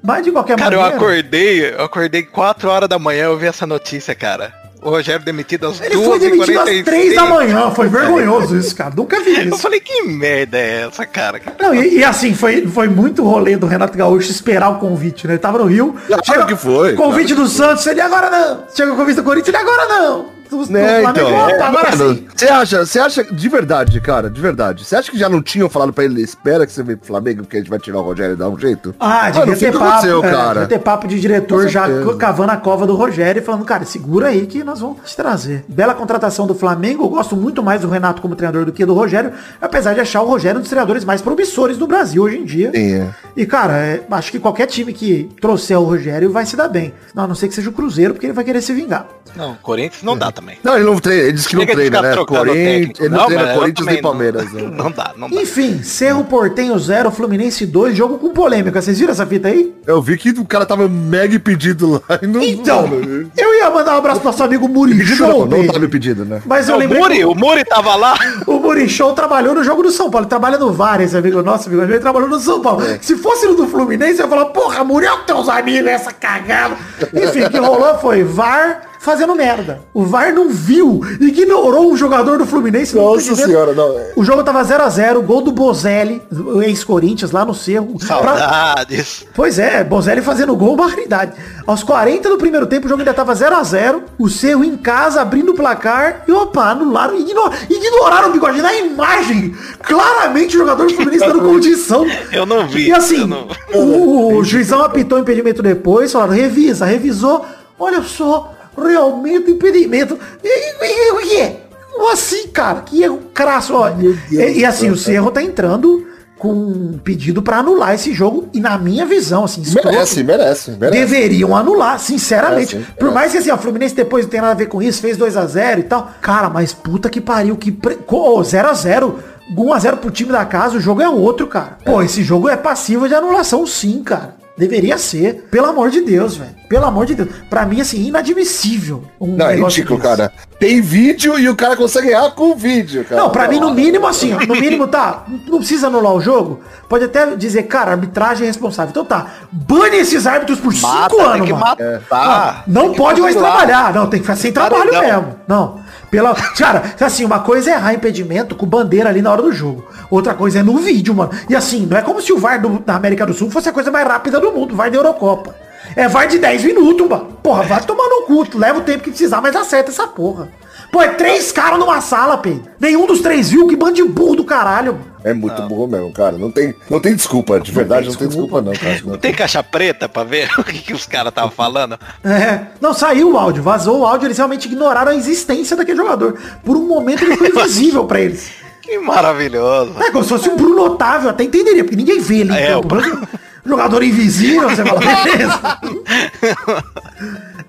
Mas 0.02 0.24
de 0.24 0.32
qualquer 0.32 0.56
Cara, 0.56 0.74
eu 0.74 0.80
maneira. 0.80 0.96
acordei, 0.96 1.74
eu 1.74 1.84
acordei 1.84 2.22
4 2.22 2.68
horas 2.68 2.88
da 2.88 2.98
manhã, 2.98 3.24
eu 3.24 3.36
vi 3.38 3.46
essa 3.46 3.66
notícia, 3.66 4.14
cara. 4.14 4.58
O 4.82 4.88
Rogério 4.88 5.22
demitido 5.22 5.66
às 5.66 5.78
Ele 5.78 5.94
foi 5.94 6.18
demitido 6.18 6.58
às 6.58 6.70
2h46. 6.70 6.84
3 6.86 7.14
da 7.14 7.26
manhã, 7.26 7.70
foi 7.70 7.86
vergonhoso 7.88 8.56
isso, 8.56 8.74
cara. 8.74 8.94
Nunca 8.96 9.20
vi 9.20 9.36
Eu 9.36 9.48
isso. 9.48 9.58
falei, 9.58 9.78
que 9.78 10.04
merda 10.04 10.56
é 10.56 10.86
essa, 10.88 11.04
cara? 11.04 11.38
Não, 11.60 11.74
e, 11.74 11.98
e 11.98 12.04
assim, 12.04 12.34
foi, 12.34 12.66
foi 12.66 12.88
muito 12.88 13.22
rolê 13.22 13.58
do 13.58 13.66
Renato 13.66 13.98
Gaúcho 13.98 14.30
esperar 14.30 14.70
o 14.70 14.78
convite, 14.78 15.26
né? 15.26 15.34
Ele 15.34 15.38
tava 15.38 15.58
no 15.58 15.66
Rio. 15.66 15.94
Claro 16.24 16.46
que 16.46 16.56
foi, 16.56 16.94
Convite 16.94 17.34
do 17.34 17.46
Santos, 17.46 17.86
ele 17.86 18.00
agora 18.00 18.30
não. 18.30 18.64
Chega 18.74 18.90
o 18.94 18.96
convite 18.96 19.16
do 19.16 19.22
Corinthians, 19.22 19.54
ele 19.54 19.68
agora 19.68 19.86
não. 19.86 20.39
Do 20.50 20.66
Né, 20.70 21.00
Flamengo, 21.02 21.28
então. 21.28 21.46
opa, 21.48 21.64
agora 21.66 21.96
Mano, 21.96 22.14
sim. 22.14 22.26
Você 22.34 22.48
acha, 22.48 22.84
você 22.84 22.98
acha, 22.98 23.24
de 23.24 23.48
verdade, 23.48 24.00
cara, 24.00 24.28
de 24.28 24.40
verdade, 24.40 24.84
você 24.84 24.96
acha 24.96 25.10
que 25.10 25.18
já 25.18 25.28
não 25.28 25.40
tinham 25.40 25.68
falado 25.70 25.92
pra 25.92 26.04
ele, 26.04 26.20
espera 26.20 26.66
que 26.66 26.72
você 26.72 26.82
vem 26.82 26.96
pro 26.96 27.06
Flamengo, 27.06 27.44
que 27.44 27.56
a 27.56 27.60
gente 27.60 27.70
vai 27.70 27.78
tirar 27.78 27.98
o 27.98 28.02
Rogério 28.02 28.34
e 28.34 28.36
dar 28.36 28.48
um 28.48 28.58
jeito? 28.58 28.94
Ah, 28.98 29.30
Mano, 29.34 29.52
devia 29.52 29.56
ter 29.56 29.72
que 29.72 29.78
papo, 29.78 29.84
aconteceu, 29.90 30.24
é, 30.24 30.30
cara? 30.30 30.52
devia 30.60 30.66
ter 30.68 30.78
papo 30.80 31.06
de 31.08 31.20
diretor 31.20 31.68
já 31.68 31.86
cavando 32.18 32.52
a 32.52 32.56
cova 32.56 32.86
do 32.86 32.94
Rogério 32.96 33.40
e 33.40 33.44
falando, 33.44 33.64
cara, 33.64 33.84
segura 33.84 34.28
aí 34.28 34.46
que 34.46 34.64
nós 34.64 34.80
vamos 34.80 34.98
te 35.04 35.16
trazer. 35.16 35.64
Bela 35.68 35.94
contratação 35.94 36.46
do 36.46 36.54
Flamengo, 36.54 37.04
eu 37.04 37.08
gosto 37.08 37.36
muito 37.36 37.62
mais 37.62 37.80
do 37.82 37.88
Renato 37.88 38.20
como 38.20 38.34
treinador 38.34 38.64
do 38.64 38.72
que 38.72 38.84
do 38.84 38.94
Rogério, 38.94 39.32
apesar 39.60 39.94
de 39.94 40.00
achar 40.00 40.22
o 40.22 40.26
Rogério 40.26 40.58
um 40.58 40.60
dos 40.60 40.70
treinadores 40.70 41.04
mais 41.04 41.22
promissores 41.22 41.76
do 41.78 41.86
Brasil 41.86 42.22
hoje 42.22 42.38
em 42.38 42.44
dia. 42.44 42.70
Sim, 42.74 42.94
é. 42.94 43.08
E, 43.36 43.46
cara, 43.46 43.74
é, 43.78 44.02
acho 44.10 44.30
que 44.30 44.38
qualquer 44.38 44.66
time 44.66 44.92
que 44.92 45.28
trouxer 45.40 45.78
o 45.78 45.84
Rogério 45.84 46.30
vai 46.30 46.44
se 46.46 46.56
dar 46.56 46.68
bem. 46.68 46.92
Não, 47.14 47.24
a 47.24 47.26
não 47.28 47.34
ser 47.34 47.48
que 47.48 47.54
seja 47.54 47.70
o 47.70 47.72
Cruzeiro, 47.72 48.14
porque 48.14 48.26
ele 48.26 48.32
vai 48.32 48.44
querer 48.44 48.60
se 48.62 48.72
vingar. 48.72 49.06
Não, 49.36 49.54
Corinthians 49.62 50.02
não 50.02 50.16
dá 50.16 50.32
também. 50.32 50.58
Não, 50.62 50.74
ele 50.74 50.84
não 50.84 50.98
treina, 50.98 51.22
ele 51.24 51.32
disse 51.32 51.48
que 51.48 51.54
não 51.56 51.64
treina, 51.66 52.02
né? 52.02 52.16
Corinthians, 52.16 53.00
ele 53.00 53.08
não, 53.10 53.26
treina 53.26 53.42
mas 53.44 53.54
eu 53.54 53.60
Corinthians 53.60 53.86
nem 53.86 53.96
também 53.96 54.02
não- 54.02 54.10
Palmeiras. 54.10 54.52
né? 54.52 54.62
Não 54.80 54.90
dá, 54.90 55.12
não 55.16 55.28
dá. 55.30 55.42
Enfim, 55.42 55.82
Cerro 55.82 56.24
Portenho 56.24 56.78
0, 56.78 57.10
Fluminense 57.10 57.66
2, 57.66 57.96
jogo 57.96 58.18
com 58.18 58.30
polêmica. 58.30 58.80
Vocês 58.80 58.98
viram 58.98 59.12
essa 59.12 59.26
fita 59.26 59.48
aí? 59.48 59.74
Eu 59.86 60.00
vi 60.00 60.16
que 60.16 60.30
o 60.30 60.44
cara 60.44 60.64
tava 60.64 60.88
mega 60.88 61.34
impedido 61.34 62.02
lá 62.08 62.18
e 62.22 62.26
não... 62.26 62.42
Então, 62.42 62.86
Mano, 62.86 63.30
eu 63.36 63.54
ia 63.58 63.70
mandar 63.70 63.94
um 63.94 63.98
abraço 63.98 64.20
pro 64.20 64.30
nosso 64.30 64.42
amigo 64.42 64.68
Murichou, 64.68 65.46
não, 65.46 65.58
não 65.58 65.66
tava 65.66 65.84
impedido, 65.84 66.24
né? 66.24 66.40
Mas 66.46 66.68
eu 66.68 66.72
Não, 66.72 66.76
o 66.78 66.80
lembrei 66.80 67.00
Muri, 67.02 67.16
que 67.18 67.24
o 67.24 67.34
Muri 67.34 67.64
tava 67.64 67.94
lá. 67.94 68.14
o 68.46 68.58
Murichou 68.58 69.12
trabalhou 69.12 69.54
no 69.54 69.62
jogo 69.62 69.82
do 69.82 69.90
São 69.90 70.10
Paulo. 70.10 70.24
Ele 70.24 70.30
trabalha 70.30 70.58
no 70.58 70.72
VAR, 70.72 71.00
esse 71.00 71.16
amigo 71.16 71.42
nosso, 71.42 71.68
amigo. 71.68 71.82
Ele 71.82 71.98
trabalhou 71.98 72.28
no 72.28 72.40
São 72.40 72.60
Paulo. 72.60 72.82
Se 73.00 73.16
fosse 73.20 73.46
no 73.46 73.54
do 73.54 73.68
Fluminense, 73.68 74.20
eu 74.20 74.26
ia 74.26 74.30
falar, 74.30 74.46
porra, 74.46 74.82
Muriel, 74.84 75.24
teus 75.24 75.48
amigos, 75.48 75.88
essa 75.88 76.12
cagada. 76.12 76.76
Enfim, 77.14 77.44
o 77.44 77.50
que 77.50 77.58
rolou 77.58 77.98
foi 77.98 78.22
VAR 78.24 78.89
fazendo 79.02 79.34
merda. 79.34 79.80
O 79.94 80.04
VAR 80.04 80.30
não 80.34 80.50
viu, 80.50 81.00
ignorou 81.18 81.90
um 81.90 81.96
jogador 81.96 82.36
do 82.36 82.44
Fluminense. 82.44 82.94
no 82.94 83.02
Nossa 83.02 83.34
senhora, 83.34 83.72
não. 83.72 83.98
é- 83.98 84.12
O 84.14 84.22
jogo 84.22 84.42
tava 84.44 84.62
0x0, 84.62 85.22
gol 85.22 85.40
do 85.40 85.50
Bozelli, 85.50 86.20
o 86.30 86.60
ex-Corinthians, 86.62 87.30
lá 87.30 87.42
no 87.44 87.54
Cerro. 87.54 87.96
Pra- 87.98 88.06
Saudades. 88.06 89.24
Pois 89.34 89.58
é, 89.58 89.82
Bozelli 89.82 90.20
fazendo 90.20 90.54
gol, 90.54 90.74
uma 90.74 90.86
raridade. 90.86 91.32
Aos 91.66 91.82
40 91.82 92.28
do 92.28 92.36
primeiro 92.36 92.66
tempo, 92.66 92.84
o 92.86 92.88
jogo 92.90 93.00
ainda 93.00 93.14
tava 93.14 93.32
0x0. 93.34 94.02
O 94.18 94.28
Cerro 94.28 94.62
em 94.62 94.76
casa, 94.76 95.22
abrindo 95.22 95.52
o 95.52 95.54
placar. 95.54 96.24
E 96.28 96.32
opa, 96.32 96.70
anularam. 96.70 97.16
Igno- 97.18 97.50
ignoraram 97.70 98.28
o 98.28 98.32
bigode 98.32 98.60
na 98.60 98.74
imagem. 98.74 99.54
Claramente 99.82 100.56
o 100.56 100.60
jogador 100.60 100.86
do 100.86 100.94
Fluminense 100.94 101.26
dando 101.26 101.40
condição. 101.48 102.06
Eu 102.32 102.44
não 102.44 102.66
vi, 102.68 102.88
E 102.88 102.92
assim, 102.92 103.20
eu 103.22 103.26
não- 103.26 103.48
o, 103.74 104.34
o 104.36 104.44
juizão 104.44 104.82
apitou 104.82 105.16
o 105.18 105.22
impedimento 105.22 105.62
depois. 105.62 106.12
Falaram, 106.12 106.32
revisa, 106.34 106.84
revisou. 106.84 107.46
Olha 107.78 108.02
só, 108.02 108.52
realmente 108.86 109.50
impedimento. 109.50 110.18
E, 110.42 111.12
o 111.12 111.18
que 111.18 111.36
é? 111.36 111.60
Como 111.92 112.12
assim, 112.12 112.48
cara? 112.48 112.80
Que 112.80 113.02
erro 113.02 113.20
crasso. 113.34 113.74
Ó. 113.74 113.90
Deus 113.90 114.16
E, 114.30 114.60
e 114.60 114.64
assim, 114.64 114.90
o 114.90 114.96
Cerro 114.96 115.30
tá 115.30 115.42
entrando 115.42 116.06
com 116.38 116.52
um 116.54 116.98
pedido 117.04 117.42
pra 117.42 117.58
anular 117.58 117.94
esse 117.94 118.14
jogo. 118.14 118.48
E 118.54 118.60
na 118.60 118.78
minha 118.78 119.04
visão, 119.04 119.44
assim, 119.44 119.62
Merece, 119.84 120.24
merece, 120.24 120.70
merece. 120.70 120.98
deveriam 120.98 121.54
anular, 121.54 121.98
sinceramente. 122.00 122.76
É, 122.76 122.80
sim, 122.80 122.86
Por 122.98 123.10
é. 123.10 123.12
mais 123.12 123.32
que 123.32 123.38
assim, 123.38 123.50
o 123.50 123.58
Fluminense 123.58 123.94
depois 123.94 124.24
não 124.24 124.30
tem 124.30 124.40
nada 124.40 124.52
a 124.52 124.56
ver 124.56 124.66
com 124.66 124.80
isso, 124.80 125.02
fez 125.02 125.16
2 125.18 125.36
a 125.36 125.46
0 125.46 125.80
e 125.80 125.82
tal. 125.84 126.10
Cara, 126.22 126.48
mas 126.48 126.72
puta 126.72 127.10
que 127.10 127.20
pariu, 127.20 127.56
que 127.56 127.70
pre... 127.70 127.98
0 128.44 128.68
a 128.68 128.72
0 128.72 129.18
1 129.56 129.72
a 129.72 129.78
0 129.78 129.96
pro 129.98 130.10
time 130.10 130.32
da 130.32 130.44
casa, 130.44 130.76
o 130.76 130.80
jogo 130.80 131.02
é 131.02 131.08
outro, 131.08 131.46
cara. 131.46 131.76
Pô, 131.84 132.02
esse 132.02 132.22
jogo 132.22 132.48
é 132.48 132.56
passivo 132.56 133.08
de 133.08 133.14
anulação 133.14 133.66
sim, 133.66 134.02
cara. 134.02 134.39
Deveria 134.60 134.98
ser. 134.98 135.48
Pelo 135.50 135.66
amor 135.66 135.88
de 135.90 136.02
Deus, 136.02 136.36
velho. 136.36 136.50
Pelo 136.68 136.84
amor 136.84 137.06
de 137.06 137.14
Deus. 137.14 137.30
Pra 137.48 137.64
mim, 137.64 137.80
assim, 137.80 138.06
inadmissível. 138.06 139.02
Um 139.18 139.34
Não, 139.34 139.46
é 139.46 139.54
negócio 139.56 139.78
ridículo, 139.78 139.98
desse. 140.00 140.16
cara. 140.16 140.32
Tem 140.58 140.82
vídeo 140.82 141.38
e 141.38 141.48
o 141.48 141.56
cara 141.56 141.74
consegue 141.74 142.08
errar 142.10 142.32
com 142.32 142.50
o 142.50 142.54
vídeo, 142.54 143.02
cara. 143.06 143.22
Não, 143.22 143.30
pra 143.30 143.48
mim, 143.48 143.58
no 143.58 143.72
mínimo, 143.72 144.06
assim, 144.06 144.34
ó, 144.34 144.38
no 144.46 144.54
mínimo, 144.54 144.86
tá, 144.86 145.24
não 145.48 145.56
precisa 145.58 145.86
anular 145.86 146.12
o 146.12 146.20
jogo. 146.20 146.60
Pode 146.90 147.04
até 147.06 147.34
dizer, 147.34 147.62
cara, 147.62 147.92
arbitragem 147.92 148.44
é 148.44 148.46
responsável. 148.48 148.90
Então 148.90 149.04
tá, 149.04 149.26
bane 149.50 149.96
esses 149.96 150.26
árbitros 150.26 150.60
por 150.60 150.74
Mata, 150.74 151.14
cinco 151.14 151.16
tem 151.16 151.24
anos, 151.32 151.46
que 151.46 151.52
mano. 151.54 151.64
matar. 151.64 152.02
Ah, 152.10 152.62
não 152.66 152.82
Tem 152.82 152.90
que 152.92 152.96
pode 152.98 153.20
mais 153.22 153.34
trabalhar. 153.34 153.94
Não, 153.94 154.06
tem 154.08 154.20
que 154.20 154.26
ficar 154.26 154.36
sem 154.36 154.52
trabalho 154.52 154.90
Paredão. 154.92 155.22
mesmo. 155.22 155.36
Não. 155.48 155.80
Pela... 156.10 156.34
Cara, 156.56 156.94
assim, 157.00 157.24
uma 157.24 157.40
coisa 157.40 157.70
é 157.70 157.74
errar 157.74 157.94
impedimento 157.94 158.54
com 158.56 158.66
bandeira 158.66 159.08
ali 159.08 159.22
na 159.22 159.30
hora 159.30 159.42
do 159.42 159.52
jogo. 159.52 159.84
Outra 160.10 160.34
coisa 160.34 160.58
é 160.60 160.62
no 160.62 160.76
vídeo, 160.78 161.14
mano. 161.14 161.30
E 161.48 161.54
assim, 161.54 161.86
não 161.86 161.96
é 161.96 162.02
como 162.02 162.20
se 162.20 162.32
o 162.32 162.38
VAR 162.38 162.60
do- 162.60 162.80
da 162.80 162.94
América 162.96 163.24
do 163.24 163.32
Sul 163.34 163.50
fosse 163.50 163.68
a 163.68 163.72
coisa 163.72 163.90
mais 163.90 164.06
rápida 164.06 164.40
do 164.40 164.50
mundo, 164.52 164.74
VAR 164.74 164.90
da 164.90 164.96
Eurocopa. 164.96 165.54
É 165.96 166.08
VAR 166.08 166.26
de 166.26 166.38
10 166.38 166.64
minutos, 166.64 167.08
mano. 167.08 167.26
Porra, 167.42 167.62
vai 167.62 167.80
tomar 167.82 168.08
no 168.08 168.22
cu. 168.26 168.46
Leva 168.58 168.78
o 168.78 168.82
tempo 168.82 169.04
que 169.04 169.10
precisar, 169.10 169.40
mas 169.40 169.54
acerta 169.56 169.90
essa 169.90 170.06
porra. 170.06 170.48
Pô, 170.90 171.00
é 171.02 171.08
três 171.08 171.52
caras 171.52 171.78
numa 171.78 172.00
sala, 172.00 172.36
Pedro. 172.38 172.62
Nenhum 172.78 173.06
dos 173.06 173.20
três 173.20 173.50
viu, 173.50 173.66
que 173.68 173.76
bando 173.76 173.94
de 173.94 174.04
burro 174.04 174.36
do 174.36 174.44
caralho. 174.44 174.98
É 175.22 175.32
muito 175.34 175.60
burro 175.62 175.86
mesmo, 175.86 176.10
cara. 176.12 176.36
Não 176.38 176.50
tem, 176.50 176.74
não 176.88 176.98
tem 176.98 177.14
desculpa, 177.14 177.60
de 177.60 177.70
verdade, 177.70 178.08
não 178.08 178.14
tem 178.14 178.26
desculpa, 178.26 178.60
não, 178.62 178.72
cara. 178.72 179.00
Não 179.04 179.18
Tem 179.18 179.32
caixa 179.34 179.62
preta 179.62 180.08
pra 180.08 180.24
ver 180.24 180.48
o 180.58 180.64
que, 180.64 180.78
que 180.78 180.92
os 180.94 181.06
caras 181.06 181.28
estavam 181.28 181.50
falando? 181.50 181.98
É, 182.24 182.60
não, 182.80 182.92
saiu 182.94 183.32
o 183.32 183.38
áudio, 183.38 183.62
vazou 183.62 184.00
o 184.00 184.06
áudio, 184.06 184.26
eles 184.26 184.38
realmente 184.38 184.64
ignoraram 184.66 185.12
a 185.12 185.14
existência 185.14 185.76
daquele 185.76 185.98
jogador. 185.98 186.38
Por 186.64 186.76
um 186.76 186.86
momento 186.86 187.22
ele 187.24 187.36
foi 187.36 187.48
invisível 187.54 188.04
pra 188.06 188.20
eles. 188.20 188.50
Que 188.82 188.98
maravilhoso. 188.98 189.92
É 190.00 190.10
como 190.10 190.24
se 190.24 190.30
fosse 190.30 190.48
um 190.48 190.56
Bruno 190.56 190.82
Otávio, 190.84 191.28
até 191.28 191.44
entenderia, 191.44 191.84
porque 191.84 191.96
ninguém 191.96 192.18
vê 192.20 192.38
ele 192.38 192.52
É, 192.52 192.68
campo. 192.72 192.96
o- 192.96 192.98
um 192.98 193.68
Jogador 193.68 194.02
invisível, 194.02 194.70
você 194.70 194.82
fala, 194.82 195.00
beleza. 195.22 195.60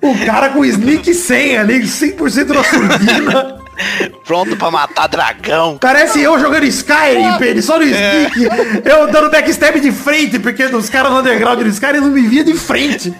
O 0.02 0.26
cara 0.26 0.50
com 0.50 0.66
sneak 0.66 1.14
100 1.14 1.58
ali, 1.58 1.80
100% 1.82 2.46
da 2.46 2.64
turbina. 2.64 3.62
Pronto 4.26 4.56
pra 4.56 4.72
matar 4.72 5.08
dragão. 5.08 5.78
Parece 5.80 6.22
eu 6.22 6.40
jogando 6.40 6.64
Skyrim, 6.66 7.38
Pedro, 7.38 7.62
só 7.62 7.78
no 7.78 7.84
sneak. 7.84 8.50
Eu 8.86 9.08
dando 9.12 9.30
backstab 9.30 9.80
de 9.80 9.92
frente, 9.92 10.40
porque 10.40 10.64
os 10.66 10.90
caras 10.90 11.12
no 11.12 11.20
underground 11.20 11.62
do 11.62 11.70
Skyrim 11.70 12.00
não 12.00 12.10
me 12.10 12.22
via 12.22 12.44
de 12.44 12.54
frente. 12.54 13.14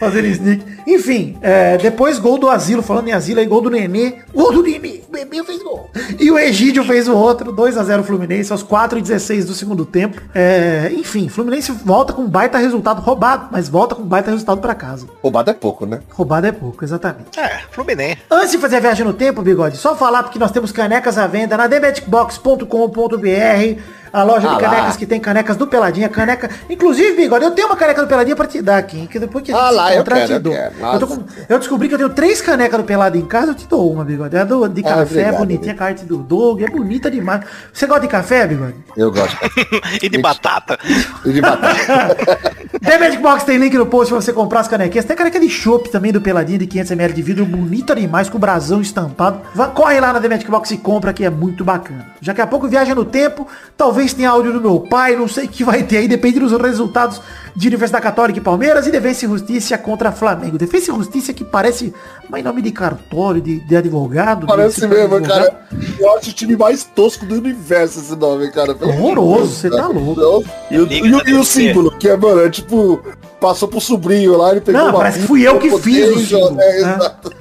Fazendo 0.00 0.26
sneak. 0.28 0.64
Enfim, 0.86 1.36
é, 1.42 1.76
depois 1.76 2.18
gol 2.18 2.38
do 2.38 2.48
Asilo, 2.48 2.82
falando 2.82 3.08
em 3.08 3.12
Asilo 3.12 3.38
aí, 3.38 3.46
gol 3.46 3.60
do 3.60 3.68
Nenê. 3.70 4.14
Gol 4.34 4.50
do 4.50 4.62
Nenê, 4.62 5.02
o 5.08 5.12
Nenê 5.12 5.44
fez 5.44 5.62
gol. 5.62 5.90
E 6.18 6.30
o 6.30 6.38
Egídio 6.38 6.82
fez 6.84 7.06
o 7.06 7.14
outro, 7.14 7.52
2x0 7.52 8.02
Fluminense, 8.02 8.50
aos 8.50 8.62
4 8.62 8.98
e 8.98 9.02
16 9.02 9.44
do 9.44 9.52
segundo 9.54 9.84
tempo. 9.84 10.20
É, 10.34 10.90
enfim, 10.94 11.28
Fluminense 11.28 11.70
volta 11.84 12.14
com 12.14 12.26
baita 12.26 12.56
resultado 12.58 13.00
roubado, 13.02 13.48
mas 13.52 13.68
volta 13.68 13.94
com 13.94 14.02
baita 14.02 14.30
resultado 14.30 14.60
pra 14.60 14.74
casa. 14.74 15.06
Roubado 15.22 15.50
é 15.50 15.54
pouco, 15.54 15.84
né? 15.84 16.00
Roubado 16.10 16.46
é 16.46 16.52
pouco, 16.52 16.82
exatamente. 16.82 17.38
É, 17.38 17.60
Fluminense. 17.70 18.18
Antes 18.30 18.52
de 18.52 18.58
fazer 18.58 18.76
a 18.76 18.80
viagem 18.80 19.04
no 19.04 19.12
tempo, 19.12 19.42
Bigode, 19.42 19.76
só 19.76 19.94
falar 19.94 20.22
porque 20.22 20.38
nós 20.38 20.50
temos 20.50 20.72
canecas 20.72 21.18
à 21.18 21.26
venda 21.26 21.56
na 21.58 21.68
thebetbox.com.br, 21.68 23.80
a 24.12 24.22
loja 24.24 24.48
Ah 24.48 24.56
de 24.56 24.62
lá. 24.62 24.70
canecas 24.70 24.96
que 24.96 25.06
tem 25.06 25.20
canecas 25.20 25.56
do 25.56 25.66
Peladinha, 25.66 26.08
caneca. 26.08 26.50
Inclusive, 26.68 27.16
Bigode, 27.16 27.44
eu 27.44 27.50
tenho 27.52 27.68
uma 27.68 27.76
caneca 27.76 28.02
do 28.02 28.08
Peladinha 28.08 28.34
pra 28.34 28.46
te 28.46 28.60
dar 28.60 28.78
aqui, 28.78 28.98
hein, 28.98 29.06
que 29.06 29.18
depois 29.18 29.44
que 29.44 29.52
a 29.52 29.56
Ah 29.56 29.70
lá, 29.70 29.89
se 29.90 29.96
eu 29.96 30.00
encontrar, 30.02 30.16
quero, 30.26 30.40
te 30.40 30.46
eu 30.48 30.52
quero. 30.52 30.74
Eu, 30.94 30.98
tô 31.00 31.06
com- 31.06 31.24
eu 31.48 31.58
descobri 31.58 31.88
que 31.88 31.94
eu 31.94 31.98
tenho 31.98 32.10
três 32.10 32.40
canecas 32.40 32.78
do 32.80 32.84
Pelado 32.84 33.16
em 33.16 33.24
casa, 33.26 33.52
eu 33.52 33.54
te 33.54 33.66
dou 33.66 33.92
uma, 33.92 34.04
Bigode. 34.04 34.36
É 34.36 34.40
a 34.40 34.44
do, 34.44 34.68
de 34.68 34.80
Ah, 34.80 34.84
café, 34.84 35.02
obrigado, 35.02 35.38
bonitinha, 35.38 35.74
com 35.74 35.82
a 35.84 35.86
arte 35.86 36.04
do 36.04 36.18
Doug, 36.18 36.62
é 36.62 36.66
bonita 36.68 37.10
demais. 37.10 37.42
Você 37.72 37.86
gosta 37.86 38.02
de 38.02 38.08
café, 38.08 38.46
Bigode? 38.46 38.74
Eu 38.96 39.10
gosto. 39.12 39.36
e 40.02 40.08
de 40.08 40.18
batata. 40.18 40.78
E 41.24 41.32
de 41.32 41.40
batata. 41.40 42.16
The 42.80 42.98
Magic 42.98 43.22
Box 43.22 43.44
tem 43.44 43.58
link 43.58 43.76
no 43.76 43.86
post 43.86 44.12
pra 44.12 44.20
você 44.22 44.32
comprar 44.32 44.60
as 44.60 44.68
canequinhas. 44.68 45.04
Tem 45.04 45.16
caneca 45.16 45.38
de 45.38 45.48
chopp 45.50 45.90
também 45.90 46.12
do 46.12 46.20
Peladinho 46.20 46.58
de 46.58 46.66
500ml 46.66 47.12
de 47.12 47.22
vidro, 47.22 47.44
bonito 47.44 47.94
demais, 47.94 48.28
com 48.28 48.36
o 48.38 48.40
brasão 48.40 48.80
estampado. 48.80 49.40
Vá, 49.54 49.66
corre 49.68 50.00
lá 50.00 50.12
na 50.12 50.20
The 50.20 50.28
Magic 50.28 50.50
Box 50.50 50.70
e 50.70 50.78
compra 50.78 51.12
que 51.12 51.24
é 51.24 51.30
muito 51.30 51.64
bacana. 51.64 52.06
Daqui 52.22 52.40
a 52.40 52.46
pouco 52.46 52.68
viaja 52.68 52.94
no 52.94 53.04
tempo, 53.04 53.46
talvez 53.76 54.12
tenha 54.14 54.30
áudio 54.30 54.52
do 54.52 54.60
meu 54.60 54.80
pai, 54.80 55.16
não 55.16 55.28
sei 55.28 55.44
o 55.46 55.48
que 55.48 55.64
vai 55.64 55.82
ter 55.82 55.98
aí, 55.98 56.08
depende 56.08 56.38
dos 56.38 56.52
resultados 56.52 57.20
de 57.54 57.68
Universidade 57.68 58.02
Católica 58.02 58.38
e 58.38 58.42
Palmeiras 58.42 58.86
e 58.86 58.90
Defensa 58.90 59.24
e 59.24 59.28
Justiça 59.28 59.76
contra 59.78 60.12
Flamengo. 60.12 60.56
Defensa 60.58 60.90
e 60.90 60.94
Justiça 60.94 61.32
que 61.32 61.44
parece 61.44 61.92
mais 62.28 62.44
nome 62.44 62.62
de 62.62 62.70
cartório, 62.70 63.40
de, 63.40 63.60
de 63.60 63.76
advogado. 63.76 64.46
Parece 64.46 64.80
de 64.82 64.86
mesmo, 64.86 65.16
advogado. 65.16 65.44
cara. 65.44 65.66
Eu 65.98 66.16
acho 66.16 66.30
o 66.30 66.32
time 66.32 66.56
mais 66.56 66.84
tosco 66.84 67.26
do 67.26 67.34
universo 67.36 68.00
esse 68.00 68.16
nome, 68.16 68.50
cara. 68.50 68.74
Pelo 68.74 68.90
Horroroso, 68.92 69.52
você 69.54 69.70
tá 69.70 69.86
louco. 69.86 70.20
Não. 70.20 70.44
E, 70.70 70.78
o- 70.80 70.92
e 70.92 71.00
o- 71.02 71.06
e 71.06 71.14
o 71.14 71.24
DC. 71.40 71.44
símbolo, 71.44 71.90
que 71.98 72.08
é, 72.08 72.16
mano, 72.16 72.40
é 72.44 72.50
tipo 72.50 73.00
passou 73.40 73.66
pro 73.68 73.80
sobrinho 73.80 74.36
lá, 74.36 74.50
ele 74.50 74.60
pegou 74.60 74.78
Não, 74.82 74.88
uma 74.90 74.98
parece 74.98 75.20
que 75.20 75.26
fui 75.26 75.40
eu 75.48 75.58
que 75.58 75.70
fiz 75.78 76.08
o 76.14 76.18
símbolo, 76.18 76.50
É, 76.50 76.54
né? 76.54 76.76
exato. 76.76 77.32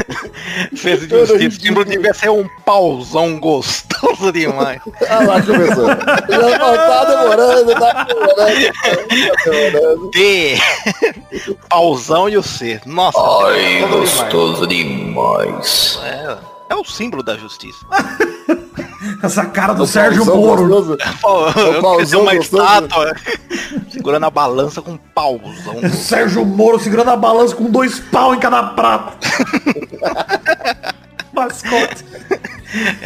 Fez 0.74 1.00
de 1.00 1.06
Cara, 1.08 1.26
justiça. 1.26 1.48
O 1.48 1.60
símbolo 1.60 1.84
devia 1.84 2.14
ser 2.14 2.30
um 2.30 2.46
pauzão 2.64 3.38
gostoso 3.38 3.85
demais. 4.32 4.80
Ah 5.08 5.20
lá, 5.24 5.42
começou. 5.42 5.86
Já 5.86 5.96
tá 5.96 7.04
demorando, 7.04 7.74
tá 7.74 8.04
demorando. 8.04 8.54
Tá 8.54 9.50
demorando. 9.50 10.10
D. 10.10 10.56
Pauzão 11.68 12.28
e 12.28 12.36
o 12.36 12.42
C. 12.42 12.80
Nossa, 12.86 13.18
Ai, 13.18 13.80
gostoso 13.88 13.88
demais. 13.88 14.20
gostoso 14.20 14.66
demais. 14.66 16.00
É, 16.04 16.36
é 16.70 16.74
o 16.74 16.84
símbolo 16.84 17.22
da 17.22 17.36
justiça. 17.36 17.84
Essa 19.22 19.44
cara 19.46 19.72
do 19.72 19.84
O 19.84 19.86
Sérgio 19.86 20.24
Moro. 20.24 20.66
gostoso. 20.66 20.98
Pô, 21.22 21.48
eu 21.60 21.80
pauzão 21.80 22.22
uma 22.22 22.34
gostoso. 22.34 22.62
estátua 22.62 23.12
segurando 23.90 24.24
a 24.24 24.30
balança 24.30 24.82
com 24.82 24.92
um 24.92 24.96
pauzão. 24.96 25.88
Sérgio 25.92 26.44
Moro 26.44 26.78
segurando 26.80 27.10
a 27.10 27.16
balança 27.16 27.54
com 27.54 27.70
dois 27.70 28.00
pau 28.00 28.34
em 28.34 28.38
cada 28.40 28.62
prato. 28.62 29.16
Mascote. 31.36 32.04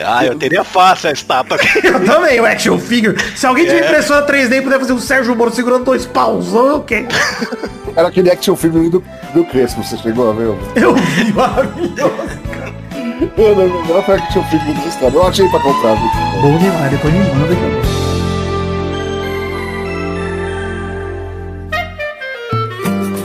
Ah, 0.05 0.25
eu 0.25 0.37
teria 0.37 0.65
fácil 0.65 1.11
a 1.11 1.13
estátua 1.13 1.57
aqui. 1.57 1.87
Eu 1.87 2.03
também, 2.05 2.41
o 2.41 2.47
action 2.47 2.79
figure. 2.79 3.15
Se 3.37 3.47
alguém 3.47 3.67
tiver 3.67 3.85
impressora 3.85 4.27
3D 4.27 4.57
e 4.57 4.63
puder 4.63 4.81
fazer 4.81 4.93
o 4.95 4.99
Sérgio 4.99 5.37
Moro 5.37 5.53
segurando 5.53 5.85
dois 5.85 6.07
pauzão, 6.07 6.67
eu 6.67 6.83
quero. 6.83 7.07
Era 7.95 8.09
aquele 8.09 8.31
action 8.31 8.57
figure 8.57 8.89
do, 8.89 9.05
do 9.35 9.45
Crespo, 9.45 9.85
você 9.85 9.97
chegou 9.99 10.31
a 10.31 10.33
ver? 10.33 10.55
Eu 10.77 10.95
vi, 10.95 11.33
maravilhoso. 11.33 12.15
Mano, 13.37 13.81
Agora 13.85 14.03
foi 14.03 14.15
action 14.17 14.43
figure 14.45 14.73
do 14.73 14.89
estado. 14.89 15.17
Eu 15.17 15.27
achei 15.29 15.49
pra 15.51 15.61
comprar, 15.61 15.95
viu? 15.95 16.41
Bom 16.41 16.59
demais, 16.59 16.91
depois 16.91 17.13
me 17.15 17.21
manda 17.21 17.53
aqui. 17.53 18.00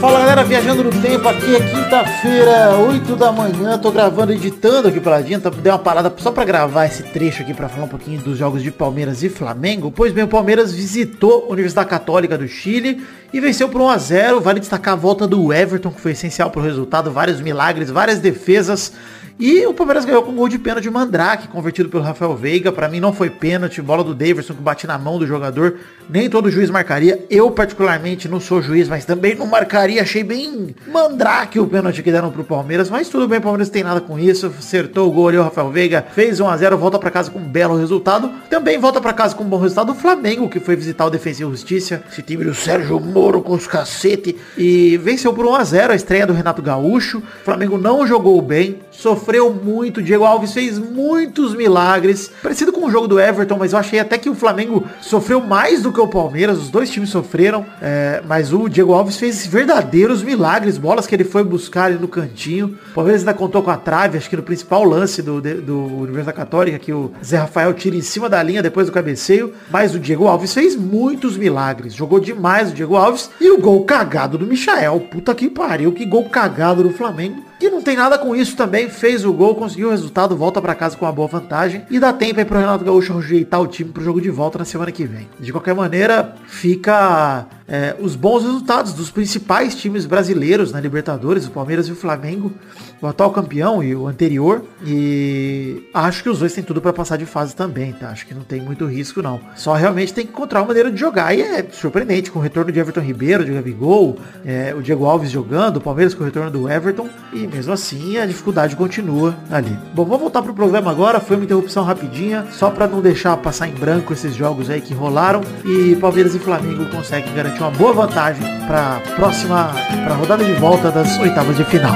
Fala 0.00 0.20
galera, 0.20 0.44
viajando 0.44 0.84
no 0.84 0.90
tempo, 1.00 1.26
aqui 1.26 1.56
é 1.56 1.60
quinta-feira, 1.60 2.76
8 2.76 3.16
da 3.16 3.32
manhã, 3.32 3.78
tô 3.78 3.90
gravando, 3.90 4.30
editando 4.30 4.88
aqui 4.88 5.00
pra 5.00 5.22
Dinta, 5.22 5.50
dei 5.50 5.72
uma 5.72 5.78
parada 5.78 6.12
só 6.18 6.30
pra 6.30 6.44
gravar 6.44 6.84
esse 6.84 7.02
trecho 7.02 7.42
aqui 7.42 7.54
pra 7.54 7.66
falar 7.66 7.86
um 7.86 7.88
pouquinho 7.88 8.20
dos 8.20 8.36
jogos 8.36 8.62
de 8.62 8.70
Palmeiras 8.70 9.22
e 9.22 9.30
Flamengo. 9.30 9.90
Pois 9.90 10.12
bem, 10.12 10.24
o 10.24 10.28
Palmeiras 10.28 10.74
visitou 10.74 11.46
a 11.48 11.52
Universidade 11.52 11.88
Católica 11.88 12.36
do 12.36 12.46
Chile 12.46 13.02
e 13.32 13.40
venceu 13.40 13.70
por 13.70 13.80
1 13.80 13.88
a 13.88 13.98
0 13.98 14.40
Vale 14.42 14.60
destacar 14.60 14.92
a 14.92 14.96
volta 14.96 15.26
do 15.26 15.50
Everton, 15.50 15.90
que 15.90 16.00
foi 16.00 16.12
essencial 16.12 16.50
pro 16.50 16.60
resultado, 16.60 17.10
vários 17.10 17.40
milagres, 17.40 17.90
várias 17.90 18.18
defesas. 18.18 18.92
E 19.38 19.66
o 19.66 19.74
Palmeiras 19.74 20.06
ganhou 20.06 20.22
com 20.22 20.32
um 20.32 20.36
gol 20.36 20.48
de 20.48 20.58
pênalti 20.58 20.84
de 20.84 20.90
Mandrake, 20.90 21.48
convertido 21.48 21.90
pelo 21.90 22.02
Rafael 22.02 22.34
Veiga. 22.34 22.72
Pra 22.72 22.88
mim 22.88 23.00
não 23.00 23.12
foi 23.12 23.28
pênalti, 23.28 23.82
bola 23.82 24.02
do 24.02 24.14
Daverson 24.14 24.54
que 24.54 24.62
bate 24.62 24.86
na 24.86 24.96
mão 24.96 25.18
do 25.18 25.26
jogador. 25.26 25.74
Nem 26.08 26.30
todo 26.30 26.50
juiz 26.50 26.70
marcaria. 26.70 27.22
Eu 27.28 27.50
particularmente 27.50 28.28
não 28.28 28.40
sou 28.40 28.62
juiz, 28.62 28.88
mas 28.88 29.04
também 29.04 29.34
não 29.34 29.46
marcaria. 29.46 30.00
Achei 30.00 30.24
bem 30.24 30.74
Mandrake 30.90 31.60
o 31.60 31.66
pênalti 31.66 32.02
que 32.02 32.10
deram 32.10 32.30
pro 32.30 32.44
Palmeiras. 32.44 32.88
Mas 32.88 33.10
tudo 33.10 33.28
bem, 33.28 33.38
o 33.38 33.42
Palmeiras 33.42 33.68
tem 33.68 33.84
nada 33.84 34.00
com 34.00 34.18
isso. 34.18 34.46
Acertou 34.46 35.06
o 35.06 35.12
gol 35.12 35.28
ali 35.28 35.36
o 35.36 35.42
Rafael 35.42 35.70
Veiga. 35.70 36.06
Fez 36.14 36.40
1 36.40 36.48
a 36.48 36.56
0 36.56 36.78
volta 36.78 36.98
pra 36.98 37.10
casa 37.10 37.30
com 37.30 37.38
um 37.38 37.46
belo 37.46 37.76
resultado. 37.76 38.32
Também 38.48 38.78
volta 38.78 39.02
pra 39.02 39.12
casa 39.12 39.34
com 39.34 39.44
um 39.44 39.48
bom 39.48 39.58
resultado 39.58 39.92
o 39.92 39.94
Flamengo, 39.94 40.48
que 40.48 40.60
foi 40.60 40.76
visitar 40.76 41.04
o 41.04 41.10
Defensa 41.10 41.42
e 41.42 41.46
Justiça. 41.46 42.02
Esse 42.10 42.22
time 42.22 42.42
do 42.42 42.54
Sérgio 42.54 42.98
Moro 42.98 43.42
com 43.42 43.52
os 43.52 43.66
cacete. 43.66 44.34
E 44.56 44.96
venceu 44.96 45.34
por 45.34 45.44
1 45.44 45.54
a 45.56 45.64
0 45.64 45.92
a 45.92 45.96
estreia 45.96 46.26
do 46.26 46.32
Renato 46.32 46.62
Gaúcho. 46.62 47.18
O 47.18 47.44
Flamengo 47.44 47.76
não 47.76 48.06
jogou 48.06 48.40
bem. 48.40 48.78
Sofreu 48.90 49.25
muito. 49.50 50.02
Diego 50.02 50.24
Alves 50.24 50.52
fez 50.52 50.78
muitos 50.78 51.54
milagres. 51.54 52.30
Parecido 52.42 52.72
com 52.72 52.86
o 52.86 52.90
jogo 52.90 53.08
do 53.08 53.20
Everton, 53.20 53.56
mas 53.58 53.72
eu 53.72 53.78
achei 53.78 53.98
até 53.98 54.18
que 54.18 54.30
o 54.30 54.34
Flamengo 54.34 54.86
sofreu 55.00 55.40
mais 55.40 55.82
do 55.82 55.92
que 55.92 56.00
o 56.00 56.08
Palmeiras. 56.08 56.58
Os 56.58 56.70
dois 56.70 56.90
times 56.90 57.10
sofreram. 57.10 57.66
é, 57.80 58.22
mas 58.26 58.52
o 58.52 58.68
Diego 58.68 58.92
Alves 58.92 59.16
fez 59.16 59.46
verdadeiros 59.46 60.22
milagres. 60.22 60.78
Bolas 60.78 61.06
que 61.06 61.14
ele 61.14 61.24
foi 61.24 61.42
buscar 61.44 61.84
ali 61.84 61.98
no 61.98 62.08
cantinho. 62.08 62.78
O 62.90 62.94
Palmeiras 62.94 63.22
ainda 63.22 63.34
contou 63.34 63.62
com 63.62 63.70
a 63.70 63.76
trave, 63.76 64.18
acho 64.18 64.28
que 64.28 64.36
no 64.36 64.42
principal 64.42 64.84
lance 64.84 65.22
do, 65.22 65.40
do 65.40 65.78
Universidade 65.98 66.36
Católica, 66.36 66.78
que 66.78 66.92
o 66.92 67.12
Zé 67.24 67.38
Rafael 67.38 67.72
tira 67.74 67.96
em 67.96 68.02
cima 68.02 68.28
da 68.28 68.42
linha 68.42 68.62
depois 68.62 68.86
do 68.86 68.92
cabeceio. 68.92 69.52
Mas 69.70 69.94
o 69.94 69.98
Diego 69.98 70.26
Alves 70.26 70.54
fez 70.54 70.76
muitos 70.76 71.36
milagres. 71.36 71.94
Jogou 71.94 72.20
demais 72.20 72.70
o 72.70 72.74
Diego 72.74 72.96
Alves. 72.96 73.30
E 73.40 73.50
o 73.50 73.58
gol 73.58 73.84
cagado 73.84 74.38
do 74.38 74.46
Michael. 74.46 75.00
Puta 75.10 75.34
que 75.34 75.48
pariu. 75.48 75.92
Que 75.92 76.04
gol 76.04 76.28
cagado 76.28 76.82
do 76.82 76.90
Flamengo. 76.90 77.44
Que 77.58 77.70
não 77.70 77.80
tem 77.80 77.96
nada 77.96 78.18
com 78.18 78.36
isso 78.36 78.54
também, 78.54 78.90
fez 78.90 79.24
o 79.24 79.32
gol, 79.32 79.54
conseguiu 79.54 79.88
o 79.88 79.90
resultado, 79.90 80.36
volta 80.36 80.60
pra 80.60 80.74
casa 80.74 80.96
com 80.96 81.06
uma 81.06 81.12
boa 81.12 81.26
vantagem 81.26 81.86
e 81.90 81.98
dá 81.98 82.12
tempo 82.12 82.38
aí 82.38 82.44
pro 82.44 82.58
Renato 82.58 82.84
Gaúcho 82.84 83.16
ajeitar 83.16 83.60
o 83.62 83.66
time 83.66 83.90
pro 83.90 84.04
jogo 84.04 84.20
de 84.20 84.28
volta 84.28 84.58
na 84.58 84.64
semana 84.64 84.92
que 84.92 85.06
vem. 85.06 85.26
De 85.40 85.52
qualquer 85.52 85.74
maneira, 85.74 86.34
fica 86.46 87.46
é, 87.68 87.96
os 87.98 88.14
bons 88.14 88.42
resultados 88.42 88.92
dos 88.92 89.10
principais 89.10 89.74
times 89.74 90.06
brasileiros 90.06 90.72
na 90.72 90.80
Libertadores, 90.80 91.46
o 91.46 91.50
Palmeiras 91.50 91.88
e 91.88 91.92
o 91.92 91.96
Flamengo, 91.96 92.52
o 93.00 93.06
atual 93.06 93.30
campeão 93.30 93.82
e 93.82 93.94
o 93.94 94.06
anterior. 94.06 94.62
E 94.84 95.88
acho 95.92 96.22
que 96.22 96.28
os 96.28 96.38
dois 96.38 96.52
têm 96.52 96.62
tudo 96.62 96.80
pra 96.80 96.92
passar 96.92 97.16
de 97.16 97.26
fase 97.26 97.54
também, 97.56 97.92
tá? 97.92 98.10
Acho 98.10 98.26
que 98.26 98.34
não 98.34 98.42
tem 98.42 98.60
muito 98.60 98.86
risco 98.86 99.20
não. 99.20 99.40
Só 99.56 99.74
realmente 99.74 100.14
tem 100.14 100.24
que 100.24 100.32
encontrar 100.32 100.60
uma 100.60 100.68
maneira 100.68 100.90
de 100.90 100.98
jogar 100.98 101.34
e 101.34 101.42
é 101.42 101.66
surpreendente 101.72 102.30
com 102.30 102.38
o 102.38 102.42
retorno 102.42 102.70
de 102.70 102.78
Everton 102.78 103.00
Ribeiro, 103.00 103.44
de 103.44 103.52
Gabigol, 103.52 104.18
é, 104.44 104.74
o 104.76 104.82
Diego 104.82 105.04
Alves 105.04 105.30
jogando, 105.30 105.78
o 105.78 105.80
Palmeiras 105.80 106.14
com 106.14 106.22
o 106.22 106.26
retorno 106.26 106.50
do 106.50 106.70
Everton 106.70 107.08
e 107.32 107.46
mesmo 107.46 107.72
assim 107.72 108.16
a 108.18 108.26
dificuldade 108.26 108.76
continua 108.76 109.36
ali. 109.50 109.76
Bom, 109.92 110.04
vamos 110.04 110.20
voltar 110.20 110.42
pro 110.42 110.54
programa 110.54 110.90
agora, 110.90 111.20
foi 111.20 111.36
uma 111.36 111.44
interrupção 111.44 111.84
rapidinha, 111.84 112.46
só 112.52 112.70
pra 112.70 112.86
não 112.86 113.00
deixar 113.00 113.36
passar 113.38 113.68
em 113.68 113.72
branco 113.72 114.12
esses 114.12 114.34
jogos 114.34 114.70
aí 114.70 114.80
que 114.80 114.94
rolaram 114.94 115.40
e 115.64 115.96
Palmeiras 115.96 116.34
e 116.34 116.38
Flamengo 116.38 116.86
conseguem 116.90 117.34
garantir 117.34 117.55
uma 117.60 117.70
boa 117.70 117.92
vantagem 117.92 118.42
pra 118.66 119.00
próxima, 119.14 119.72
pra 120.04 120.14
rodada 120.14 120.44
de 120.44 120.52
volta 120.54 120.90
das 120.90 121.18
oitavas 121.18 121.56
de 121.56 121.64
final. 121.64 121.92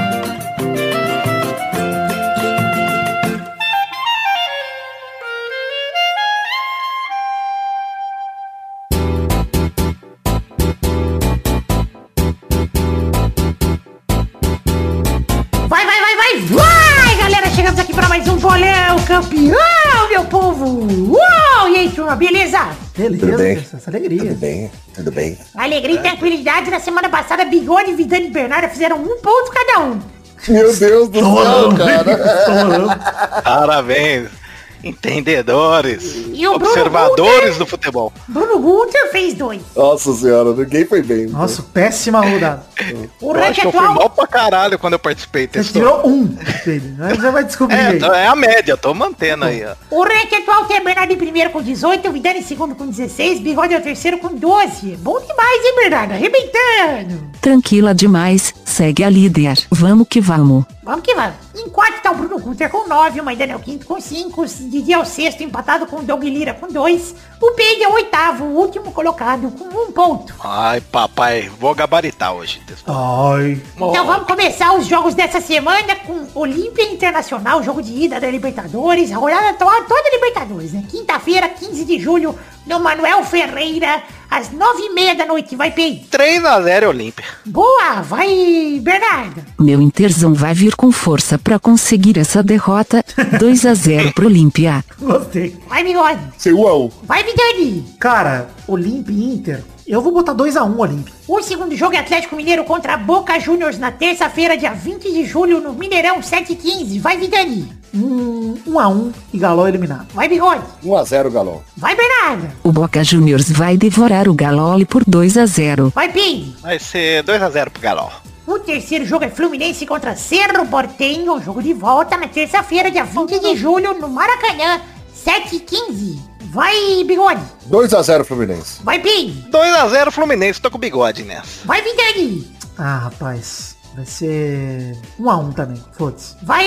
Vai, 15.69 15.87
vai, 15.87 16.01
vai, 16.01 16.17
vai, 16.17 16.41
vai, 16.41 17.17
galera! 17.17 17.51
Chegamos 17.51 17.79
aqui 17.79 17.93
para 17.93 18.09
mais 18.09 18.27
um 18.29 18.37
bolão 18.37 18.99
campeão, 19.07 20.09
meu 20.09 20.25
povo! 20.25 20.87
Uau! 21.13 21.69
E 21.69 21.77
aí, 21.77 21.91
turma, 21.91 22.17
beleza? 22.17 22.90
Beleza, 23.09 23.37
bem? 23.37 23.57
essa 23.57 23.91
alegria. 23.91 24.35
bem, 24.35 24.71
tudo 24.95 25.11
bem. 25.11 25.39
Alegria 25.55 25.97
e 25.97 26.03
tranquilidade. 26.03 26.71
Na 26.71 26.81
semana 26.81 27.09
passada, 27.09 27.45
Bigode, 27.45 27.95
Vidani 27.95 28.27
e 28.27 28.31
Bernardo 28.31 28.69
fizeram 28.69 28.99
um 28.99 29.21
ponto 29.21 29.51
cada 29.53 29.81
um. 29.81 30.01
Meu 30.49 30.75
Deus 30.75 31.09
do 31.09 31.19
céu, 31.19 31.75
cara. 31.77 33.43
Parabéns. 33.45 34.40
Entendedores. 34.83 36.15
E 36.33 36.47
o 36.47 36.59
Bruno 36.59 36.67
observadores 36.73 37.41
Gunter? 37.41 37.59
do 37.59 37.67
futebol. 37.67 38.13
Bruno 38.29 38.59
Gunter 38.59 39.11
fez 39.13 39.35
dois. 39.35 39.61
Nossa 39.77 40.13
senhora, 40.15 40.53
ninguém 40.53 40.85
foi 40.87 41.03
bem. 41.03 41.27
Nossa, 41.27 41.63
péssima 41.63 42.21
rodada. 42.21 42.65
O 43.21 43.35
Eu 43.37 43.43
acho 43.45 43.61
que 43.61 43.67
eu 43.67 43.73
fui 43.73 43.81
mal 43.81 44.09
pra 44.11 44.27
caralho 44.27 44.79
quando 44.79 44.95
eu 44.95 44.99
participei. 44.99 45.43
Você 45.47 45.49
Testou. 45.53 45.83
tirou 45.83 46.07
um 46.09 46.25
dele, 46.65 46.95
né? 46.97 47.15
Já 47.15 47.31
vai 47.31 47.45
descobrir 47.45 47.77
É, 47.77 47.87
aí. 47.89 47.97
então 47.97 48.15
é 48.15 48.27
a 48.27 48.35
média, 48.35 48.77
tô 48.77 48.95
mantendo 48.95 49.45
aí, 49.45 49.63
ó. 49.65 49.75
O 49.95 50.03
ranking 50.03 50.37
atual 50.37 50.65
tem 50.65 50.83
Bernardo 50.83 51.13
em 51.13 51.17
primeiro 51.17 51.51
com 51.51 51.63
18, 51.63 52.09
o 52.09 52.13
Vidani 52.13 52.41
em 52.41 52.43
segundo 52.43 52.75
com 52.75 52.87
16, 52.87 53.41
Bigode 53.41 53.75
é 53.75 53.79
o 53.79 53.83
terceiro 53.83 54.19
com 54.19 54.35
12. 54.35 54.97
Bom 54.97 55.21
demais, 55.21 55.65
hein, 55.65 55.75
Bernardo? 55.77 56.13
Arrebentando. 56.13 57.31
Tranquila 57.41 57.95
demais, 57.95 58.55
segue 58.65 59.05
a 59.05 59.11
líder. 59.11 59.59
Vamos 59.71 60.07
que 60.09 60.21
vamos. 60.21 60.65
Vamos 60.83 61.03
que 61.03 61.15
vamos. 61.15 61.35
Em 61.61 61.69
quarto 61.69 62.01
tá 62.01 62.11
o 62.11 62.15
Bruno 62.15 62.39
Gunter 62.39 62.71
com 62.71 62.89
9, 62.89 63.21
o 63.21 63.25
Maidana 63.25 63.53
é 63.53 63.57
o 63.57 63.61
quinto 63.61 63.85
com 63.85 64.01
5, 64.01 64.41
o 64.41 64.47
Didi 64.47 64.95
é 64.95 64.99
o 64.99 65.05
sexto, 65.05 65.43
empatado 65.43 65.87
com 65.87 65.97
o 65.97 66.03
Doug 66.03 66.25
Lira 66.25 66.55
com 66.55 66.69
2. 66.69 67.15
O 67.39 67.51
Peide 67.53 67.83
é 67.83 67.89
o 67.89 67.93
oitavo, 67.93 68.45
o 68.45 68.57
último 68.57 68.91
colocado 68.93 69.51
com 69.51 69.65
um 69.65 69.93
ponto. 69.93 70.35
Ai, 70.43 70.81
papai, 70.81 71.51
vou 71.59 71.75
gabaritar 71.75 72.33
hoje. 72.33 72.63
Ai. 72.87 73.61
Então 73.77 74.07
vamos 74.07 74.27
começar 74.27 74.73
os 74.73 74.87
jogos 74.87 75.15
dessa 75.15 75.41
semana 75.41 75.97
com 75.97 76.27
Olímpia 76.35 76.85
Internacional, 76.91 77.63
jogo 77.63 77.83
de 77.83 77.93
ida 77.93 78.19
da 78.19 78.31
Libertadores, 78.31 79.13
a 79.13 79.17
rodada 79.17 79.53
toda, 79.55 79.83
toda 79.83 80.11
Libertadores, 80.15 80.73
né? 80.73 80.85
Quinta-feira, 80.91 81.47
15 81.47 81.85
de 81.85 81.99
julho, 81.99 82.39
no 82.67 82.81
Manuel 82.81 83.25
Ferreira, 83.25 84.03
às 84.31 84.49
9h30 84.51 85.17
da 85.17 85.27
noite. 85.27 85.57
Vai, 85.57 85.71
Peide. 85.71 86.07
3x0 86.11 86.89
Olímpia. 86.89 87.25
Boa, 87.45 88.01
vai, 88.03 88.79
Bernardo. 88.81 89.45
Meu 89.59 89.81
Interzão 89.81 90.33
vai 90.35 90.55
vir 90.55 90.77
com 90.77 90.93
força 90.93 91.39
pra 91.39 91.59
conseguir 91.59 92.19
essa 92.19 92.43
derrota. 92.43 93.05
2 93.39 93.67
a 93.67 93.75
0 93.75 94.13
pro 94.13 94.27
Olímpia. 94.27 94.85
Gostei. 94.99 95.57
Vai, 95.69 95.83
Bigode. 95.83 96.21
Seu 96.39 96.59
um. 96.61 96.91
Vai, 97.05 97.25
Vidani. 97.25 97.85
Cara, 97.99 98.49
Olímpia 98.67 99.13
e 99.13 99.35
Inter. 99.35 99.65
Eu 99.91 100.01
vou 100.01 100.13
botar 100.13 100.37
2x1 100.37 100.79
Olímpia. 100.79 101.13
O 101.27 101.43
segundo 101.43 101.75
jogo 101.75 101.97
é 101.97 101.99
Atlético 101.99 102.37
Mineiro 102.37 102.63
contra 102.63 102.97
Boca 102.97 103.41
Juniors 103.41 103.77
na 103.77 103.91
terça-feira, 103.91 104.57
dia 104.57 104.73
20 104.73 105.11
de 105.11 105.25
julho, 105.25 105.61
no 105.61 105.73
Mineirão 105.73 106.23
715. 106.23 107.01
Vai, 107.01 107.17
Vidani. 107.17 107.69
Hum, 107.93 108.55
1 108.65 108.79
a 108.79 108.87
1 108.87 109.13
e 109.35 109.39
Galo 109.39 109.67
eliminado. 109.67 110.07
Vai, 110.15 110.29
Bigode. 110.29 110.63
1x0 110.85 111.33
Galão. 111.33 111.61
Vai, 111.77 111.97
Bernardo. 111.97 112.53
O 112.63 112.71
Boca 112.71 113.03
Juniors 113.03 113.51
vai 113.51 113.77
devorar 113.77 114.29
o 114.29 114.35
Galol 114.35 114.87
por 114.87 115.03
2 115.05 115.37
a 115.37 115.47
0. 115.47 115.91
Vai, 115.93 116.09
Pim. 116.13 116.55
Vai 116.63 116.79
ser 116.79 117.25
2x0 117.25 117.71
pro 117.71 117.83
Galão. 117.83 118.11
O 118.47 118.61
terceiro 118.61 119.05
jogo 119.05 119.25
é 119.25 119.29
Fluminense 119.29 119.85
contra 119.87 120.15
Cerro 120.15 120.69
Porteño. 120.69 121.43
Jogo 121.43 121.61
de 121.61 121.75
volta 121.75 122.17
na 122.17 122.29
terça-feira, 122.29 122.93
dia 122.93 123.03
20 123.03 123.41
de 123.41 123.57
julho, 123.57 123.95
no 123.95 124.09
Maracanã, 124.09 124.81
7h15. 125.27 126.30
Vai, 126.51 127.05
Bigode. 127.07 127.41
2x0 127.71 128.25
Fluminense. 128.25 128.83
Vai, 128.83 128.99
Pim. 128.99 129.45
2x0 129.53 130.11
Fluminense, 130.11 130.61
tô 130.61 130.71
com 130.71 130.77
o 130.79 130.81
bigode 130.81 131.23
nessa. 131.23 131.65
Vai, 131.65 131.81
Vidani. 131.83 132.47
Ah, 132.77 132.99
rapaz. 133.05 133.79
Vai 133.95 134.07
ser 134.07 134.97
1 135.19 135.29
a 135.31 135.37
1 135.37 135.53
também. 135.53 135.83
Foda-se. 135.99 136.37
Vai, 136.45 136.65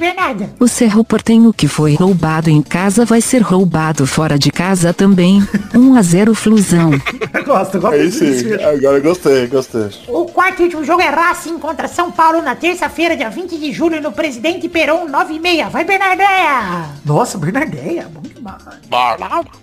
Bernardo. 0.00 0.48
O 0.58 0.66
Cerro 0.66 1.04
Portenho 1.04 1.52
que 1.52 1.68
foi 1.68 1.94
roubado 1.94 2.50
em 2.50 2.60
casa 2.60 3.04
vai 3.04 3.20
ser 3.20 3.40
roubado 3.40 4.04
fora 4.04 4.36
de 4.36 4.50
casa 4.50 4.92
também. 4.92 5.46
1 5.72 5.94
a 5.94 6.02
0 6.02 6.34
Flusão. 6.34 6.90
gosto, 7.44 7.78
gosto 7.80 7.94
Aí 7.94 8.10
disso. 8.10 8.18
sim, 8.18 8.52
agora 8.54 8.98
eu 8.98 9.02
gostei, 9.02 9.46
gostei. 9.46 9.90
O 10.08 10.26
quarto 10.26 10.60
e 10.60 10.64
último 10.64 10.84
jogo 10.84 11.00
é 11.02 11.08
Racing 11.08 11.56
contra 11.60 11.86
São 11.86 12.10
Paulo 12.10 12.42
na 12.42 12.56
terça-feira, 12.56 13.16
dia 13.16 13.30
20 13.30 13.56
de 13.58 13.70
julho, 13.72 14.02
no 14.02 14.10
Presidente 14.10 14.68
Peron 14.68 15.06
96. 15.08 15.70
Vai, 15.70 15.84
Bernardeia. 15.84 16.86
Nossa, 17.04 17.38
Bernardeia. 17.38 18.08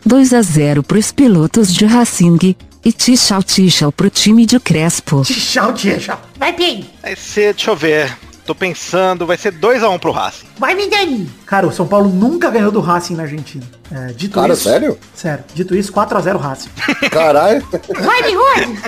2 0.05 0.33
a 0.33 0.41
0 0.41 0.83
pros 0.83 1.11
pilotos 1.11 1.73
de 1.73 1.85
Racing. 1.85 2.55
E 2.85 2.91
tchau 2.91 3.41
tchau 3.41 3.91
pro 3.91 4.09
time 4.09 4.45
de 4.45 4.59
Crespo. 4.59 5.23
Tchau, 5.23 5.73
tchau. 5.73 6.21
Vai, 6.37 6.51
Pim. 6.51 6.85
Vai 7.01 7.15
ser, 7.15 7.53
deixa 7.53 7.71
eu 7.71 7.75
ver. 7.77 8.17
Tô 8.45 8.53
pensando, 8.53 9.25
vai 9.25 9.37
ser 9.37 9.53
2x1 9.53 9.99
pro 9.99 10.11
Racing. 10.11 10.45
Vai, 10.57 10.75
Vidani. 10.75 11.29
Cara, 11.45 11.65
o 11.65 11.71
São 11.71 11.87
Paulo 11.87 12.09
nunca 12.09 12.49
ganhou 12.49 12.71
do 12.71 12.81
Racing 12.81 13.15
na 13.15 13.23
Argentina. 13.23 13.63
É, 13.89 14.07
dito 14.11 14.35
Cara, 14.35 14.51
isso, 14.53 14.63
sério? 14.63 14.97
Sério. 15.15 15.45
Dito 15.53 15.73
isso, 15.73 15.93
4x0 15.93 16.37
Racing. 16.37 16.69
Caralho. 17.09 17.65
Vai, 18.01 18.23
Bigode. 18.23 18.79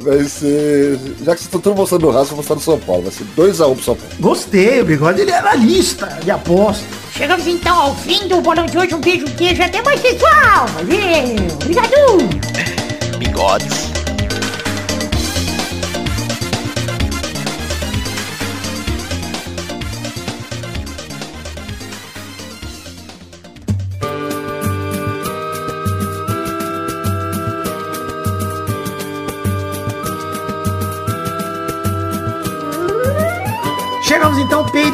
Vai 0.00 0.24
ser. 0.24 0.98
Já 1.24 1.34
que 1.34 1.40
vocês 1.40 1.40
estão 1.40 1.60
todos 1.60 1.78
mostrando 1.78 2.06
o 2.06 2.10
Racing, 2.10 2.24
eu 2.24 2.28
vou 2.28 2.36
mostrar 2.36 2.56
no 2.56 2.60
São 2.60 2.78
Paulo. 2.80 3.02
Vai 3.04 3.12
ser 3.12 3.24
2x1 3.36 3.74
pro 3.74 3.84
São 3.84 3.96
Paulo. 3.96 4.14
Gostei, 4.20 4.80
o 4.82 4.84
bigode 4.84 5.22
ele 5.22 5.30
é 5.30 5.38
analista 5.38 6.06
de 6.22 6.30
aposta. 6.30 6.84
Chegamos 7.12 7.46
então 7.46 7.76
ao 7.76 7.94
fim 7.94 8.28
do 8.28 8.42
bolão 8.42 8.66
de 8.66 8.76
hoje. 8.76 8.94
Um 8.94 9.00
beijo, 9.00 9.26
um 9.26 9.30
queijo. 9.30 9.62
Até 9.62 9.82
mais, 9.82 10.00
pessoal. 10.00 10.66
Valeu. 10.68 11.36
Obrigado. 11.62 13.18
Bigodes. 13.18 13.97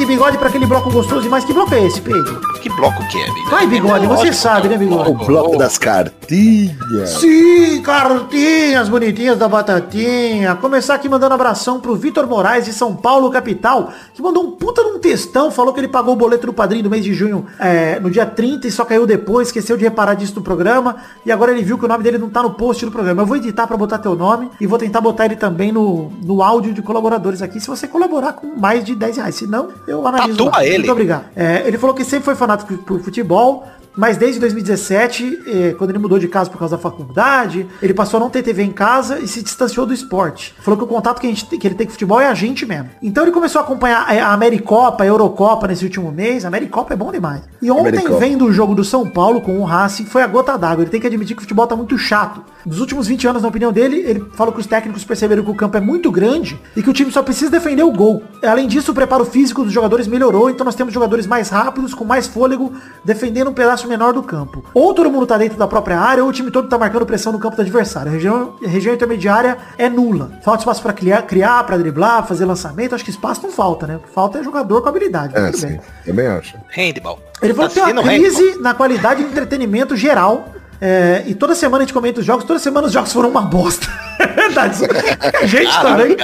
Então, 0.04 0.06
Peide 0.06 0.12
e 0.12 0.16
Bigode, 0.16 0.38
para 0.38 0.48
aquele 0.48 0.66
bloco 0.66 0.90
gostoso 0.90 1.22
demais. 1.22 1.44
Que 1.44 1.52
bloco 1.52 1.74
é 1.74 1.84
esse, 1.84 2.00
Peide? 2.00 2.38
Que 2.60 2.68
bloco 2.70 3.06
que 3.08 3.18
é, 3.18 3.26
Bigode? 3.26 3.50
Vai, 3.50 3.66
Bigode, 3.66 4.06
você 4.06 4.14
Lógico, 4.14 4.34
sabe, 4.34 4.68
né, 4.68 4.76
Bigode? 4.76 5.10
O 5.10 5.14
bloco 5.14 5.58
das 5.58 5.78
cartinhas. 5.78 7.10
Sim, 7.20 7.82
cartinhas 7.82 8.88
bonitinhas 8.88 9.38
da 9.38 9.48
batatinha. 9.48 10.54
Começar 10.56 10.94
aqui 10.94 11.08
mandando 11.08 11.34
abração 11.34 11.80
pro 11.80 11.94
Vitor 11.94 12.26
Moraes 12.26 12.64
de 12.64 12.72
São 12.72 12.94
Paulo, 12.94 13.30
capital, 13.30 13.92
que 14.12 14.22
mandou 14.22 14.44
um 14.44 14.50
puta 14.52 14.82
num 14.82 14.98
textão, 14.98 15.50
falou 15.50 15.72
que 15.72 15.80
ele 15.80 15.88
pagou 15.88 16.14
o 16.14 16.16
boleto 16.16 16.46
do 16.46 16.52
padrinho 16.52 16.82
do 16.82 16.90
mês 16.90 17.04
de 17.04 17.12
junho 17.12 17.46
é, 17.58 17.98
no 18.00 18.10
dia 18.10 18.26
30 18.26 18.66
e 18.66 18.70
só 18.70 18.84
caiu 18.84 19.06
depois, 19.06 19.48
esqueceu 19.48 19.76
de 19.76 19.84
reparar 19.84 20.14
disso 20.14 20.34
no 20.36 20.42
programa, 20.42 20.96
e 21.24 21.32
agora 21.32 21.52
ele 21.52 21.62
viu 21.62 21.78
que 21.78 21.84
o 21.84 21.88
nome 21.88 22.02
dele 22.02 22.18
não 22.18 22.30
tá 22.30 22.42
no 22.42 22.54
post 22.54 22.84
do 22.84 22.90
programa. 22.90 23.22
Eu 23.22 23.26
vou 23.26 23.36
editar 23.36 23.66
pra 23.66 23.76
botar 23.76 23.98
teu 23.98 24.14
nome 24.14 24.50
e 24.60 24.66
vou 24.66 24.78
tentar 24.78 25.00
botar 25.00 25.26
ele 25.26 25.36
também 25.36 25.72
no, 25.72 26.10
no 26.22 26.42
áudio 26.42 26.72
de 26.72 26.82
colaboradores 26.82 27.42
aqui, 27.42 27.60
se 27.60 27.66
você 27.66 27.86
colaborar 27.86 28.34
com 28.34 28.54
mais 28.56 28.84
de 28.84 28.94
10 28.94 29.16
reais. 29.16 29.34
Se 29.34 29.46
não, 29.46 29.68
eu 29.86 29.93
analiso 30.06 30.38
Tatua 30.38 30.58
lá. 30.58 30.66
ele. 30.66 30.78
Muito 30.78 30.92
obrigado. 30.92 31.24
É, 31.36 31.62
ele 31.66 31.78
falou 31.78 31.94
que 31.94 32.04
sempre 32.04 32.24
foi 32.24 32.34
fanático 32.34 32.76
por 32.78 33.00
futebol, 33.00 33.66
mas 33.96 34.16
desde 34.16 34.40
2017, 34.40 35.42
eh, 35.46 35.74
quando 35.78 35.90
ele 35.90 36.00
mudou 36.00 36.18
de 36.18 36.26
casa 36.26 36.50
por 36.50 36.58
causa 36.58 36.76
da 36.76 36.82
faculdade, 36.82 37.66
ele 37.80 37.94
passou 37.94 38.18
a 38.18 38.20
não 38.20 38.28
ter 38.28 38.42
TV 38.42 38.64
em 38.64 38.72
casa 38.72 39.20
e 39.20 39.28
se 39.28 39.40
distanciou 39.40 39.86
do 39.86 39.94
esporte. 39.94 40.52
Falou 40.60 40.76
que 40.76 40.84
o 40.84 40.86
contato 40.86 41.20
que, 41.20 41.28
gente, 41.28 41.46
que 41.46 41.66
ele 41.66 41.76
tem 41.76 41.86
com 41.86 41.92
futebol 41.92 42.20
é 42.20 42.26
a 42.26 42.34
gente 42.34 42.66
mesmo. 42.66 42.90
Então 43.00 43.22
ele 43.22 43.30
começou 43.30 43.60
a 43.60 43.64
acompanhar 43.64 44.04
a 44.08 44.32
Americopa, 44.32 45.04
a 45.04 45.06
Eurocopa 45.06 45.68
nesse 45.68 45.84
último 45.84 46.10
mês. 46.10 46.44
A 46.44 46.48
Americopa 46.48 46.92
é 46.92 46.96
bom 46.96 47.12
demais. 47.12 47.42
E 47.62 47.70
ontem, 47.70 47.88
Americopa. 47.88 48.18
vendo 48.18 48.44
o 48.46 48.52
jogo 48.52 48.74
do 48.74 48.82
São 48.82 49.08
Paulo 49.08 49.40
com 49.40 49.60
o 49.60 49.64
Racing, 49.64 50.06
foi 50.06 50.22
a 50.22 50.26
gota 50.26 50.58
d'água. 50.58 50.82
Ele 50.82 50.90
tem 50.90 51.00
que 51.00 51.06
admitir 51.06 51.36
que 51.36 51.40
o 51.40 51.44
futebol 51.44 51.66
tá 51.66 51.76
muito 51.76 51.96
chato. 51.96 52.42
Dos 52.66 52.80
últimos 52.80 53.06
20 53.06 53.28
anos, 53.28 53.42
na 53.42 53.48
opinião 53.48 53.72
dele, 53.72 53.98
ele 54.06 54.24
falou 54.34 54.52
que 54.52 54.60
os 54.60 54.66
técnicos 54.66 55.04
perceberam 55.04 55.44
que 55.44 55.50
o 55.50 55.54
campo 55.54 55.76
é 55.76 55.80
muito 55.80 56.10
grande 56.10 56.58
e 56.74 56.82
que 56.82 56.88
o 56.88 56.92
time 56.92 57.12
só 57.12 57.22
precisa 57.22 57.50
defender 57.50 57.82
o 57.82 57.92
gol. 57.92 58.22
Além 58.42 58.66
disso, 58.66 58.92
o 58.92 58.94
preparo 58.94 59.24
físico 59.24 59.62
dos 59.62 59.72
jogadores 59.72 60.06
melhorou, 60.06 60.48
então 60.48 60.64
nós 60.64 60.74
temos 60.74 60.94
jogadores 60.94 61.26
mais 61.26 61.50
rápidos, 61.50 61.92
com 61.92 62.04
mais 62.04 62.26
fôlego, 62.26 62.72
defendendo 63.04 63.50
um 63.50 63.54
pedaço 63.54 63.86
menor 63.86 64.12
do 64.12 64.22
campo. 64.22 64.64
Ou 64.72 64.94
todo 64.94 65.10
mundo 65.10 65.26
tá 65.26 65.36
dentro 65.36 65.58
da 65.58 65.66
própria 65.66 66.00
área, 66.00 66.22
ou 66.22 66.30
o 66.30 66.32
time 66.32 66.50
todo 66.50 66.68
tá 66.68 66.78
marcando 66.78 67.04
pressão 67.04 67.32
no 67.32 67.38
campo 67.38 67.56
do 67.56 67.62
adversário. 67.62 68.10
A 68.10 68.14
região, 68.14 68.56
a 68.64 68.68
região 68.68 68.94
intermediária 68.94 69.58
é 69.76 69.90
nula. 69.90 70.30
Falta 70.42 70.60
espaço 70.60 70.82
pra 70.82 70.92
criar, 70.92 71.22
criar 71.22 71.64
para 71.64 71.76
driblar, 71.76 72.26
fazer 72.26 72.44
lançamento. 72.44 72.94
Acho 72.94 73.04
que 73.04 73.10
espaço 73.10 73.42
não 73.42 73.52
falta, 73.52 73.86
né? 73.86 73.96
O 73.96 74.00
que 74.00 74.10
falta 74.10 74.38
é 74.38 74.42
jogador 74.42 74.80
com 74.82 74.88
habilidade. 74.88 75.36
É, 75.36 75.52
sim. 75.52 75.66
bem. 75.66 75.80
Também 76.06 76.26
acho. 76.26 76.56
Handball. 76.74 77.18
Ele 77.42 77.52
falou 77.52 77.68
que 77.68 77.74
tem 77.74 77.82
uma 77.82 78.00
o 78.00 78.04
handball. 78.04 78.20
crise 78.20 78.58
na 78.60 78.74
qualidade 78.74 79.22
de 79.22 79.30
entretenimento 79.30 79.96
geral. 79.96 80.48
É, 80.86 81.24
e 81.26 81.34
toda 81.34 81.54
semana 81.54 81.78
a 81.82 81.86
gente 81.86 81.94
comenta 81.94 82.20
os 82.20 82.26
jogos, 82.26 82.44
toda 82.44 82.58
semana 82.58 82.86
os 82.88 82.92
jogos 82.92 83.10
foram 83.10 83.30
uma 83.30 83.40
bosta. 83.40 83.86
É 84.44 84.46
é 84.46 85.42
A 85.42 85.46
gente 85.46 85.80
também. 85.80 86.16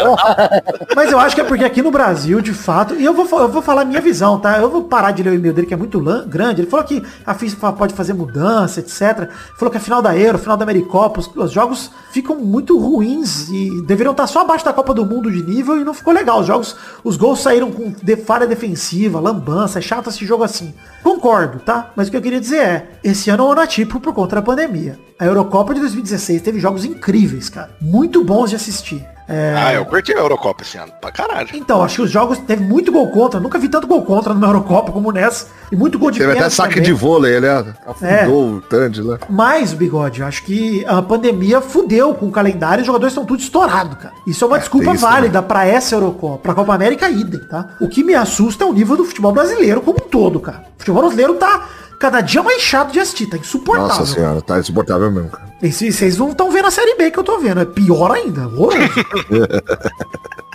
Mas 0.95 1.11
eu 1.11 1.19
acho 1.19 1.35
que 1.35 1.41
é 1.41 1.45
porque 1.45 1.65
aqui 1.65 1.83
no 1.83 1.91
Brasil, 1.91 2.41
de 2.41 2.53
fato, 2.53 2.95
e 2.95 3.05
eu 3.05 3.13
vou, 3.13 3.27
eu 3.41 3.49
vou 3.49 3.63
falar 3.63 3.83
a 3.83 3.85
minha 3.85 4.01
visão, 4.01 4.39
tá? 4.39 4.59
Eu 4.59 4.71
vou 4.71 4.85
parar 4.85 5.11
de 5.11 5.23
ler 5.23 5.31
o 5.31 5.35
e-mail 5.35 5.53
dele, 5.55 5.67
que 5.67 5.75
é 5.75 5.77
muito 5.77 5.99
grande. 6.27 6.61
Ele 6.61 6.71
falou 6.71 6.85
que 6.85 7.03
a 7.27 7.35
FIFA 7.35 7.73
pode 7.73 7.95
fazer 7.95 8.13
mudança, 8.13 8.81
etc. 8.81 9.29
Falou 9.57 9.71
que 9.71 9.79
a 9.79 9.81
final 9.81 10.01
da 10.01 10.17
Euro, 10.17 10.39
final 10.39 10.57
da 10.57 10.63
Americopa, 10.65 11.21
os, 11.21 11.31
os 11.35 11.51
jogos 11.51 11.91
ficam 12.13 12.37
muito 12.37 12.79
ruins 12.79 13.49
e 13.49 13.83
deveriam 13.87 14.13
estar 14.13 14.27
só 14.27 14.43
abaixo 14.43 14.65
da 14.65 14.73
Copa 14.73 14.95
do 14.95 15.05
Mundo 15.05 15.31
de 15.31 15.43
nível 15.43 15.81
e 15.81 15.85
não 15.85 15.95
ficou 15.95 16.13
legal. 16.13 16.41
Os 16.41 16.47
jogos, 16.47 16.77
os 17.03 17.17
gols 17.17 17.41
saíram 17.41 17.71
com 17.73 17.93
de- 18.03 18.17
falha 18.17 18.47
defensiva, 18.47 19.19
lambança, 19.19 19.79
é 19.79 19.83
chato 19.83 20.11
esse 20.11 20.25
jogo 20.25 20.45
assim. 20.45 20.75
Concordo, 21.03 21.59
tá? 21.61 21.91
Mas 21.97 22.09
o 22.09 22.11
que 22.11 22.17
eu 22.17 22.23
queria 22.23 22.41
dizer 22.41 22.59
é, 22.59 22.89
esse 23.03 23.31
ano 23.31 23.45
é 23.45 23.47
um 23.47 23.53
ano 23.53 23.61
atípico 23.63 23.99
por 24.01 24.13
conta 24.13 24.37
da 24.37 24.43
pandemia. 24.55 24.99
A 25.19 25.25
Eurocopa 25.27 25.73
de 25.75 25.81
2016 25.81 26.43
teve 26.43 26.59
jogos 26.59 26.85
incríveis, 26.85 27.49
cara. 27.49 27.71
Muito 27.81 28.25
bons 28.25 28.51
de 28.51 28.57
assistir. 28.57 29.05
É, 29.29 29.55
Ah, 29.57 29.73
eu 29.75 29.85
curti 29.85 30.13
a 30.13 30.19
Eurocopa 30.19 30.63
esse 30.63 30.77
ano, 30.77 30.91
pra 31.01 31.13
caralho. 31.13 31.49
então, 31.55 31.85
acho 31.85 31.97
que 31.97 32.03
os 32.03 32.11
jogos 32.11 32.37
teve 32.39 32.65
muito 32.65 32.91
gol 32.91 33.09
contra. 33.13 33.39
Nunca 33.39 33.61
vi 33.61 33.69
tanto 33.69 33.87
gol 33.87 34.03
contra 34.03 34.35
numa 34.35 34.49
Eurocopa 34.49 34.91
como 34.91 35.13
nessa. 35.13 35.47
E 35.71 35.77
muito 35.77 36.01
gol 36.01 36.11
de 36.11 36.19
Teve 36.19 36.33
até 36.33 36.51
saque 36.51 36.71
também. 36.75 36.85
de 36.87 36.93
vôlei, 36.93 37.37
ele 37.37 37.47
afundou 37.49 38.55
o 38.55 38.61
Tandy 38.63 39.01
lá. 39.03 39.19
Mas, 39.29 39.73
Bigode, 39.73 40.21
acho 40.25 40.43
que 40.43 40.85
a 40.85 41.01
pandemia 41.01 41.61
fudeu 41.61 42.13
com 42.13 42.27
o 42.27 42.33
calendário 42.33 42.81
e 42.81 42.83
os 42.83 42.87
jogadores 42.89 43.13
estão 43.13 43.25
tudo 43.25 43.39
estourados, 43.41 43.99
cara. 43.99 44.15
Isso 44.27 44.45
é 44.45 44.49
uma 44.49 44.59
desculpa 44.59 44.87
tem 44.87 44.95
isso 44.95 45.05
válida 45.07 45.41
pra 45.41 45.65
essa 45.65 45.95
Eurocopa. 45.95 46.39
Pra 46.39 46.55
Copa 46.55 46.75
América, 46.75 47.09
idem, 47.09 47.39
tá? 47.47 47.77
O 47.81 47.89
que 47.89 48.03
me 48.03 48.15
assusta 48.17 48.65
é 48.65 48.67
o 48.67 48.73
nível 48.73 48.97
do 48.97 49.05
futebol 49.05 49.31
brasileiro 49.33 49.81
como 49.81 49.99
um 50.05 50.09
todo, 50.09 50.41
cara. 50.41 50.65
O 50.77 50.79
futebol 50.81 51.03
brasileiro 51.03 51.35
tá 51.35 51.69
cada 52.01 52.23
dia 52.23 52.43
mais 52.43 52.63
chato 52.63 52.91
de 52.93 52.99
assistir, 52.99 53.27
tá 53.27 53.37
insuportável. 53.37 53.89
Nossa 53.89 54.07
senhora, 54.07 54.41
tá 54.41 54.59
insuportável 54.59 55.11
mesmo, 55.11 55.29
cara. 55.29 55.55
E 55.63 55.71
vocês 55.71 56.17
não 56.17 56.31
estão 56.31 56.51
vendo 56.51 56.67
a 56.67 56.71
Série 56.71 56.97
B 56.97 57.11
que 57.11 57.19
eu 57.19 57.23
tô 57.23 57.39
vendo. 57.39 57.61
É 57.61 57.67
pior 57.67 58.11
ainda. 58.11 58.49
horroroso. 58.49 58.79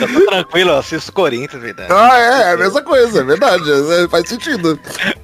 Eu 0.00 0.12
tô 0.12 0.26
tranquilo, 0.26 0.70
eu 0.70 0.78
assisto 0.78 1.10
o 1.10 1.14
Corinthians, 1.14 1.62
verdade. 1.62 1.92
Ah, 1.92 2.18
é, 2.18 2.42
é 2.42 2.52
a 2.52 2.56
mesma 2.56 2.82
coisa, 2.82 3.20
é 3.20 3.24
verdade. 3.24 3.62
é, 3.70 4.08
faz 4.08 4.28
sentido. 4.28 4.78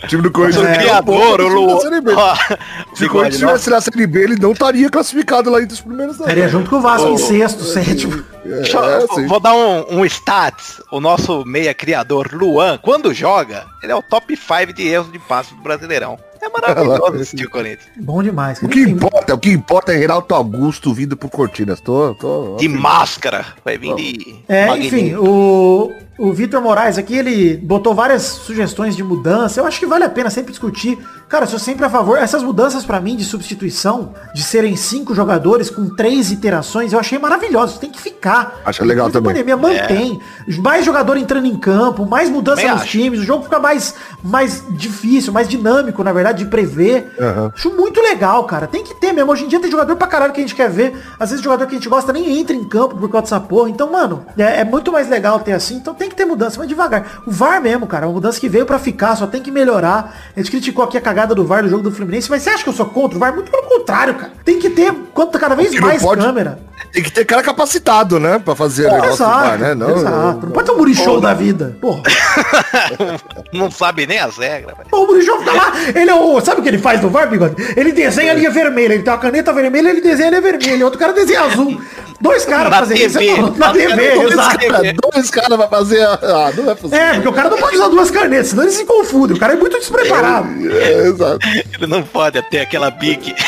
O 0.05 0.07
time 0.07 0.23
do 0.23 0.31
Corinthians 0.31 0.65
o 0.65 0.69
é 0.69 0.79
criador, 0.79 1.41
o 1.41 1.49
Lu. 1.49 1.67
Lu. 1.73 1.81
Se 1.81 3.05
o 3.07 3.09
Corinthians 3.11 3.35
estivesse 3.35 3.71
na 3.71 3.81
Série 3.81 4.07
B, 4.07 4.23
ele 4.23 4.37
não 4.37 4.53
estaria 4.53 4.89
classificado 4.89 5.51
lá 5.51 5.61
entre 5.61 5.75
os 5.75 5.81
primeiros. 5.81 6.19
Estaria 6.21 6.49
junto 6.49 6.71
com 6.71 6.77
o 6.77 6.81
Vasco 6.81 7.09
em 7.09 7.19
sexto, 7.19 7.65
sétimo. 7.65 8.25
Deixa 8.45 8.77
eu- 8.79 8.85
É, 8.85 9.07
sim. 9.15 9.27
vou 9.27 9.41
dar 9.41 9.55
um, 9.55 9.99
um 9.99 10.05
stats. 10.05 10.81
O 10.93 11.01
nosso 11.01 11.45
meia 11.45 11.75
criador, 11.75 12.29
Luan, 12.33 12.79
quando 12.79 13.13
joga, 13.13 13.67
ele 13.83 13.91
é 13.91 13.97
o 13.97 14.03
top 14.03 14.37
5 14.37 14.73
de 14.73 14.87
erros 14.87 15.11
de 15.11 15.19
passe 15.19 15.55
do 15.55 15.63
Brasileirão. 15.63 16.17
É 16.47 16.49
maravilhoso 16.49 17.05
assistir 17.15 17.47
o 17.47 17.51
Corinthians. 17.51 17.91
Bom 17.97 18.23
demais. 18.23 18.63
O 18.63 18.69
que 18.69 18.81
Enfim, 18.81 18.93
importa, 18.93 19.35
o 19.35 19.39
que 19.39 19.51
importa 19.51 19.93
é 19.93 19.97
Renato 19.97 20.35
Augusto 20.35 20.95
vindo 20.95 21.17
pro 21.17 21.29
Cortinas. 21.29 21.81
Tô, 21.81 22.15
tô. 22.15 22.57
De 22.57 22.69
máscara. 22.69 23.47
Vai 23.65 23.77
vir 23.77 23.95
de. 23.97 24.37
É, 24.49 24.67
magnífico. 24.67 24.97
enfim, 24.97 25.15
o, 25.17 25.93
o 26.19 26.33
Vitor 26.33 26.61
Moraes 26.63 26.97
aqui, 26.99 27.15
ele 27.15 27.57
botou 27.59 27.95
várias 27.95 28.23
sugestões 28.23 28.97
de 28.97 29.03
mudança. 29.03 29.61
Eu 29.61 29.67
acho 29.67 29.79
que 29.79 29.87
vale 29.87 30.05
a 30.05 30.09
pena 30.09 30.31
sempre 30.31 30.51
discutir. 30.51 30.99
Cara, 31.29 31.45
eu 31.45 31.49
sou 31.49 31.59
sempre 31.59 31.85
a 31.85 31.91
favor. 31.91 32.19
Essas 32.19 32.43
mudanças 32.43 32.85
pra 32.85 33.01
mim 33.01 33.17
de 33.17 33.25
substituição, 33.25 34.15
de 34.35 34.43
serem 34.43 34.77
cinco 34.77 35.15
jogadores 35.15 35.69
com 35.69 35.95
três 35.95 36.31
iterações, 36.31 36.93
eu 36.93 36.99
achei 36.99 37.19
maravilhoso. 37.19 37.79
Tem 37.79 37.91
que 37.91 38.01
ficar. 38.01 38.61
Acho 38.65 38.85
legal 38.85 39.11
também. 39.11 39.33
Pandemia, 39.33 39.57
mantém. 39.57 40.21
Mais 40.59 40.85
jogador 40.85 41.17
entrando 41.17 41.47
em 41.47 41.59
campo, 41.59 42.07
mais 42.07 42.31
mudança 42.31 42.63
Também 42.63 42.73
nos 42.73 42.83
acho. 42.83 42.91
times, 42.91 43.21
o 43.21 43.25
jogo 43.25 43.45
fica 43.45 43.59
mais 43.59 43.95
mais, 44.23 44.65
difícil, 44.71 45.33
mais 45.33 45.49
dinâmico, 45.49 46.03
na 46.03 46.13
verdade, 46.13 46.45
de 46.45 46.51
prever. 46.51 47.13
Aham. 47.21 47.53
Acho 47.55 47.71
muito 47.75 48.01
legal, 48.01 48.45
cara. 48.45 48.67
Tem 48.67 48.83
que 48.83 48.95
ter 48.95 49.13
mesmo. 49.13 49.31
Hoje 49.33 49.45
em 49.45 49.49
dia 49.49 49.61
tem 49.61 49.71
jogador 49.71 49.97
pra 49.97 50.07
caralho 50.07 50.33
que 50.33 50.41
a 50.41 50.43
gente 50.43 50.55
quer 50.55 50.71
ver. 50.71 50.97
Às 51.19 51.31
vezes 51.31 51.45
jogador 51.45 51.67
que 51.67 51.75
a 51.75 51.79
gente 51.79 51.89
gosta 51.89 52.13
nem 52.13 52.39
entra 52.39 52.55
em 52.55 52.65
campo 52.65 52.97
por 52.97 53.09
causa 53.11 53.23
dessa 53.23 53.41
porra. 53.41 53.69
Então, 53.71 53.91
mano, 53.91 54.25
é, 54.37 54.61
é 54.61 54.65
muito 54.65 54.91
mais 54.91 55.09
legal 55.09 55.39
ter 55.41 55.53
assim. 55.53 55.77
Então 55.77 55.95
tem 55.95 56.06
que 56.09 56.15
ter 56.17 56.25
mudança, 56.25 56.57
mas 56.59 56.69
devagar. 56.69 57.23
O 57.27 57.31
VAR 57.31 57.61
mesmo, 57.61 57.87
cara, 57.87 58.05
é 58.05 58.09
uma 58.09 58.15
mudança 58.15 58.39
que 58.41 58.49
veio 58.49 58.67
pra 58.67 58.79
ficar, 58.79 59.17
só 59.17 59.27
tem 59.27 59.43
que 59.43 59.51
melhorar. 59.51 60.17
A 60.37 60.41
gente 60.41 60.51
criticou 60.51 60.85
aqui 60.85 60.97
a 60.97 61.01
cagada 61.01 61.35
do 61.35 61.45
VAR 61.45 61.63
do 61.63 61.69
jogo 61.69 61.83
do 61.83 61.91
Fluminense, 61.93 62.31
mas 62.31 62.43
você 62.43 62.51
acha 62.51 62.63
que 62.63 62.69
eu 62.69 62.73
sou 62.75 62.87
contra 62.87 63.17
o 63.17 63.21
VAR? 63.21 63.35
Muito 63.35 63.51
pelo 63.51 63.65
contrário, 63.65 64.15
cara. 64.15 64.33
Tem 64.45 64.59
que 64.59 64.71
ter 64.71 64.93
quanto 65.13 65.39
cada 65.39 65.55
vez 65.55 65.75
mais 65.81 66.03
pode- 66.03 66.21
câmera. 66.23 66.59
Tem 66.93 67.03
que 67.03 67.11
ter 67.11 67.25
cara 67.25 67.43
capacitado, 67.43 68.19
né? 68.21 68.39
Pra 68.39 68.55
fazer 68.55 68.87
o 68.87 68.93
negócio 68.93 69.09
do 69.09 69.15
Exato, 69.15 69.41
VAR, 69.49 69.59
né? 69.59 69.75
Não, 69.75 69.97
exato. 69.97 70.47
Não 70.47 70.53
pode 70.53 70.67
ter 70.67 70.73
um 70.73 70.77
burichou 70.77 71.21
da 71.21 71.35
vida. 71.35 71.77
Porra. 71.81 72.03
Não 73.53 73.71
sabe 73.71 74.07
nem 74.07 74.19
as 74.19 74.37
regras, 74.37 74.77
velho. 74.77 74.89
Pô, 74.91 75.03
o 75.03 75.07
Burichou 75.07 75.43
tá 75.43 75.53
lá, 75.53 75.73
ele 75.95 76.11
é 76.11 76.15
o. 76.15 76.41
Sabe 76.41 76.61
o 76.61 76.63
que 76.63 76.69
ele 76.69 76.79
faz 76.79 77.01
no 77.03 77.09
VAR, 77.11 77.29
bigode? 77.29 77.55
Ele 77.77 77.93
desenha 77.93 78.33
a 78.33 78.35
linha 78.35 78.51
vermelha, 78.51 78.95
ele 78.95 79.03
tem 79.03 79.13
uma 79.13 79.19
caneta 79.19 79.53
vermelha, 79.53 79.89
ele 79.91 80.01
desenha 80.01 80.29
a 80.29 80.31
linha 80.31 80.43
vermelha, 80.43 80.85
outro 80.85 80.99
cara 80.99 81.13
desenha 81.13 81.43
azul. 81.43 81.81
Dois 82.21 82.45
caras 82.47 82.71
Na 82.71 82.79
fazem 82.79 83.05
isso. 83.05 83.19
TV. 83.19 83.41
Na 83.41 83.51
Na 83.51 83.73
TV, 83.73 83.95
TV. 83.97 84.25
exato. 84.33 84.59
Cara, 84.67 84.95
dois 85.13 85.31
caras 85.31 85.57
pra 85.59 85.69
fazer. 85.69 86.03
a- 86.03 86.19
Ah, 86.23 86.53
não 86.57 86.71
é 86.71 86.75
possível. 86.75 86.99
É, 87.05 87.15
porque 87.15 87.29
o 87.29 87.33
cara 87.33 87.51
não 87.51 87.59
pode 87.59 87.77
usar 87.77 87.89
duas 87.89 88.11
canetas, 88.11 88.49
senão 88.49 88.63
ele 88.63 88.73
se 88.73 88.85
confunde. 88.85 89.35
O 89.35 89.39
cara 89.39 89.53
é 89.53 89.57
muito 89.57 89.79
despreparado. 89.79 90.49
É, 90.71 91.09
exato. 91.09 91.39
Ele 91.75 91.87
não 91.87 92.03
pode 92.03 92.41
ter 92.43 92.61
aquela 92.61 92.91
bique. 92.91 93.35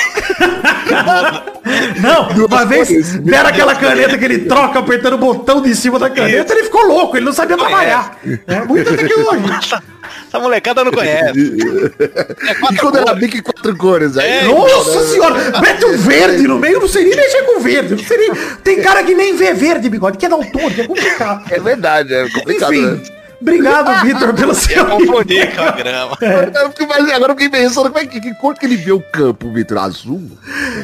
Não, 2.01 2.29
uma 2.47 2.65
vez 2.65 3.19
deram 3.19 3.49
aquela 3.49 3.75
caneta 3.75 4.17
que 4.17 4.25
ele 4.25 4.39
troca 4.41 4.79
apertando 4.79 5.15
o 5.15 5.19
botão 5.19 5.61
de 5.61 5.75
cima 5.75 5.99
da 5.99 6.09
caneta, 6.09 6.53
ele 6.55 6.63
ficou 6.65 6.87
louco, 6.87 7.17
ele 7.17 7.27
não 7.27 7.33
sabia 7.33 7.57
trabalhar. 7.59 8.17
É 8.47 8.61
muita 8.65 8.97
tecnologia. 8.97 9.83
Essa, 10.29 10.39
molecada 10.39 10.85
não 10.85 10.93
conhece. 10.93 11.39
É 11.39 12.53
E 12.53 12.55
quatro 12.57 12.79
quando 12.79 12.97
era 12.97 13.07
cores. 13.07 13.21
bique 13.21 13.43
quatro 13.43 13.77
cores, 13.77 14.17
aí. 14.17 14.31
É, 14.31 14.45
Nossa 14.45 15.07
senhora, 15.07 15.61
mete 15.61 15.85
um 15.85 15.97
verde 15.97 16.47
no 16.49 16.59
meio, 16.59 16.75
eu 16.75 16.81
não 16.81 16.89
sei 16.89 17.05
nem 17.05 17.17
mexer 17.17 17.43
com 17.43 17.61
verde. 17.61 17.93
eu 17.93 17.97
Não 17.99 18.05
sei 18.05 18.17
nem... 18.17 18.31
Tem 18.63 18.83
cara 18.83 19.03
que 19.03 19.15
nem 19.15 19.37
vê 19.37 19.53
verde, 19.55 19.89
bigode, 19.89 20.19
que 20.19 20.27
é 20.27 20.29
daltônico, 20.29 20.81
é 20.81 20.87
complicado. 20.87 21.45
É 21.51 21.61
verdade, 21.61 22.15
é 22.15 22.29
complicado, 22.31 22.73
Enfim, 22.75 22.87
né? 22.87 23.03
obrigado, 23.41 24.05
Vitor, 24.05 24.35
pelo 24.35 24.55
seu... 24.55 24.87
confundir 24.87 25.55
com 25.55 25.63
a 25.63 25.71
grama. 25.71 26.19
Eu 26.21 26.87
mas 26.89 27.11
agora 27.13 27.33
eu 27.33 27.37
fiquei 27.37 27.49
pensando, 27.51 27.91
como 27.91 27.99
é 27.99 28.07
que, 28.07 28.21
que 28.21 28.35
cor 28.35 28.55
que 28.55 28.67
ele 28.67 28.77
vê 28.77 28.93
o 28.93 29.01
campo, 29.01 29.53
Vitor? 29.53 29.79
Azul? 29.79 30.23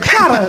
Cara, 0.00 0.48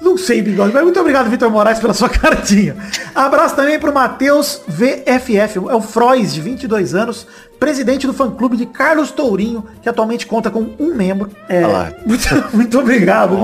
não 0.00 0.16
sei, 0.16 0.40
bigode, 0.42 0.72
mas 0.72 0.82
muito 0.82 1.00
obrigado, 1.00 1.28
Vitor 1.28 1.50
Moraes, 1.50 1.78
pela 1.78 1.92
sua 1.94 2.08
cartinha. 2.10 2.76
Abraço 3.14 3.56
também 3.56 3.78
pro 3.78 3.92
Matheus 3.92 4.60
VFF, 4.68 5.58
é 5.58 5.74
o 5.74 5.80
Frois, 5.80 6.32
de 6.32 6.40
22 6.40 6.94
anos, 6.94 7.26
presidente 7.58 8.06
do 8.06 8.12
fã-clube 8.12 8.56
de 8.56 8.66
Carlos 8.66 9.10
Tourinho, 9.10 9.64
que 9.82 9.88
atualmente 9.88 10.26
conta 10.26 10.50
com 10.50 10.70
um 10.78 10.94
membro. 10.94 11.30
É, 11.48 11.62
muito, 12.06 12.28
muito 12.52 12.78
obrigado. 12.78 13.36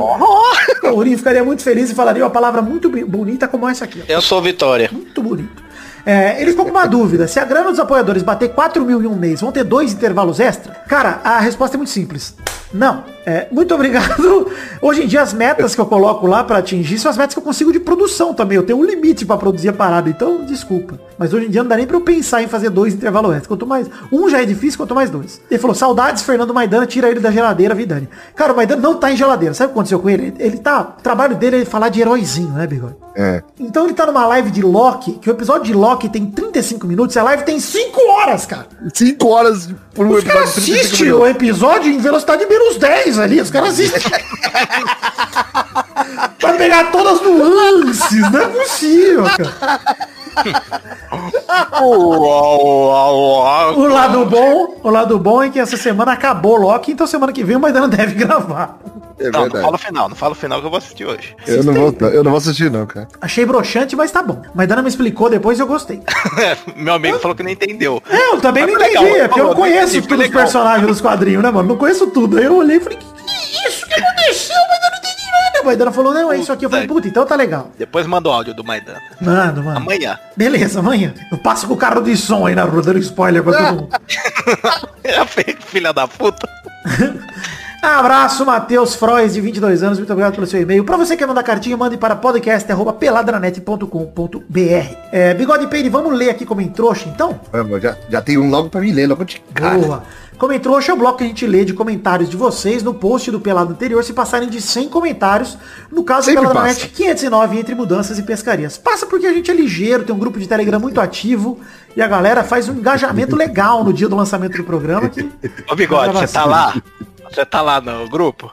Tourinho 0.81 1.19
ficaria 1.19 1.45
muito 1.45 1.63
feliz 1.63 1.91
e 1.91 1.95
falaria 1.95 2.23
uma 2.25 2.31
palavra 2.31 2.63
muito 2.63 2.89
bonita 3.07 3.47
como 3.49 3.69
essa 3.69 3.85
aqui. 3.85 4.03
ó. 4.03 4.13
Eu 4.13 4.21
sou 4.21 4.41
Vitória. 4.43 4.89
Muito 4.93 5.23
bonito. 5.23 5.63
É, 6.07 6.41
ele 6.41 6.53
ficou 6.53 6.65
com 6.65 6.71
uma 6.71 6.87
dúvida. 6.87 7.29
Se 7.29 7.39
a 7.39 7.45
grana 7.45 7.71
dos 7.71 7.79
apoiadores 7.79 8.23
bater 8.23 8.49
4 8.51 8.85
mil 8.85 9.03
em 9.03 9.07
um 9.07 9.15
mês, 9.15 9.41
vão 9.41 9.53
ter 9.53 9.63
dois 9.65 9.93
intervalos 9.93 10.41
extra? 10.41 10.73
Cara, 10.89 11.21
a 11.23 11.39
resposta 11.39 11.77
é 11.77 11.79
muito 11.79 11.91
simples. 11.91 12.35
Não. 12.73 13.05
É, 13.29 13.47
muito 13.51 13.75
obrigado. 13.75 14.51
Hoje 14.81 15.03
em 15.03 15.07
dia 15.07 15.21
as 15.21 15.35
metas 15.35 15.75
que 15.75 15.81
eu 15.83 15.85
coloco 15.85 16.27
lá 16.27 16.43
pra 16.43 16.57
atingir 16.59 16.99
são 16.99 17.11
as 17.11 17.19
metas 17.19 17.35
que 17.35 17.39
eu 17.39 17.45
consigo 17.45 17.71
de 17.71 17.79
produção 17.79 18.33
também. 18.33 18.57
Eu 18.57 18.63
tenho 18.63 18.79
um 18.79 18.85
limite 18.85 19.27
pra 19.27 19.37
produzir 19.37 19.69
a 19.69 19.73
parada, 19.75 20.09
então 20.09 20.47
desculpa. 20.47 20.99
Mas 21.19 21.35
hoje 21.35 21.45
em 21.47 21.51
dia 21.51 21.63
não 21.63 21.69
dá 21.69 21.77
nem 21.77 21.87
pra 21.87 21.97
eu 21.97 22.01
pensar 22.01 22.43
em 22.43 22.49
fazer 22.49 22.71
dois 22.71 22.95
intervalos 22.95 23.31
extras. 23.33 23.47
Quanto 23.49 23.67
mais. 23.67 23.87
Um 24.11 24.31
já 24.31 24.41
é 24.41 24.47
difícil, 24.47 24.79
quanto 24.79 24.95
mais 24.95 25.11
dois. 25.11 25.43
Ele 25.51 25.61
falou, 25.61 25.75
saudades, 25.75 26.23
Fernando 26.23 26.55
Maidana, 26.55 26.87
tira 26.87 27.11
ele 27.11 27.21
da 27.21 27.31
geladeira, 27.31 27.75
Vidani. 27.75 28.09
Cara, 28.35 28.55
o 28.55 28.57
Maidana 28.57 28.81
não 28.81 28.95
tá 28.95 29.13
em 29.13 29.17
geladeira. 29.17 29.53
Sabe 29.53 29.67
o 29.67 29.69
que 29.69 29.79
aconteceu 29.79 29.99
com 29.99 30.09
ele? 30.09 30.33
Ele 30.39 30.57
tá. 30.57 30.95
O 30.99 31.03
trabalho 31.03 31.37
dele 31.37 31.63
é 31.63 31.65
falar 31.67 31.91
de 31.91 32.01
heróizinho, 32.01 32.53
né, 32.53 32.67
Bigode? 32.67 32.97
É. 33.15 33.43
Então 33.59 33.85
ele 33.85 33.95
tá 33.95 34.07
numa 34.07 34.25
live 34.27 34.51
de 34.51 34.63
Loki, 34.63 35.13
que 35.21 35.29
o 35.29 35.33
episódio 35.33 35.65
de 35.65 35.75
Loki 35.75 36.09
tem 36.09 36.25
35 36.25 36.87
minutos 36.87 37.17
e 37.17 37.19
a 37.19 37.23
live 37.25 37.43
tem 37.43 37.59
5 37.59 38.01
horas, 38.13 38.47
cara. 38.47 38.67
Cinco 38.95 39.29
horas 39.29 39.69
por 39.93 40.07
um 40.07 40.13
Os 40.13 40.23
caras 40.25 40.55
de 40.55 40.61
35 40.61 40.79
assistem 40.81 41.07
minutos. 41.07 41.27
o 41.27 41.29
episódio 41.29 41.93
em 41.93 41.99
velocidade 41.99 42.47
menos 42.47 42.77
10 42.77 43.18
ali. 43.19 43.41
Os 43.41 43.51
caras 43.51 43.71
assistem. 43.71 44.03
pra 46.39 46.53
pegar 46.55 46.91
todas 46.91 47.21
as 47.21 47.27
nuances. 47.27 48.31
Não 48.31 48.41
é 48.41 48.49
possível, 48.49 49.25
cara. 49.25 49.81
O 53.77 53.87
lado 53.87 54.25
bom, 54.27 54.77
o 54.83 54.91
lado 54.91 55.19
bom 55.19 55.43
é 55.43 55.51
que 55.51 55.59
essa 55.59 55.77
semana 55.77 56.13
acabou 56.13 56.59
o 56.59 56.63
Loki, 56.63 56.93
então 56.93 57.07
semana 57.07 57.33
que 57.33 57.45
vem 57.45 57.57
o 57.57 57.61
Maidana 57.61 57.89
deve 57.89 58.15
gravar. 58.15 58.79
É 59.21 59.31
Não, 59.31 59.49
não 59.49 59.51
fala 59.51 59.75
o 59.75 59.79
final, 59.79 60.09
não 60.09 60.15
fala 60.15 60.33
o 60.33 60.35
final 60.37 60.61
que 60.61 60.67
eu 60.67 60.71
vou 60.71 60.79
assistir 60.79 61.05
hoje. 61.05 61.35
Eu 61.47 61.65
não, 61.65 61.75
vou, 61.75 62.09
eu 62.09 62.23
não 62.23 62.31
vou 62.31 62.39
assistir, 62.39 62.71
não, 62.71 62.87
cara. 62.87 63.09
Achei 63.21 63.45
broxante, 63.45 63.97
mas 63.97 64.13
tá 64.13 64.23
bom. 64.23 64.41
Maidana 64.55 64.81
me 64.81 64.89
explicou 64.89 65.29
depois 65.29 65.59
e 65.59 65.63
eu 65.63 65.67
gostei. 65.67 66.01
Meu 66.77 66.95
amigo 66.95 67.19
falou 67.19 67.35
que 67.35 67.43
não 67.43 67.51
entendeu. 67.51 68.01
É, 68.09 68.35
eu 68.35 68.41
também 68.41 68.65
Mas 68.65 68.75
não 68.75 68.81
entendi, 68.81 69.05
legal, 69.05 69.17
é 69.17 69.29
porque 69.29 69.41
eu 69.41 69.45
não 69.45 69.53
falou, 69.53 69.67
conheço 69.67 69.97
entendi, 69.97 70.09
todos 70.09 70.25
os 70.27 70.31
personagens 70.31 70.87
dos 70.87 71.01
quadrinhos, 71.01 71.43
né, 71.43 71.51
mano? 71.51 71.69
Não 71.69 71.77
conheço 71.77 72.07
tudo. 72.09 72.39
Aí 72.39 72.45
eu 72.45 72.57
olhei 72.57 72.77
e 72.77 72.81
falei, 72.81 72.99
que, 72.99 73.07
que 73.07 73.69
isso 73.69 73.87
que 73.87 73.95
aconteceu? 73.95 74.57
Mas 74.69 74.85
eu 74.85 74.91
não 74.91 74.99
entendi 74.99 75.08
nada. 75.59 75.63
A 75.63 75.65
Maidana 75.67 75.93
falou, 75.93 76.15
não, 76.15 76.33
é 76.33 76.39
isso 76.39 76.53
aqui. 76.53 76.65
Eu 76.65 76.71
falei, 76.71 76.87
puta, 76.87 77.09
então 77.09 77.27
tá 77.27 77.35
legal. 77.37 77.71
Depois 77.79 78.07
manda 78.07 78.29
o 78.29 78.33
áudio 78.33 78.55
do 78.55 78.65
Maidana. 78.65 79.01
Mano, 79.21 79.63
mano. 79.63 79.77
Amanhã. 79.77 80.19
Beleza, 80.37 80.81
amanhã. 80.81 81.13
Eu 81.31 81.39
passo 81.39 81.67
com 81.67 81.75
o 81.75 81.77
carro 81.77 82.01
de 82.03 82.17
som 82.17 82.47
aí 82.47 82.55
na 82.55 82.65
rua, 82.65 82.83
dando 82.83 82.99
spoiler 82.99 83.43
pra 83.43 83.53
todo 83.53 83.77
mundo. 83.83 83.89
Filha 85.67 85.93
da 85.93 86.07
puta. 86.09 86.49
Abraço, 87.83 88.45
Matheus 88.45 88.95
Frois, 88.95 89.33
de 89.35 89.41
22 89.41 89.83
anos. 89.83 89.99
Muito 89.99 90.13
obrigado 90.13 90.35
pelo 90.35 90.47
seu 90.47 90.61
e-mail. 90.61 90.85
Pra 90.85 90.97
você 90.97 91.15
que 91.15 91.21
quer 91.21 91.27
mandar 91.27 91.43
cartinha, 91.45 91.77
mande 91.77 91.97
para 91.97 92.17
podcast.peladranet.com.br. 92.17 94.97
É, 95.13 95.33
Bigode 95.35 95.69
Peire, 95.69 95.89
vamos 95.89 96.13
ler 96.17 96.31
aqui 96.31 96.45
como 96.45 96.67
trouxa, 96.71 97.09
então? 97.09 97.39
Vamos, 97.53 97.81
já, 97.81 97.97
já 98.09 98.21
tem 98.21 98.37
um 98.37 98.51
logo 98.51 98.69
pra 98.69 98.81
me 98.81 98.91
ler, 98.93 99.07
logo 99.07 99.25
de 99.25 99.41
cara. 99.55 99.79
Boa. 99.79 100.03
Comentou 100.39 100.77
hoje 100.77 100.89
é 100.89 100.95
o 100.95 100.97
bloco 100.97 101.19
que 101.19 101.25
a 101.25 101.27
gente 101.27 101.45
lê 101.49 101.65
de 101.65 101.75
comentários 101.75 102.31
de 102.31 102.37
vocês 102.37 102.81
no 102.81 102.95
post 102.95 103.29
do 103.29 103.41
Pelado 103.41 103.73
anterior, 103.73 104.05
se 104.05 104.13
passarem 104.13 104.49
de 104.49 104.61
100 104.61 104.89
comentários, 104.89 105.59
no 105.91 106.05
caso 106.05 106.27
Sempre 106.27 106.43
Pelado 106.43 106.61
passa. 106.61 106.81
Net 106.81 106.89
509 106.91 107.59
entre 107.59 107.75
mudanças 107.75 108.21
e 108.21 108.23
pescarias. 108.23 108.79
Passa 108.79 109.05
porque 109.05 109.27
a 109.27 109.33
gente 109.33 109.51
é 109.51 109.55
ligeiro, 109.55 110.05
tem 110.05 110.15
um 110.15 110.19
grupo 110.19 110.39
de 110.39 110.47
Telegram 110.47 110.79
muito 110.79 111.01
ativo 111.01 111.59
e 111.97 112.01
a 112.01 112.07
galera 112.07 112.45
faz 112.45 112.69
um 112.69 112.75
engajamento 112.75 113.35
legal 113.35 113.83
no 113.83 113.93
dia 113.93 114.09
do 114.09 114.15
lançamento 114.15 114.57
do 114.57 114.63
programa. 114.63 115.09
Que... 115.09 115.29
Ô 115.69 115.75
Bigode, 115.75 116.13
você 116.13 116.29
tá 116.29 116.45
lá? 116.45 116.73
Você 117.31 117.45
tá 117.45 117.61
lá 117.61 117.81
no 117.81 118.09
grupo? 118.09 118.53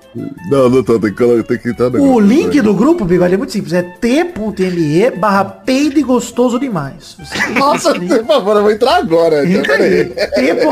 Não, 0.50 0.70
não 0.70 0.84
tô, 0.84 1.00
tem 1.00 1.14
que, 1.14 1.44
tem 1.44 1.58
que 1.58 1.70
entrar 1.70 1.90
no 1.90 1.98
O 1.98 2.02
grupo, 2.04 2.20
link 2.20 2.56
né? 2.58 2.62
do 2.62 2.74
grupo, 2.74 3.06
Bigode, 3.06 3.34
é 3.34 3.38
muito 3.38 3.52
simples. 3.54 3.74
É 3.74 3.82
t.me 3.82 5.12
barra 5.12 5.46
peide 5.46 6.02
gostoso 6.04 6.60
demais. 6.60 7.18
Você 7.18 7.50
Nossa, 7.60 7.94
por 7.96 8.26
favor, 8.26 8.56
eu 8.58 8.62
vou 8.64 8.72
entrar 8.72 8.98
agora. 8.98 9.46
então, 9.46 9.60
Entra 9.62 9.76
aí. 9.76 10.06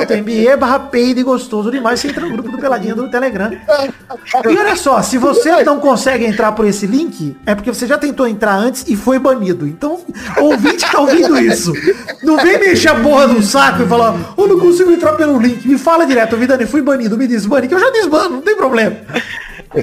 T.me 0.07 0.57
barra 0.57 0.79
peide 0.79 1.23
gostoso 1.23 1.71
demais. 1.71 1.99
Você 1.99 2.09
entra 2.09 2.25
no 2.25 2.33
grupo 2.33 2.51
do 2.51 2.57
Peladinha 2.57 2.93
do 2.95 3.07
Telegram. 3.09 3.51
E 3.51 4.57
olha 4.57 4.75
só, 4.75 5.01
se 5.01 5.17
você 5.17 5.63
não 5.63 5.79
consegue 5.79 6.25
entrar 6.25 6.51
por 6.51 6.65
esse 6.65 6.85
link, 6.85 7.35
é 7.45 7.55
porque 7.55 7.73
você 7.73 7.87
já 7.87 7.97
tentou 7.97 8.27
entrar 8.27 8.55
antes 8.55 8.85
e 8.87 8.95
foi 8.95 9.17
banido. 9.17 9.65
Então, 9.67 10.01
ouvinte 10.39 10.85
tá 10.91 10.99
ouvindo 10.99 11.37
isso. 11.39 11.71
Não 12.21 12.37
vem 12.37 12.59
mexer 12.59 12.89
a 12.89 12.95
porra 12.95 13.27
no 13.27 13.41
saco 13.41 13.83
e 13.83 13.87
falar, 13.87 14.33
eu 14.37 14.47
não 14.47 14.59
consigo 14.59 14.91
entrar 14.91 15.13
pelo 15.13 15.39
link. 15.39 15.67
Me 15.67 15.77
fala 15.77 16.05
direto, 16.05 16.35
Vidani, 16.37 16.65
fui 16.65 16.81
banido, 16.81 17.17
me 17.17 17.27
desbane, 17.27 17.67
que 17.67 17.73
eu 17.73 17.79
já 17.79 17.91
desbano, 17.93 18.35
não 18.35 18.41
tem 18.41 18.55
problema. 18.57 18.97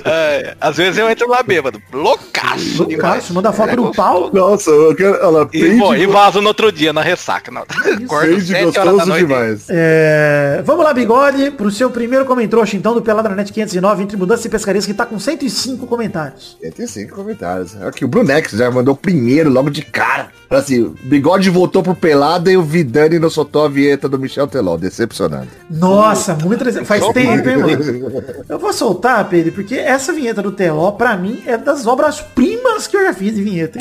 É, 0.05 0.55
às 0.61 0.77
vezes 0.77 0.99
eu 0.99 1.09
entro 1.11 1.29
lá 1.29 1.43
bêbado. 1.43 1.81
Loucaço. 1.93 2.87
Cássio, 2.99 3.35
manda 3.35 3.53
foto 3.53 3.71
É 3.71 3.77
do 3.77 3.83
gostoso. 3.85 4.09
pau. 4.09 4.31
Nossa, 4.33 4.71
eu 4.71 4.95
quero. 4.95 5.15
Olha 5.15 5.29
lá, 5.31 5.49
E, 5.53 5.79
pô, 5.79 5.95
e 5.95 6.07
vazo 6.07 6.41
no 6.41 6.49
outro 6.49 6.71
dia, 6.71 6.93
na 6.93 7.03
ressaca. 7.03 7.51
Não. 7.51 7.63
Acordo 8.05 8.41
sete 8.41 8.73
da 8.75 8.85
gostoso 8.85 9.13
demais. 9.13 9.67
É, 9.69 10.63
vamos 10.65 10.85
lá, 10.85 10.93
Bigode, 10.93 11.51
pro 11.53 11.71
seu 11.71 11.91
primeiro 11.91 12.25
comentário, 12.25 12.51
então, 12.75 12.95
do 12.95 13.03
Peladranet 13.03 13.53
509, 13.53 14.03
entre 14.03 14.17
mudanças 14.17 14.45
e 14.45 14.49
pescarias, 14.49 14.87
que 14.87 14.95
tá 14.95 15.07
com 15.07 15.19
105 15.19 15.87
comentários. 15.87 16.57
85 16.63 17.15
comentários. 17.15 17.81
Aqui, 17.83 18.05
o 18.05 18.09
Brunex 18.09 18.53
já 18.53 18.71
mandou 18.71 18.95
o 18.95 18.97
primeiro, 18.97 19.51
logo 19.51 19.71
de 19.71 19.83
cara. 19.83 20.29
Assim, 20.51 20.93
Bigode 21.05 21.49
voltou 21.49 21.81
pro 21.83 21.95
Pelada 21.95 22.51
e 22.51 22.57
o 22.57 22.63
Vidani 22.63 23.21
não 23.21 23.31
soltou 23.31 23.65
a 23.65 23.69
vinheta 23.69 24.09
do 24.09 24.19
Michel 24.19 24.49
Teló. 24.49 24.77
Decepcionado. 24.77 25.47
Nossa, 25.71 26.35
muito 26.35 26.61
Faz 26.85 27.07
tempo, 27.09 27.49
hein, 27.49 27.57
mano? 27.57 28.43
Eu 28.49 28.59
vou 28.59 28.73
soltar, 28.73 29.29
Pedro, 29.29 29.53
porque 29.53 29.77
essa 29.81 30.13
vinheta 30.13 30.43
do 30.43 30.53
Teló, 30.53 30.93
pra 30.93 31.17
mim, 31.17 31.43
é 31.47 31.57
das 31.57 31.87
obras-primas 31.87 32.87
que 32.87 32.97
eu 32.97 33.05
já 33.05 33.13
fiz 33.15 33.35
de 33.35 33.43
vinheta. 33.43 33.79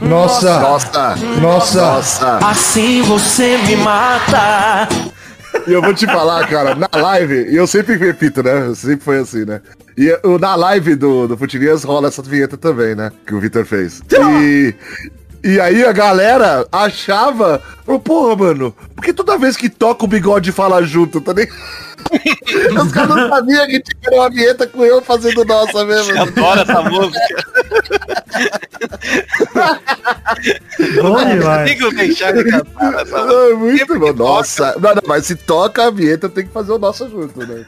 Nossa! 0.00 0.58
Nossa! 0.60 1.16
Nossa! 1.40 1.80
Nossa! 1.82 2.38
Assim 2.38 3.02
você 3.02 3.58
me 3.58 3.76
mata. 3.76 4.88
E 5.66 5.72
eu 5.72 5.82
vou 5.82 5.92
te 5.94 6.06
falar, 6.06 6.46
cara, 6.48 6.74
na 6.74 6.88
live, 6.92 7.46
e 7.50 7.56
eu 7.56 7.66
sempre 7.66 7.96
repito, 7.96 8.42
né? 8.42 8.72
Sempre 8.74 9.04
foi 9.04 9.18
assim, 9.18 9.44
né? 9.44 9.60
E 9.96 10.06
eu- 10.24 10.38
na 10.38 10.54
live 10.54 10.94
do, 10.94 11.28
do 11.28 11.36
Futilias 11.36 11.84
rola 11.84 12.08
essa 12.08 12.22
vinheta 12.22 12.56
também, 12.56 12.94
né? 12.94 13.12
Que 13.26 13.34
o 13.34 13.40
Vitor 13.40 13.64
fez. 13.64 14.00
E, 14.40 14.74
E 15.44 15.60
aí 15.60 15.84
a 15.84 15.90
galera 15.92 16.64
achava, 16.70 17.60
falou, 17.84 18.00
porra, 18.00 18.36
mano, 18.36 18.74
por 18.94 19.04
que 19.04 19.12
toda 19.12 19.38
vez 19.38 19.56
que 19.56 19.68
toca 19.68 20.04
o 20.04 20.08
bigode 20.08 20.52
fala 20.52 20.82
junto, 20.82 21.20
tá 21.20 21.32
nem... 21.34 21.46
Os 22.82 22.92
caras 22.92 23.16
não 23.16 23.28
sabiam 23.28 23.66
que 23.66 23.80
tinha 23.80 24.18
uma 24.18 24.30
vinheta 24.30 24.66
com 24.66 24.84
eu 24.84 25.00
fazendo 25.02 25.44
nossa 25.44 25.84
mesmo. 25.86 26.20
Adoro 26.20 26.60
essa 26.60 26.82
música. 26.82 27.44
Bom 31.00 31.24
demais. 31.24 31.70
Tem 31.70 31.78
que 31.78 31.94
deixar 31.94 32.32
de 32.32 32.44
cantar 32.44 32.94
essa 33.00 33.24
música. 33.24 33.50
É 33.50 33.54
muito 33.54 33.98
bom. 33.98 34.12
Nossa, 34.12 34.74
não, 34.80 34.94
não, 34.94 35.02
mas 35.06 35.26
se 35.26 35.36
toca 35.36 35.86
a 35.86 35.90
vinheta, 35.90 36.28
tem 36.28 36.46
que 36.46 36.52
fazer 36.52 36.72
o 36.72 36.78
nosso 36.78 37.08
junto, 37.08 37.38
né? 37.46 37.64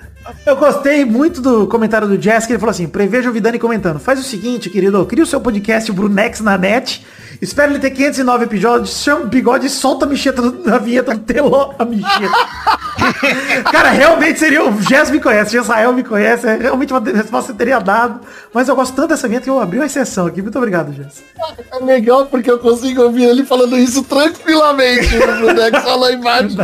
Eu 0.47 0.57
gostei 0.57 1.05
muito 1.05 1.41
do 1.41 1.67
comentário 1.67 2.09
do 2.09 2.21
Jess, 2.21 2.47
que 2.47 2.53
ele 2.53 2.59
falou 2.59 2.71
assim, 2.71 2.89
preveja 2.89 3.29
o 3.29 3.33
Vidani 3.33 3.59
comentando. 3.59 3.99
Faz 3.99 4.19
o 4.19 4.23
seguinte, 4.23 4.71
querido, 4.71 5.05
cria 5.05 5.23
o 5.23 5.27
seu 5.27 5.41
podcast 5.41 5.91
o 5.91 5.95
Brunex 5.95 6.41
na 6.41 6.57
net, 6.57 7.05
espera 7.43 7.71
ele 7.71 7.79
ter 7.79 7.91
509 7.91 8.45
episódios, 8.45 9.03
chama 9.03 9.25
o 9.25 9.27
bigode 9.27 9.67
e 9.67 9.71
solta 9.71 10.04
a 10.05 10.07
micheta 10.07 10.43
vinheta 10.81 11.15
do 11.15 11.21
teló, 11.21 11.73
a 11.79 11.85
micheta. 11.85 12.33
Cara, 13.71 13.91
realmente 13.91 14.39
seria, 14.39 14.65
o 14.65 14.81
Jess 14.81 15.11
me 15.11 15.21
conhece, 15.21 15.57
o 15.57 15.61
Jessael 15.61 15.93
me 15.93 16.03
conhece, 16.03 16.47
é 16.47 16.57
realmente 16.57 16.93
uma 16.93 17.01
resposta 17.01 17.53
que 17.53 17.59
teria 17.59 17.79
dado, 17.79 18.21
mas 18.53 18.69
eu 18.69 18.77
gosto 18.77 18.95
tanto 18.95 19.09
dessa 19.09 19.27
vinheta 19.27 19.45
que 19.45 19.51
eu 19.51 19.61
abri 19.61 19.79
uma 19.79 19.87
exceção 19.87 20.27
aqui. 20.27 20.41
Muito 20.41 20.57
obrigado, 20.57 20.93
Jess. 20.93 21.23
É 21.73 21.85
legal 21.85 22.27
porque 22.27 22.51
eu 22.51 22.59
consigo 22.59 23.03
ouvir 23.03 23.25
ele 23.25 23.45
falando 23.45 23.77
isso 23.77 24.03
tranquilamente. 24.05 25.17
o 25.17 25.39
Brunex 25.39 25.83
falou 25.83 26.11
embaixo. 26.11 26.57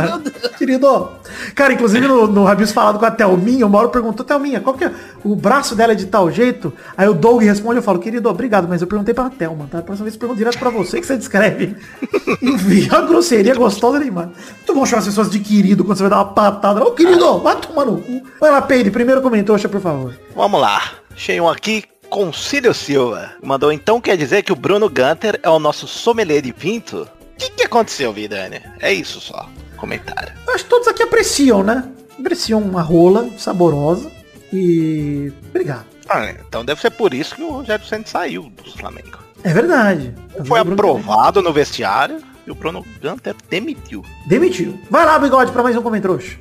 Querido, 0.57 1.09
cara, 1.55 1.73
inclusive 1.73 2.07
no, 2.07 2.27
no 2.27 2.43
Rabis 2.43 2.71
falado 2.71 2.99
com 2.99 3.05
a 3.05 3.11
Thelminha, 3.11 3.65
o 3.65 3.69
Mauro 3.69 3.89
perguntou, 3.89 4.25
Thelminha, 4.25 4.59
qual 4.59 4.75
que 4.75 4.85
é 4.85 4.91
o 5.23 5.35
braço 5.35 5.75
dela 5.75 5.93
é 5.93 5.95
de 5.95 6.05
tal 6.05 6.31
jeito? 6.31 6.73
Aí 6.95 7.07
o 7.07 7.13
Doug 7.13 7.41
responde, 7.41 7.77
eu 7.77 7.83
falo, 7.83 7.99
querido, 7.99 8.29
obrigado, 8.29 8.67
mas 8.67 8.81
eu 8.81 8.87
perguntei 8.87 9.13
pra 9.13 9.29
Thelma, 9.29 9.67
tá? 9.69 9.79
A 9.79 9.81
próxima 9.81 10.05
vez 10.05 10.15
eu 10.15 10.19
pergunto 10.19 10.37
direto 10.37 10.57
pra 10.57 10.69
você 10.69 10.99
que 10.99 11.07
você 11.07 11.17
descreve. 11.17 11.75
Enfim, 12.41 12.87
a 12.91 13.01
grosseria 13.31 13.55
gostosa 13.55 13.99
demais. 13.99 14.29
Muito 14.57 14.73
bom 14.73 14.85
chamar 14.85 14.99
as 14.99 15.05
pessoas 15.05 15.29
de 15.29 15.39
querido 15.39 15.83
quando 15.83 15.97
você 15.97 16.03
vai 16.03 16.09
dar 16.09 16.17
uma 16.17 16.33
patada. 16.33 16.83
Ô, 16.83 16.91
querido, 16.91 17.39
vai 17.39 17.55
tomar 17.55 17.85
no 17.85 18.01
cu. 18.01 18.21
Vai 18.39 18.51
lá, 18.51 18.61
Peide, 18.61 18.91
primeiro 18.91 19.21
comentou, 19.21 19.57
por 19.57 19.81
favor. 19.81 20.19
Vamos 20.35 20.59
lá. 20.59 20.81
Achei 21.11 21.39
um 21.39 21.47
aqui. 21.47 21.85
Concílio 22.09 22.73
Silva 22.73 23.31
mandou 23.41 23.71
então 23.71 24.01
quer 24.01 24.17
dizer 24.17 24.43
que 24.43 24.51
o 24.51 24.55
Bruno 24.55 24.89
Gunter 24.89 25.39
é 25.41 25.49
o 25.49 25.59
nosso 25.59 25.87
sommelier 25.87 26.41
de 26.41 26.51
pinto? 26.51 27.03
O 27.03 27.37
que, 27.37 27.49
que 27.51 27.63
aconteceu, 27.63 28.11
Vidani? 28.11 28.61
É 28.81 28.91
isso 28.91 29.21
só. 29.21 29.47
Comentário. 29.77 30.33
Eu 30.45 30.53
acho 30.53 30.65
que 30.65 30.69
todos 30.69 30.89
aqui 30.89 31.03
apreciam, 31.03 31.63
né? 31.63 31.89
Apreciam 32.19 32.59
uma 32.59 32.81
rola 32.81 33.29
saborosa 33.37 34.11
e... 34.51 35.31
Obrigado. 35.51 35.85
Ah, 36.09 36.29
então 36.31 36.65
deve 36.65 36.81
ser 36.81 36.89
por 36.89 37.13
isso 37.13 37.33
que 37.33 37.43
o 37.43 37.49
Rogério 37.49 37.85
Santos 37.85 38.11
saiu 38.11 38.51
do 38.61 38.71
Flamengo. 38.73 39.17
É 39.41 39.53
verdade. 39.53 40.13
Foi 40.45 40.59
aprovado 40.59 41.41
no 41.41 41.53
vestiário 41.53 42.21
e 42.45 42.51
o 42.51 42.55
Bruno 42.55 42.85
Gunter 43.01 43.35
demitiu. 43.49 44.03
Demitiu. 44.25 44.79
Vai 44.89 45.05
lá, 45.05 45.17
bigode, 45.19 45.51
pra 45.51 45.63
mais 45.63 45.75
um 45.75 45.81
comentrouxa. 45.81 46.37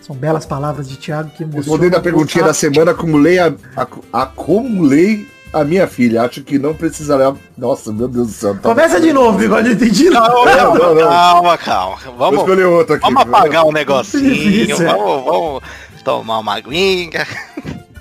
São 0.00 0.14
belas 0.14 0.44
palavras 0.44 0.88
de 0.88 0.96
Thiago 0.96 1.30
que 1.30 1.42
emocionam. 1.42 1.62
Respondendo 1.62 1.94
a 1.96 2.00
perguntinha 2.00 2.44
da 2.44 2.52
semana, 2.54 2.90
acumulei 2.90 3.38
a, 3.38 3.54
acu- 3.74 4.04
acumulei 4.12 5.26
a 5.52 5.64
minha 5.64 5.86
filha. 5.86 6.22
Acho 6.22 6.42
que 6.42 6.58
não 6.58 6.74
precisará. 6.74 7.34
Nossa, 7.56 7.90
meu 7.92 8.06
Deus 8.06 8.26
do 8.26 8.32
céu. 8.34 8.54
Tá... 8.54 8.68
Começa 8.68 9.00
de 9.00 9.12
novo, 9.14 9.38
bigode, 9.38 9.70
entendi. 9.72 10.10
Não, 10.10 10.44
não, 10.44 10.74
não, 10.74 10.94
não. 10.94 11.08
Calma, 11.08 11.56
calma. 11.58 11.96
Vou 12.04 12.16
Vamos, 12.18 12.40
escolher 12.40 12.64
outra 12.66 12.96
aqui. 12.96 13.04
vamos 13.04 13.22
apagar 13.22 13.64
um 13.64 13.72
negocinho. 13.72 14.28
Difícil, 14.34 14.86
é. 14.86 14.92
vamos, 14.92 15.24
vamos 15.24 15.62
tomar 16.04 16.38
uma 16.40 16.54
aguinha. 16.56 17.26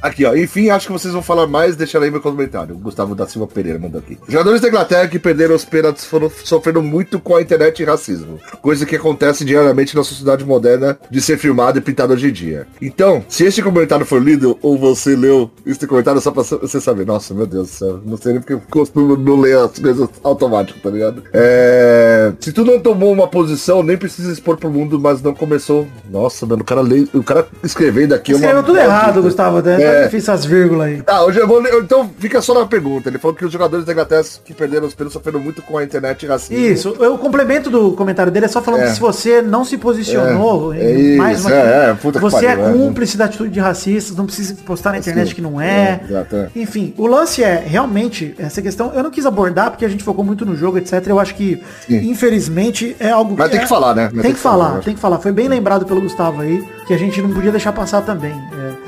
Aqui, 0.04 0.26
ó. 0.26 0.36
Enfim, 0.36 0.70
acho 0.70 0.88
que 0.88 0.92
vocês 0.92 1.14
vão 1.14 1.24
falar 1.24 1.48
mais, 1.48 1.78
deixa 1.78 1.98
aí 1.98 2.12
meu 2.12 2.20
comentário. 2.20 2.76
O 2.76 2.78
Gustavo 2.78 3.16
da 3.16 3.26
Silva 3.26 3.48
Pereira 3.48 3.80
mandou 3.80 4.00
aqui. 4.00 4.18
Jogadores 4.28 4.60
da 4.60 4.68
Inglaterra 4.68 5.08
que 5.08 5.18
perderam 5.18 5.56
os 5.56 5.64
pênaltis 5.64 6.04
foram 6.04 6.30
sofrendo 6.44 6.84
muito 6.84 7.22
com 7.22 7.38
a 7.38 7.42
internet 7.42 7.82
e 7.82 7.86
racismo. 7.86 8.38
Coisa 8.62 8.86
que 8.86 8.98
acontece 8.98 9.46
diariamente 9.46 9.96
na 9.96 10.04
sociedade 10.04 10.44
moderna 10.44 11.00
de 11.10 11.22
ser 11.22 11.38
filmado 11.38 11.78
e 11.78 11.82
pintado 11.82 12.12
hoje 12.12 12.28
em 12.28 12.34
dia. 12.34 12.68
Então, 12.82 13.24
se 13.30 13.46
este 13.46 13.62
comentário 13.62 14.06
for 14.06 14.22
lido, 14.22 14.58
ou 14.62 14.78
você 14.78 15.16
leu 15.16 15.50
este 15.66 15.88
comentário 15.88 16.20
só 16.20 16.32
pra 16.32 16.44
você 16.44 16.82
saber. 16.82 17.06
Nossa, 17.06 17.34
meu 17.34 17.48
Deus 17.48 17.70
do 17.70 17.74
céu. 17.74 18.02
Não 18.06 18.18
sei 18.18 18.34
nem 18.34 18.42
porque 18.42 18.56
eu 18.56 18.62
costumo 18.70 19.16
não 19.16 19.40
ler 19.40 19.58
as 19.58 19.80
coisas 19.80 20.10
automáticas, 20.22 20.82
tá 20.82 20.90
ligado? 20.90 21.24
É... 21.32 22.34
Se 22.42 22.52
tu 22.52 22.66
não 22.66 22.78
tomou 22.78 23.14
uma 23.14 23.30
posição, 23.30 23.82
nem 23.82 23.96
precisa 23.96 24.34
expor 24.34 24.58
pro 24.58 24.70
mundo, 24.70 25.00
mas 25.00 25.22
não 25.22 25.34
começou. 25.34 25.88
Nossa, 26.10 26.46
mano, 26.46 26.62
o 26.62 26.66
cara, 26.66 26.82
lê... 26.82 27.08
o 27.14 27.24
cara 27.24 27.48
escrevendo 27.64 28.14
aqui 28.14 28.34
Escreveu 28.34 28.64
tudo 28.64 28.78
errado, 28.78 29.22
Gustavo. 29.22 29.62
Né? 29.62 29.82
É. 29.82 29.93
Tá 30.00 30.04
difícil 30.06 30.34
as 30.34 30.46
vírgulas 30.46 30.88
aí. 30.88 31.02
Tá, 31.02 31.24
hoje 31.24 31.40
eu 31.40 31.48
vou 31.48 31.60
ler, 31.60 31.74
então 31.76 32.10
fica 32.20 32.42
só 32.42 32.54
na 32.54 32.66
pergunta. 32.66 33.10
Ele 33.10 33.18
falou 33.18 33.36
que 33.36 33.46
os 33.46 33.52
jogadores 33.52 33.86
da 33.86 33.92
Inglaterra 33.92 34.24
que 34.44 34.54
perderam 34.54 34.88
os 34.88 34.94
pênaltis 34.94 35.14
sofreram 35.14 35.40
muito 35.40 35.62
com 35.62 35.78
a 35.78 35.84
internet 35.84 36.26
racismo. 36.26 36.58
Isso, 36.64 36.90
o 36.90 37.18
complemento 37.18 37.70
do 37.70 37.92
comentário 37.94 38.32
dele 38.32 38.46
é 38.46 38.50
só 38.50 38.62
falando 38.62 38.82
É. 38.82 38.86
que 38.88 38.94
se 38.94 39.00
você 39.00 39.42
não 39.42 39.64
se 39.66 39.78
posicionou, 39.78 40.74
É, 40.74 41.14
é 41.14 41.16
mais 41.18 41.40
isso, 41.40 41.48
uma 41.48 41.56
é, 41.56 41.90
é, 41.90 41.94
puta 41.94 42.20
que 42.20 42.24
você 42.24 42.46
é 42.46 42.56
pariu, 42.56 42.66
é. 42.70 42.74
cúmplice 42.74 43.18
da 43.18 43.26
atitude 43.26 43.50
de 43.52 43.60
racistas, 43.60 44.16
não 44.16 44.26
precisa 44.26 44.56
postar 44.66 44.92
na 44.92 44.98
internet 44.98 45.26
Assim, 45.28 45.36
que 45.36 45.42
não 45.42 45.60
é. 45.60 46.02
é, 46.10 46.36
é. 46.36 46.48
Enfim, 46.56 46.94
o 46.98 47.06
lance 47.08 47.44
é, 47.44 47.64
realmente, 47.66 48.34
essa 48.38 48.62
questão, 48.62 48.92
eu 48.94 49.04
não 49.04 49.12
quis 49.12 49.26
abordar 49.26 49.72
porque 49.72 49.86
a 49.86 49.90
gente 49.90 50.04
focou 50.04 50.24
muito 50.24 50.46
no 50.46 50.56
jogo, 50.56 50.78
etc. 50.78 51.06
Eu 51.08 51.20
acho 51.20 51.36
que, 51.36 51.62
Sim. 51.88 52.10
infelizmente, 52.10 52.96
é 53.00 53.10
algo 53.10 53.36
Mas 53.38 53.50
tem 53.50 53.60
é- 53.60 53.64
que 53.64 53.70
falar, 53.70 53.94
né? 53.96 54.10
Mas 54.14 54.22
Tem 54.24 54.34
que 54.34 54.40
falar, 54.40 54.70
eu 54.70 54.76
acho. 54.76 54.86
tem 54.86 54.94
que 54.96 55.00
falar. 55.00 55.20
Foi 55.20 55.32
bem 55.32 55.48
lembrado 55.48 55.86
pelo 55.86 56.02
Gustavo 56.02 56.42
aí, 56.42 56.64
que 56.88 56.94
a 56.94 56.98
gente 56.98 57.22
não 57.22 57.30
podia 57.32 57.52
deixar 57.52 57.72
passar 57.72 58.02
também. 58.02 58.34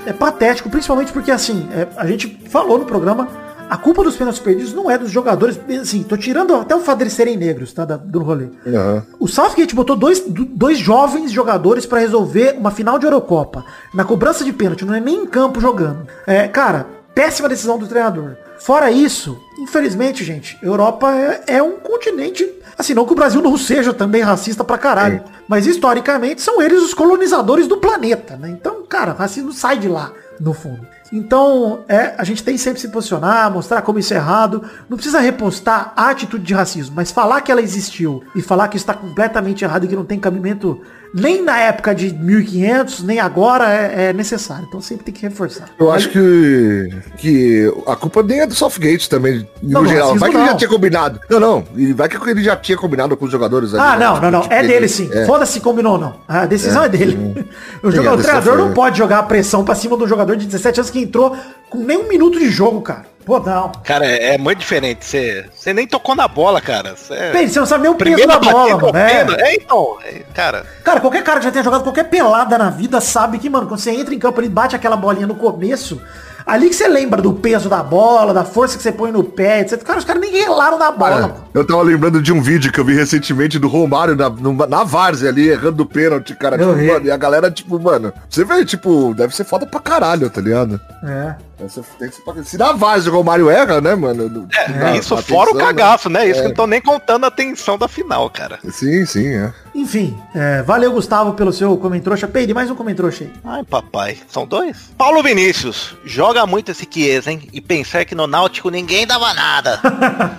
É, 0.05 0.09
é 0.09 0.13
patético, 0.13 0.69
principalmente 0.69 0.94
porque, 1.11 1.31
assim, 1.31 1.67
é, 1.71 1.87
a 1.97 2.05
gente 2.05 2.39
falou 2.49 2.77
no 2.77 2.85
programa, 2.85 3.27
a 3.69 3.77
culpa 3.77 4.03
dos 4.03 4.15
pênaltis 4.15 4.39
perdidos 4.41 4.73
não 4.73 4.89
é 4.91 4.97
dos 4.97 5.09
jogadores, 5.11 5.59
assim, 5.81 6.03
tô 6.03 6.15
tirando 6.15 6.53
até 6.55 6.75
o 6.75 6.79
fato 6.81 6.99
deles 6.99 7.13
serem 7.13 7.35
negros, 7.35 7.73
tá, 7.73 7.83
da- 7.85 7.97
do 7.97 8.21
rolê. 8.21 8.47
Aham. 8.67 9.03
O 9.19 9.27
Southgate 9.27 9.73
botou 9.75 9.95
dois, 9.95 10.19
do- 10.21 10.45
dois 10.45 10.77
jovens 10.77 11.31
jogadores 11.31 11.85
pra 11.85 11.99
resolver 11.99 12.55
uma 12.59 12.69
final 12.71 12.99
de 12.99 13.05
Eurocopa. 13.05 13.65
Na 13.93 14.03
cobrança 14.03 14.43
de 14.43 14.53
pênalti, 14.53 14.85
não 14.85 14.93
é 14.93 14.99
nem 14.99 15.23
em 15.23 15.25
campo 15.25 15.59
jogando. 15.59 16.07
É, 16.27 16.47
cara, 16.47 16.85
péssima 17.15 17.49
decisão 17.49 17.77
do 17.79 17.87
treinador. 17.87 18.35
Fora 18.59 18.89
isso, 18.91 19.37
infelizmente, 19.59 20.23
gente, 20.23 20.57
Europa 20.61 21.11
é, 21.13 21.43
é 21.57 21.63
um 21.63 21.73
continente. 21.73 22.49
Assim, 22.77 22.93
não 22.93 23.05
que 23.05 23.13
o 23.13 23.15
Brasil 23.15 23.41
não 23.41 23.57
seja 23.57 23.93
também 23.93 24.21
racista 24.21 24.63
pra 24.63 24.77
caralho. 24.77 25.23
Mas 25.47 25.65
historicamente 25.65 26.41
são 26.41 26.61
eles 26.61 26.81
os 26.83 26.93
colonizadores 26.93 27.67
do 27.67 27.77
planeta, 27.77 28.35
né? 28.35 28.49
Então, 28.49 28.83
cara, 28.87 29.13
racismo 29.13 29.53
sai 29.53 29.77
de 29.77 29.87
lá, 29.87 30.11
no 30.39 30.53
fundo. 30.53 30.85
Então, 31.13 31.83
é, 31.87 32.15
a 32.17 32.23
gente 32.23 32.43
tem 32.43 32.57
sempre 32.57 32.79
se 32.79 32.89
posicionar, 32.89 33.51
mostrar 33.51 33.81
como 33.81 33.99
isso 33.99 34.13
é 34.13 34.17
errado. 34.17 34.63
Não 34.89 34.97
precisa 34.97 35.19
repostar 35.19 35.93
a 35.95 36.09
atitude 36.09 36.43
de 36.43 36.53
racismo, 36.53 36.95
mas 36.95 37.11
falar 37.11 37.41
que 37.41 37.51
ela 37.51 37.61
existiu 37.61 38.23
e 38.35 38.41
falar 38.41 38.67
que 38.67 38.77
está 38.77 38.93
completamente 38.93 39.63
errado 39.63 39.85
e 39.85 39.87
que 39.87 39.95
não 39.95 40.05
tem 40.05 40.19
cabimento 40.19 40.81
nem 41.15 41.41
na 41.41 41.57
época 41.57 41.95
de 41.95 42.13
1500, 42.13 43.01
nem 43.03 43.19
agora 43.21 43.69
é, 43.73 44.09
é 44.09 44.13
necessário. 44.13 44.65
Então 44.67 44.81
sempre 44.81 45.05
tem 45.05 45.13
que 45.13 45.21
reforçar. 45.21 45.69
Eu 45.79 45.89
acho 45.91 46.09
que, 46.09 46.89
que 47.17 47.73
a 47.87 47.95
culpa 47.95 48.21
nem 48.21 48.41
é 48.41 48.45
do 48.47 48.53
Southgate 48.53 49.09
também, 49.09 49.47
Não, 49.63 49.81
no 49.81 49.83
não, 49.83 49.85
geral. 49.87 50.01
racismo 50.09 50.19
Vai 50.19 50.29
que 50.29 50.35
ele 50.35 50.43
não. 50.43 50.51
já 50.51 50.57
tinha 50.57 50.69
combinado. 50.69 51.19
Não, 51.29 51.39
não. 51.39 51.63
E 51.75 51.93
vai 51.93 52.09
que 52.09 52.29
ele 52.29 52.43
já 52.43 52.55
tinha 52.57 52.77
combinado 52.77 53.15
com 53.15 53.25
os 53.25 53.31
jogadores 53.31 53.73
ali, 53.73 53.81
Ah, 53.81 53.97
né? 53.97 54.05
não, 54.05 54.21
não, 54.21 54.31
não. 54.31 54.41
Tipo, 54.41 54.53
É 54.53 54.59
ele- 54.59 54.67
dele 54.67 54.87
sim. 54.89 55.09
é. 55.11 55.25
Foda-se 55.25 55.53
se 55.53 55.59
combinou 55.61 55.93
ou 55.93 55.99
não. 55.99 56.15
A 56.27 56.45
decisão 56.45 56.83
é, 56.83 56.89
dele. 56.89 57.45
O, 57.81 57.89
jogador, 57.91 58.19
o 58.19 58.21
treinador 58.23 58.53
foi- 58.55 58.61
não 58.63 58.73
pode 58.73 58.97
jogar 58.97 59.19
a 59.19 59.23
pressão 59.23 59.63
pra 59.63 59.75
cima 59.75 59.95
do 59.95 60.07
jogador 60.07 60.35
de 60.35 60.45
17 60.45 60.79
anos 60.79 60.89
que 60.91 60.99
entrou 60.99 61.37
com 61.69 61.77
nem 61.77 61.97
um 61.97 62.07
minuto 62.09 62.37
de 62.39 62.49
jogo, 62.49 62.81
cara. 62.81 63.05
Pô, 63.25 63.39
não. 63.39 63.71
Cara, 63.83 64.05
é, 64.05 64.35
é 64.35 64.37
muito 64.37 64.59
diferente. 64.59 65.03
Você 65.05 65.45
você 65.53 65.73
nem 65.73 65.87
tocou 65.87 66.15
na 66.15 66.27
bola, 66.27 66.61
cara. 66.61 66.95
Você 66.95 67.31
Bem, 67.31 67.47
você 67.47 67.59
não 67.59 67.65
sabe 67.65 67.83
nem 67.83 67.91
o 67.91 67.95
peso 67.95 68.27
da 68.27 68.37
bola, 68.39 68.77
mano. 68.77 68.97
É. 68.97 69.25
É, 69.49 69.55
então. 69.55 69.97
é, 70.05 70.21
cara, 70.33 70.63
Cara, 70.83 70.99
qualquer 70.99 71.23
cara 71.23 71.39
que 71.39 71.45
já 71.45 71.51
tenha 71.51 71.63
jogado 71.63 71.83
qualquer 71.83 72.03
pelada 72.05 72.57
na 72.57 72.69
vida 72.69 73.01
sabe 73.01 73.39
que, 73.39 73.49
mano, 73.49 73.67
quando 73.67 73.79
você 73.79 73.91
entra 73.91 74.13
em 74.13 74.19
campo 74.19 74.39
ali, 74.39 74.47
bate 74.49 74.75
aquela 74.75 74.95
bolinha 74.95 75.25
no 75.25 75.33
começo, 75.35 75.99
ali 76.45 76.69
que 76.69 76.75
você 76.75 76.87
lembra 76.87 77.19
do 77.21 77.33
peso 77.33 77.67
da 77.67 77.81
bola, 77.81 78.31
da 78.31 78.45
força 78.45 78.77
que 78.77 78.83
você 78.83 78.91
põe 78.91 79.11
no 79.11 79.23
pé, 79.23 79.61
etc. 79.61 79.81
Cara, 79.81 79.97
os 79.97 80.05
caras 80.05 80.21
nem 80.21 80.31
relaram 80.31 80.77
da 80.77 80.91
bola, 80.91 81.21
mano. 81.21 81.35
Eu 81.51 81.65
tava 81.65 81.81
lembrando 81.81 82.21
de 82.21 82.31
um 82.31 82.39
vídeo 82.41 82.71
que 82.71 82.79
eu 82.79 82.85
vi 82.85 82.93
recentemente 82.93 83.57
do 83.57 83.67
Romário 83.67 84.15
na, 84.15 84.29
no- 84.29 84.67
na 84.67 84.83
Várzea 84.83 85.29
ali, 85.29 85.49
errando 85.49 85.81
o 85.81 85.85
pênalti, 85.87 86.35
cara. 86.35 86.57
Eu 86.57 86.67
Tipo, 86.69 86.79
vi. 86.79 86.87
mano, 86.91 87.05
e 87.07 87.11
a 87.11 87.17
galera, 87.17 87.49
tipo, 87.49 87.79
mano, 87.79 88.13
você 88.29 88.43
vê, 88.43 88.63
tipo, 88.63 89.15
deve 89.15 89.35
ser 89.35 89.45
foda 89.45 89.65
pra 89.65 89.79
caralho, 89.79 90.29
tá 90.29 90.39
ligado? 90.41 90.79
É. 91.03 91.35
Tem 91.57 91.67
que 91.67 91.73
ser- 91.73 92.43
Se 92.43 92.57
na 92.57 92.73
Várzea 92.73 93.11
o 93.11 93.15
Romário 93.15 93.49
erra, 93.49 93.79
né, 93.79 93.95
mano? 93.95 94.27
do- 94.27 94.47
é, 94.53 94.67
na- 94.69 94.97
isso 94.97 95.15
fora 95.17 95.39
o 95.49 95.53
atenção, 95.53 95.55
né? 95.55 95.63
cagaço, 95.65 96.09
né? 96.09 96.27
Isso 96.27 96.39
É. 96.39 96.41
que 96.43 96.47
não 96.49 96.55
tô 96.55 96.67
nem 96.67 96.81
contando 96.81 97.25
a 97.25 97.31
tensão 97.31 97.77
da 97.77 97.87
final, 97.87 98.29
cara. 98.29 98.59
Sim, 98.69 99.05
sim, 99.05 99.27
é. 99.33 99.53
Enfim, 99.73 100.17
é, 100.35 100.61
valeu, 100.63 100.91
Gustavo, 100.91 101.33
pelo 101.33 101.53
seu 101.53 101.75
comentrouxa. 101.77 102.27
Peide, 102.27 102.53
mais 102.53 102.69
um 102.69 102.75
comentrouxa 102.75 103.23
aí. 103.23 103.31
Ai, 103.43 103.63
papai. 103.63 104.17
São 104.27 104.45
dois? 104.45 104.91
Paulo 104.97 105.23
Vinícius. 105.23 105.95
Joga 106.03 106.45
muito 106.45 106.71
esse 106.71 106.87
Chiesa, 106.89 107.31
hein? 107.31 107.47
E 107.53 107.61
pensar 107.61 108.03
que 108.05 108.15
no 108.15 108.27
Náutico 108.27 108.69
ninguém 108.69 109.07
dava 109.07 109.33
nada. 109.33 109.79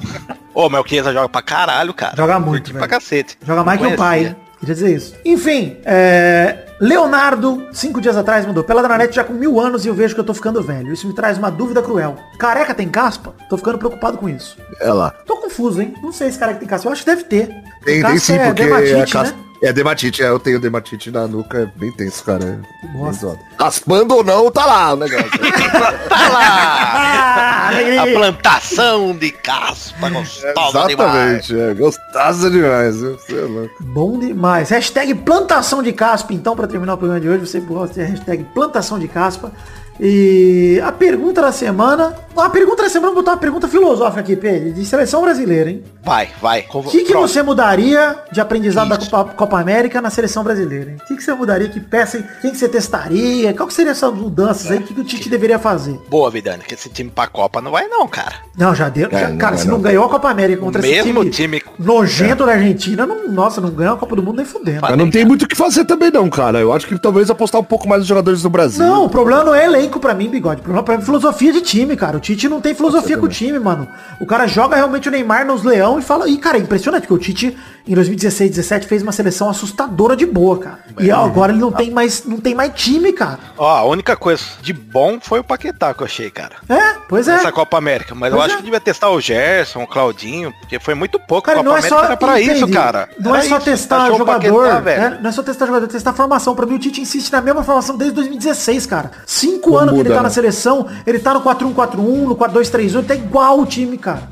Ô, 0.53 0.69
meu 0.69 0.85
Chiesa 0.87 1.11
joga 1.13 1.29
pra 1.29 1.41
caralho, 1.41 1.93
cara. 1.93 2.13
Joga 2.15 2.39
muito, 2.39 2.51
Curti 2.51 2.73
velho. 2.73 2.79
pra 2.79 2.87
cacete. 2.87 3.37
Joga 3.45 3.63
mais 3.63 3.79
que 3.79 3.87
o 3.87 3.95
pai, 3.95 4.25
hein? 4.27 4.35
Queria 4.59 4.75
dizer 4.75 4.95
isso. 4.95 5.15
Enfim, 5.25 5.77
é, 5.83 6.57
Leonardo, 6.87 7.65
cinco 7.71 8.01
dias 8.01 8.17
atrás, 8.17 8.45
mandou. 8.45 8.61
Peladranet 8.61 9.15
já 9.15 9.23
com 9.23 9.31
mil 9.31 9.57
anos 9.57 9.85
e 9.85 9.87
eu 9.87 9.93
vejo 9.93 10.13
que 10.13 10.19
eu 10.19 10.23
tô 10.25 10.33
ficando 10.33 10.61
velho. 10.61 10.91
Isso 10.91 11.07
me 11.07 11.13
traz 11.15 11.37
uma 11.37 11.49
dúvida 11.49 11.81
cruel. 11.81 12.17
Careca 12.37 12.73
tem 12.73 12.89
caspa? 12.89 13.33
Tô 13.49 13.55
ficando 13.57 13.77
preocupado 13.77 14.17
com 14.17 14.27
isso. 14.27 14.57
É 14.81 14.91
lá. 14.91 15.11
Tô 15.25 15.37
confuso, 15.37 15.81
hein? 15.81 15.93
Não 16.03 16.11
sei 16.11 16.29
se 16.29 16.37
careca 16.37 16.59
tem 16.59 16.67
caspa. 16.67 16.89
Eu 16.89 16.91
acho 16.91 17.05
que 17.05 17.09
deve 17.09 17.23
ter. 17.23 17.47
Tem, 17.47 17.63
tem 17.85 18.01
Caspa 18.01 18.19
sim, 18.19 18.33
é 18.33 18.45
porque 18.47 18.63
dermatite, 18.63 18.95
é, 18.95 19.05
cas- 19.05 19.31
né? 19.31 19.37
É 19.63 19.73
dermatite. 19.73 20.21
É, 20.23 20.27
eu 20.29 20.39
tenho 20.39 20.59
dermatite 20.59 21.09
na 21.11 21.27
nuca, 21.27 21.59
é 21.59 21.65
bem 21.79 21.91
tenso, 21.91 22.23
cara. 22.23 22.59
É 22.83 22.97
Nossa. 22.97 23.37
Raspando 23.59 24.15
ou 24.15 24.23
não, 24.23 24.51
tá 24.51 24.65
lá 24.65 24.93
o 24.93 24.97
negócio. 24.97 25.29
Tá 26.13 26.29
lá! 26.29 27.69
Ah, 27.69 28.03
A 28.03 28.07
plantação 28.13 29.15
de 29.17 29.31
caspa 29.31 30.09
gostosa 30.09 30.87
demais. 30.87 31.49
Exatamente, 31.49 31.59
é 31.59 31.73
gostosa 31.73 32.51
demais. 32.51 32.99
viu? 33.01 33.17
Você 33.17 33.37
é 33.37 33.41
louco. 33.41 33.75
Bom 33.83 34.19
demais. 34.19 34.69
Hashtag 34.69 35.15
plantação 35.15 35.81
de 35.81 35.91
caspa, 35.91 36.33
então, 36.33 36.55
pra 36.55 36.67
terminar 36.67 36.93
o 36.93 36.97
programa 36.97 37.19
de 37.19 37.27
hoje, 37.29 37.47
você 37.47 37.59
gosta 37.59 37.95
de 37.95 38.09
hashtag 38.11 38.43
plantação 38.53 38.99
de 38.99 39.07
caspa. 39.07 39.51
E 39.99 40.81
a 40.83 40.91
pergunta 40.91 41.41
da 41.41 41.51
semana. 41.51 42.15
A 42.35 42.49
pergunta 42.49 42.81
da 42.81 42.89
semana, 42.89 43.13
vou 43.13 43.21
botar 43.21 43.33
uma 43.33 43.37
pergunta 43.37 43.67
filosófica 43.67 44.19
aqui, 44.21 44.35
Pedro, 44.35 44.73
de 44.73 44.83
seleção 44.85 45.21
brasileira, 45.21 45.69
hein? 45.69 45.83
Vai, 46.03 46.29
vai. 46.41 46.65
O 46.73 46.81
que, 46.81 47.03
que 47.03 47.13
você 47.13 47.43
mudaria 47.43 48.15
de 48.31 48.41
aprendizado 48.41 48.89
da 48.89 48.97
Copa, 48.97 49.33
Copa 49.35 49.59
América 49.59 50.01
na 50.01 50.09
seleção 50.09 50.43
brasileira? 50.43 50.89
hein? 50.91 50.97
O 50.99 51.05
que, 51.05 51.15
que 51.15 51.23
você 51.23 51.31
mudaria? 51.35 51.69
Que 51.69 51.79
peça? 51.79 52.23
Quem 52.41 52.49
que 52.49 52.57
você 52.57 52.67
testaria? 52.67 53.53
Qual 53.53 53.67
que 53.67 53.73
seria 53.75 53.91
essas 53.91 54.11
mudanças 54.11 54.71
aí? 54.71 54.79
O 54.79 54.81
que, 54.81 54.95
que 54.95 55.01
o 55.01 55.03
Tite 55.03 55.29
deveria 55.29 55.59
fazer? 55.59 55.99
Boa, 56.09 56.31
Vidani, 56.31 56.63
que 56.63 56.73
esse 56.73 56.89
time 56.89 57.11
pra 57.11 57.27
Copa 57.27 57.61
não 57.61 57.69
vai 57.71 57.87
não, 57.87 58.07
cara. 58.07 58.33
Não, 58.57 58.73
já 58.73 58.89
deu. 58.89 59.09
É, 59.11 59.19
já- 59.19 59.29
não 59.29 59.37
cara, 59.37 59.55
se 59.57 59.67
não, 59.67 59.75
não. 59.75 59.81
ganhou 59.81 60.03
a 60.05 60.09
Copa 60.09 60.27
América 60.31 60.59
contra 60.59 60.81
O 60.81 60.85
esse 60.85 60.91
mesmo 61.03 61.29
time, 61.29 61.59
time- 61.59 61.63
nojento 61.77 62.47
da 62.47 62.53
Argentina, 62.53 63.05
não, 63.05 63.27
nossa, 63.29 63.61
não 63.61 63.69
ganhou 63.69 63.93
a 63.93 63.97
Copa 63.97 64.15
do 64.15 64.23
Mundo 64.23 64.37
nem 64.37 64.45
fudendo. 64.45 64.79
Mas 64.81 64.97
não 64.97 65.09
tem 65.11 65.23
muito 65.23 65.43
o 65.43 65.47
que 65.47 65.55
fazer 65.55 65.85
também 65.85 66.09
não, 66.09 66.27
cara. 66.31 66.59
Eu 66.59 66.73
acho 66.73 66.87
que 66.87 66.97
talvez 66.99 67.29
apostar 67.29 67.61
um 67.61 67.63
pouco 67.63 67.87
mais 67.87 67.99
nos 67.99 68.07
jogadores 68.07 68.41
do 68.41 68.49
Brasil. 68.49 68.83
Não, 68.83 69.05
o 69.05 69.09
problema 69.09 69.43
não 69.43 69.53
é 69.53 69.67
elenco 69.83 69.99
pra 69.99 70.13
mim, 70.13 70.29
bigode. 70.29 70.61
Pra 70.61 70.73
mim 70.97 71.01
é 71.01 71.05
filosofia 71.05 71.51
de 71.51 71.61
time, 71.61 71.95
cara. 71.95 72.17
O 72.17 72.19
Tite 72.19 72.47
não 72.47 72.61
tem 72.61 72.73
filosofia 72.73 73.17
com 73.17 73.25
o 73.25 73.29
time, 73.29 73.59
mano. 73.59 73.87
O 74.19 74.25
cara 74.25 74.47
joga 74.47 74.75
realmente 74.75 75.07
o 75.07 75.11
Neymar 75.11 75.45
nos 75.45 75.63
leão 75.63 75.99
e 75.99 76.01
fala. 76.01 76.27
E, 76.29 76.37
cara, 76.37 76.57
é 76.57 76.61
impressionante 76.61 77.05
que 77.07 77.13
o 77.13 77.17
Tite, 77.17 77.57
em 77.87 77.93
2016, 77.93 78.49
17, 78.51 78.87
fez 78.87 79.03
uma 79.03 79.11
seleção 79.11 79.49
assustadora 79.49 80.15
de 80.15 80.25
boa, 80.25 80.57
cara. 80.59 80.79
E 80.99 81.11
agora 81.11 81.51
ele 81.51 81.61
não 81.61 81.71
tem 81.71 81.91
mais, 81.91 82.23
não 82.25 82.37
tem 82.39 82.55
mais 82.55 82.71
time, 82.73 83.11
cara. 83.13 83.39
Ó, 83.57 83.69
a 83.77 83.83
única 83.85 84.15
coisa 84.15 84.43
de 84.61 84.73
bom 84.73 85.19
foi 85.21 85.39
o 85.39 85.43
Paquetá 85.43 85.93
que 85.93 86.01
eu 86.01 86.05
achei, 86.05 86.29
cara. 86.29 86.55
É, 86.69 86.95
pois 87.07 87.27
é. 87.27 87.35
Essa 87.35 87.51
Copa 87.51 87.77
América. 87.77 88.15
Mas 88.15 88.31
eu 88.31 88.37
Pois 88.37 88.45
acho 88.47 88.55
é. 88.55 88.57
que 88.57 88.63
devia 88.63 88.79
testar 88.79 89.09
o 89.09 89.19
Gerson, 89.19 89.83
o 89.83 89.87
Claudinho, 89.87 90.53
porque 90.59 90.79
foi 90.79 90.93
muito 90.93 91.19
pouco. 91.19 91.45
Cara, 91.47 91.57
Copa 91.57 91.69
não 91.69 91.75
é 91.75 91.79
América 91.79 91.99
só. 91.99 92.05
era 92.05 92.17
pra 92.17 92.39
isso, 92.39 92.51
entendi. 92.51 92.71
cara. 92.73 93.09
Não 93.19 93.35
Era 93.35 93.45
é 93.45 93.49
só 93.49 93.57
isso. 93.57 93.65
testar 93.65 94.03
Achou 94.03 94.15
o 94.15 94.17
jogador. 94.19 94.67
Paquetá, 94.69 94.91
é, 94.91 95.19
não 95.21 95.29
é 95.29 95.31
só 95.33 95.43
testar 95.43 95.65
jogador, 95.65 95.85
é 95.85 95.89
testar 95.89 96.13
formação. 96.13 96.55
Pra 96.55 96.65
mim, 96.65 96.75
o 96.75 96.79
Tite 96.79 97.01
insiste 97.01 97.31
na 97.31 97.41
mesma 97.41 97.63
formação 97.63 97.97
desde 97.97 98.15
2016, 98.15 98.85
cara. 98.85 99.11
Cinco 99.25 99.72
Anos 99.77 99.93
que 99.95 99.99
ele 100.01 100.09
tá 100.09 100.15
na 100.17 100.23
né? 100.23 100.29
seleção, 100.29 100.87
ele 101.05 101.19
tá 101.19 101.33
no 101.33 101.41
4-1-4-1, 101.41 101.97
no 101.97 102.35
4-2-3-1, 102.35 103.05
tá 103.05 103.15
igual 103.15 103.59
o 103.59 103.65
time, 103.65 103.97
cara. 103.97 104.23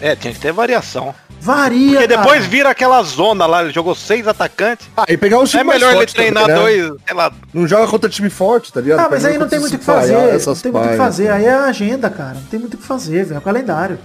É, 0.00 0.14
tinha 0.14 0.32
que 0.32 0.38
ter 0.38 0.52
variação. 0.52 1.14
Varia, 1.40 1.98
Porque 2.00 2.06
depois 2.08 2.38
cara. 2.40 2.48
vira 2.50 2.70
aquela 2.70 3.02
zona 3.02 3.46
lá, 3.46 3.62
ele 3.62 3.72
jogou 3.72 3.94
seis 3.94 4.26
atacantes. 4.26 4.88
Ah, 4.96 5.04
e 5.08 5.16
pegar 5.16 5.38
um 5.38 5.44
time 5.44 5.60
É 5.60 5.64
melhor 5.64 5.94
ele 5.94 6.06
treinar 6.06 6.46
também, 6.46 6.56
né? 6.80 6.88
dois, 6.88 7.00
sei 7.06 7.16
lá, 7.16 7.32
Não 7.54 7.66
joga 7.66 7.86
contra 7.86 8.10
time 8.10 8.28
forte, 8.30 8.72
tá 8.72 8.80
ligado? 8.80 9.00
Ah, 9.00 9.08
mas 9.10 9.22
Pega 9.22 9.34
aí 9.34 9.38
não 9.38 9.48
tem 9.48 9.58
muito 9.60 9.74
o 9.74 9.78
que 9.78 9.84
fazer. 9.84 10.12
Não 10.14 10.54
tem 10.56 10.72
muito 10.72 10.86
o 10.86 10.90
que 10.90 10.96
fazer. 10.96 11.28
Aí 11.30 11.44
é 11.44 11.52
a 11.54 11.64
agenda, 11.66 12.10
cara. 12.10 12.34
Não 12.34 12.42
tem 12.42 12.58
muito 12.58 12.74
o 12.74 12.76
que 12.76 12.84
fazer, 12.84 13.24
velho. 13.24 13.36
É 13.36 13.38
o 13.38 13.42
calendário. 13.42 13.98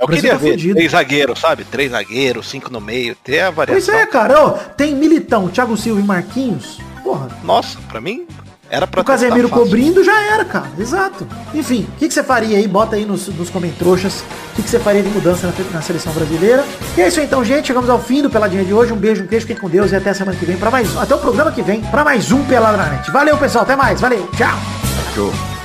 Eu 0.00 0.08
queria 0.08 0.32
tá 0.32 0.36
ver 0.38 0.50
fudido. 0.52 0.74
três 0.74 0.90
zagueiros, 0.90 1.38
sabe? 1.38 1.64
Três 1.64 1.92
zagueiros, 1.92 2.50
cinco 2.50 2.72
no 2.72 2.80
meio, 2.80 3.14
ter 3.14 3.40
a 3.40 3.52
Pois 3.52 3.56
variação. 3.68 3.94
é, 3.94 4.06
cara. 4.06 4.40
Ó, 4.44 4.50
tem 4.76 4.96
Militão, 4.96 5.48
Thiago 5.48 5.76
Silva 5.76 6.00
e 6.00 6.04
Marquinhos. 6.04 6.80
Porra. 7.04 7.28
Nossa, 7.44 7.78
pra 7.88 8.00
mim, 8.00 8.26
era 8.72 8.86
pra 8.86 9.02
O 9.02 9.04
Casemiro 9.04 9.50
cobrindo 9.50 10.02
já 10.02 10.18
era, 10.32 10.46
cara. 10.46 10.70
Exato. 10.78 11.28
Enfim, 11.52 11.86
o 11.94 11.98
que, 11.98 12.08
que 12.08 12.14
você 12.14 12.22
faria 12.22 12.56
aí? 12.56 12.66
Bota 12.66 12.96
aí 12.96 13.04
nos, 13.04 13.28
nos 13.28 13.50
comentroxas. 13.50 14.24
O 14.52 14.56
que, 14.56 14.62
que 14.62 14.70
você 14.70 14.78
faria 14.78 15.02
de 15.02 15.10
mudança 15.10 15.46
na, 15.46 15.52
na 15.74 15.82
seleção 15.82 16.10
brasileira? 16.14 16.64
E 16.96 17.02
é 17.02 17.08
isso 17.08 17.20
aí, 17.20 17.26
então, 17.26 17.44
gente. 17.44 17.66
Chegamos 17.66 17.90
ao 17.90 18.00
fim 18.00 18.22
do 18.22 18.30
Peladinha 18.30 18.64
de 18.64 18.72
hoje. 18.72 18.90
Um 18.90 18.96
beijo, 18.96 19.24
um 19.24 19.26
queijo, 19.26 19.46
fiquem 19.46 19.60
com 19.60 19.68
Deus 19.68 19.92
e 19.92 19.96
até 19.96 20.08
a 20.08 20.14
semana 20.14 20.38
que 20.38 20.46
vem 20.46 20.56
para 20.56 20.70
mais 20.70 20.96
Até 20.96 21.14
o 21.14 21.18
programa 21.18 21.52
que 21.52 21.60
vem 21.60 21.82
para 21.82 22.02
mais 22.02 22.32
um 22.32 22.42
Pelada 22.44 22.78
na 22.78 22.86
Net. 22.86 23.10
Valeu, 23.10 23.36
pessoal. 23.36 23.64
Até 23.64 23.76
mais. 23.76 24.00
Valeu. 24.00 24.26
Tchau. 24.38 24.58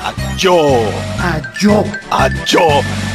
Adio! 0.03 0.59
Adiós. 1.23 1.87
Adio! 2.11 2.61
Nossos 2.67 3.06